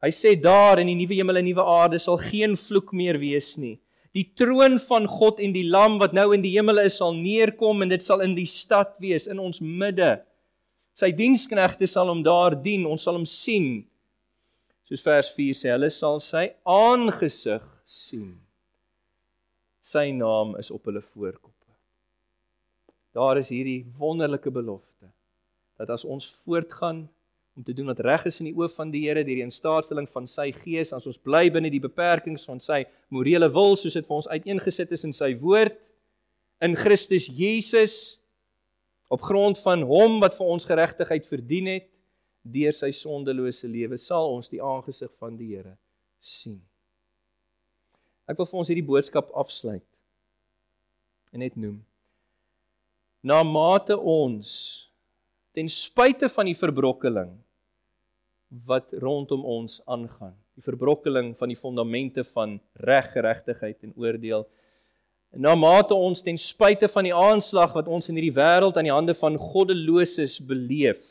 Hy 0.00 0.08
sê 0.14 0.32
daar 0.40 0.80
in 0.80 0.88
die 0.88 0.96
nuwe 0.96 1.18
hemel 1.18 1.42
en 1.42 1.48
nuwe 1.50 1.64
aarde 1.74 2.00
sal 2.00 2.16
geen 2.22 2.56
vloek 2.56 2.94
meer 2.96 3.18
wees 3.20 3.54
nie. 3.60 3.76
Die 4.14 4.28
troon 4.38 4.78
van 4.78 5.08
God 5.10 5.40
en 5.42 5.54
die 5.54 5.66
lam 5.66 5.98
wat 5.98 6.14
nou 6.14 6.28
in 6.36 6.42
die 6.44 6.52
hemel 6.54 6.84
is 6.84 7.00
sal 7.00 7.16
neerkom 7.16 7.82
en 7.82 7.90
dit 7.90 8.04
sal 8.04 8.22
in 8.22 8.36
die 8.36 8.46
stad 8.46 8.94
wees 9.02 9.26
in 9.30 9.40
ons 9.42 9.58
midde. 9.60 10.20
Sy 10.94 11.10
diensknegte 11.16 11.88
sal 11.90 12.12
hom 12.12 12.22
daar 12.22 12.54
dien, 12.54 12.86
ons 12.86 13.02
sal 13.02 13.18
hom 13.18 13.26
sien. 13.26 13.82
Soos 14.86 15.02
vers 15.02 15.32
4 15.34 15.58
sê, 15.58 15.72
hulle 15.74 15.90
sal 15.90 16.20
sy 16.22 16.46
aangesig 16.62 17.64
sien. 17.88 18.36
Sy 19.82 20.12
naam 20.14 20.54
is 20.60 20.70
op 20.70 20.86
hulle 20.86 21.02
voorkop. 21.02 21.50
Daar 23.14 23.38
is 23.38 23.50
hierdie 23.50 23.82
wonderlike 23.98 24.50
belofte 24.54 25.10
dat 25.78 25.90
as 25.90 26.06
ons 26.06 26.26
voortgaan 26.44 27.04
om 27.54 27.62
te 27.62 27.72
doen 27.72 27.86
wat 27.86 28.02
reg 28.02 28.26
is 28.26 28.40
in 28.42 28.48
die 28.50 28.56
oë 28.56 28.68
van 28.74 28.90
die 28.90 29.04
Here 29.06 29.22
deur 29.22 29.38
die 29.38 29.46
instaatstelling 29.46 30.08
van 30.10 30.26
sy 30.30 30.48
gees, 30.56 30.92
as 30.92 31.06
ons 31.06 31.20
bly 31.22 31.46
binne 31.54 31.70
die 31.70 31.82
beperkings 31.82 32.46
van 32.48 32.60
sy 32.62 32.82
morele 33.14 33.48
wil 33.54 33.76
soos 33.78 33.94
dit 33.94 34.06
vir 34.06 34.16
ons 34.16 34.30
uiteengesit 34.30 34.94
is 34.96 35.06
in 35.06 35.14
sy 35.14 35.30
woord 35.38 35.78
in 36.64 36.74
Christus 36.78 37.28
Jesus 37.30 38.18
op 39.12 39.22
grond 39.22 39.58
van 39.62 39.84
hom 39.86 40.18
wat 40.22 40.34
vir 40.34 40.50
ons 40.50 40.66
geregtigheid 40.66 41.26
verdien 41.28 41.70
het 41.76 41.88
deur 42.44 42.74
sy 42.76 42.90
sondelose 42.92 43.70
lewe 43.70 43.96
sal 44.00 44.34
ons 44.34 44.50
die 44.52 44.62
aangesig 44.62 45.12
van 45.20 45.38
die 45.38 45.54
Here 45.54 45.76
sien. 46.20 46.58
Ek 48.28 48.38
wil 48.40 48.48
vir 48.48 48.60
ons 48.62 48.70
hierdie 48.72 48.86
boodskap 48.86 49.30
afsluit 49.36 49.84
en 51.34 51.42
net 51.44 51.54
noem 51.60 51.78
na 53.24 53.40
mate 53.46 53.96
ons 53.96 54.50
ten 55.56 55.70
spyte 55.70 56.28
van 56.28 56.50
die 56.50 56.58
verbrokkeling 56.58 57.32
wat 58.48 58.92
rondom 59.02 59.44
ons 59.44 59.80
aangaan 59.86 60.34
die 60.54 60.64
verbrokkeling 60.64 61.32
van 61.38 61.50
die 61.50 61.58
fondamente 61.58 62.24
van 62.34 62.58
reg 62.86 63.10
geregtigheid 63.12 63.82
en 63.86 63.94
oordeel 63.96 64.46
na 65.34 65.54
mate 65.58 65.94
ons 65.94 66.22
ten 66.22 66.38
spyte 66.38 66.88
van 66.88 67.08
die 67.08 67.14
aanslag 67.14 67.74
wat 67.74 67.90
ons 67.90 68.08
in 68.08 68.20
hierdie 68.20 68.36
wêreld 68.36 68.78
aan 68.78 68.88
die 68.88 68.94
hande 68.94 69.16
van 69.18 69.38
goddeloses 69.40 70.40
beleef 70.46 71.06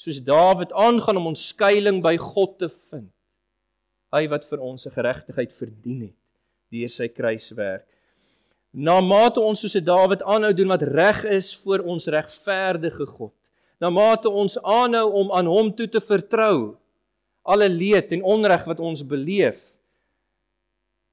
soos 0.00 0.20
Dawid 0.24 0.72
aangaan 0.72 1.18
om 1.20 1.32
ons 1.32 1.48
skuilings 1.52 2.04
by 2.04 2.16
God 2.20 2.58
te 2.62 2.70
vind 2.90 3.10
hy 4.14 4.26
wat 4.30 4.46
vir 4.46 4.62
ons 4.64 4.86
se 4.86 4.92
geregtigheid 4.94 5.54
verdien 5.54 6.06
het 6.08 6.18
deur 6.70 6.92
sy 6.92 7.10
kruiswerk 7.10 7.88
Na 8.70 9.00
mate 9.02 9.42
ons 9.42 9.64
soos 9.64 9.74
Dawid 9.82 10.22
aanhou 10.22 10.52
doen 10.54 10.70
wat 10.70 10.84
reg 10.86 11.24
is 11.26 11.50
voor 11.58 11.82
ons 11.90 12.06
regverdige 12.06 13.06
God. 13.06 13.34
Na 13.80 13.88
mate 13.90 14.28
ons 14.28 14.58
aanhou 14.60 15.08
om 15.22 15.32
aan 15.32 15.48
hom 15.48 15.72
toe 15.76 15.88
te 15.88 16.02
vertrou 16.04 16.76
alle 17.42 17.68
leed 17.68 18.12
en 18.12 18.22
onreg 18.22 18.64
wat 18.68 18.80
ons 18.80 19.02
beleef. 19.06 19.62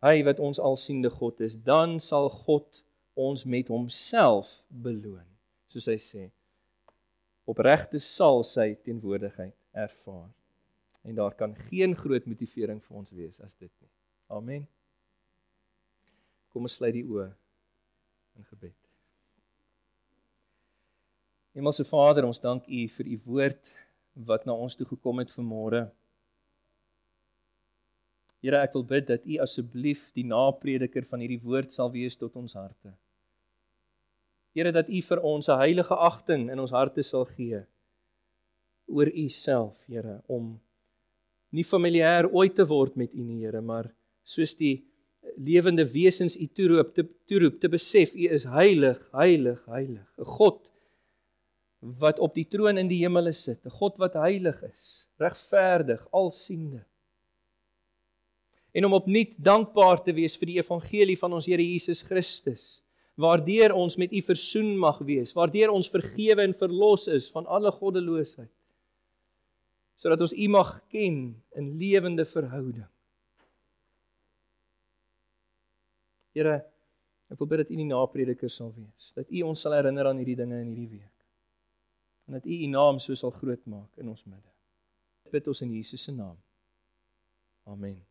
Hy 0.03 0.21
wat 0.27 0.39
ons 0.43 0.59
alsiende 0.61 1.09
God 1.09 1.41
is, 1.41 1.55
dan 1.55 1.97
sal 2.03 2.29
God 2.29 2.83
ons 3.17 3.45
met 3.49 3.71
homself 3.73 4.59
beloon. 4.69 5.25
Soos 5.73 5.87
hy 5.89 5.97
sê, 6.01 6.27
opregte 7.49 7.99
sal 8.03 8.43
sy 8.45 8.73
teenwoordigheid 8.85 9.55
ervaar. 9.73 10.29
En 11.07 11.15
daar 11.17 11.33
kan 11.39 11.55
geen 11.69 11.95
groot 11.95 12.25
motivering 12.27 12.81
vir 12.83 12.99
ons 12.99 13.13
wees 13.15 13.39
as 13.41 13.55
dit 13.55 13.71
nie. 13.71 13.93
Amen. 14.27 14.67
Kom 16.51 16.67
ons 16.67 16.75
sluit 16.77 16.93
die 16.99 17.05
oë 17.07 17.29
in 18.37 18.45
gebed. 18.51 18.86
Hemelse 21.57 21.81
Vader, 21.89 22.27
ons 22.27 22.37
dank 22.37 22.67
U 22.69 22.79
vir 22.93 23.07
U 23.09 23.15
woord 23.31 23.71
wat 24.27 24.43
na 24.45 24.53
ons 24.53 24.75
toe 24.77 24.85
gekom 24.85 25.23
het 25.23 25.31
vanmôre. 25.33 25.87
Here, 28.45 28.59
ek 28.61 28.75
wil 28.77 28.85
bid 28.85 29.07
dat 29.09 29.25
U 29.25 29.39
asseblief 29.41 30.11
die 30.13 30.25
naprediker 30.29 31.07
van 31.09 31.23
hierdie 31.23 31.41
woord 31.41 31.73
sal 31.73 31.89
wees 31.95 32.13
tot 32.21 32.37
ons 32.37 32.53
harte. 32.53 32.93
Here, 34.53 34.69
dat 34.75 34.85
U 34.85 35.01
vir 35.09 35.23
ons 35.25 35.49
'n 35.49 35.57
heilige 35.57 35.97
agting 35.97 36.51
in 36.51 36.59
ons 36.59 36.71
harte 36.77 37.01
sal 37.01 37.25
gee 37.25 37.65
oor 38.87 39.09
U 39.09 39.27
self, 39.29 39.85
Here, 39.87 40.21
om 40.27 40.59
nie 41.51 41.63
familier 41.63 42.29
ooit 42.29 42.55
te 42.55 42.65
word 42.65 42.95
met 42.95 43.13
U 43.13 43.23
nie, 43.23 43.41
Here, 43.41 43.61
maar 43.61 43.89
soos 44.23 44.53
die 44.53 44.85
lewende 45.35 45.91
wesens 45.91 46.37
u 46.37 46.47
toeroep 46.47 46.93
te 46.93 47.03
toeroep 47.25 47.59
te 47.59 47.69
besef 47.69 48.13
u 48.15 48.29
is 48.29 48.43
heilig 48.43 48.99
heilig 49.11 49.65
heilig 49.65 50.07
'n 50.17 50.23
God 50.23 50.67
wat 51.99 52.19
op 52.19 52.35
die 52.35 52.45
troon 52.49 52.77
in 52.77 52.89
die 52.89 53.01
hemele 53.03 53.33
sit 53.33 53.65
'n 53.65 53.77
God 53.79 53.97
wat 53.97 54.13
heilig 54.13 54.61
is 54.63 55.07
regverdig 55.19 56.07
alsiende 56.11 56.83
en 58.73 58.85
om 58.85 58.93
opnuut 58.93 59.33
dankbaar 59.37 60.03
te 60.03 60.13
wees 60.13 60.35
vir 60.37 60.47
die 60.47 60.59
evangelie 60.59 61.17
van 61.17 61.33
ons 61.33 61.45
Here 61.45 61.63
Jesus 61.63 62.01
Christus 62.01 62.83
waardeur 63.15 63.73
ons 63.73 63.97
met 63.97 64.11
u 64.13 64.21
versoen 64.21 64.77
mag 64.77 64.99
wees 64.99 65.33
waardeur 65.33 65.69
ons 65.69 65.89
vergewe 65.89 66.41
en 66.41 66.53
verlos 66.53 67.07
is 67.07 67.31
van 67.31 67.45
alle 67.45 67.71
goddeloosheid 67.71 68.53
sodat 69.97 70.21
ons 70.21 70.33
u 70.33 70.47
mag 70.47 70.81
ken 70.89 71.41
in 71.55 71.77
lewende 71.77 72.25
verhouding 72.25 72.87
Here, 76.37 76.57
ek 77.33 77.39
wil 77.41 77.49
bid 77.49 77.63
dat 77.63 77.73
U 77.73 77.77
die 77.79 77.89
naprediker 77.89 78.51
sal 78.51 78.69
wees, 78.75 79.11
dat 79.17 79.29
U 79.33 79.45
ons 79.49 79.63
sal 79.63 79.73
herinner 79.73 80.09
aan 80.09 80.19
hierdie 80.21 80.37
dinge 80.37 80.59
in 80.61 80.69
hierdie 80.69 80.99
week. 80.99 81.16
En 82.27 82.33
dat 82.33 82.45
U 82.45 82.51
U 82.63 82.67
naam 82.67 82.99
so 82.99 83.15
sal 83.15 83.31
groot 83.31 83.65
maak 83.65 83.97
in 83.97 84.09
ons 84.09 84.23
midde. 84.23 84.51
Bid 85.31 85.47
ons 85.47 85.61
in 85.61 85.71
Jesus 85.71 86.03
se 86.03 86.11
naam. 86.11 86.37
Amen. 87.63 88.06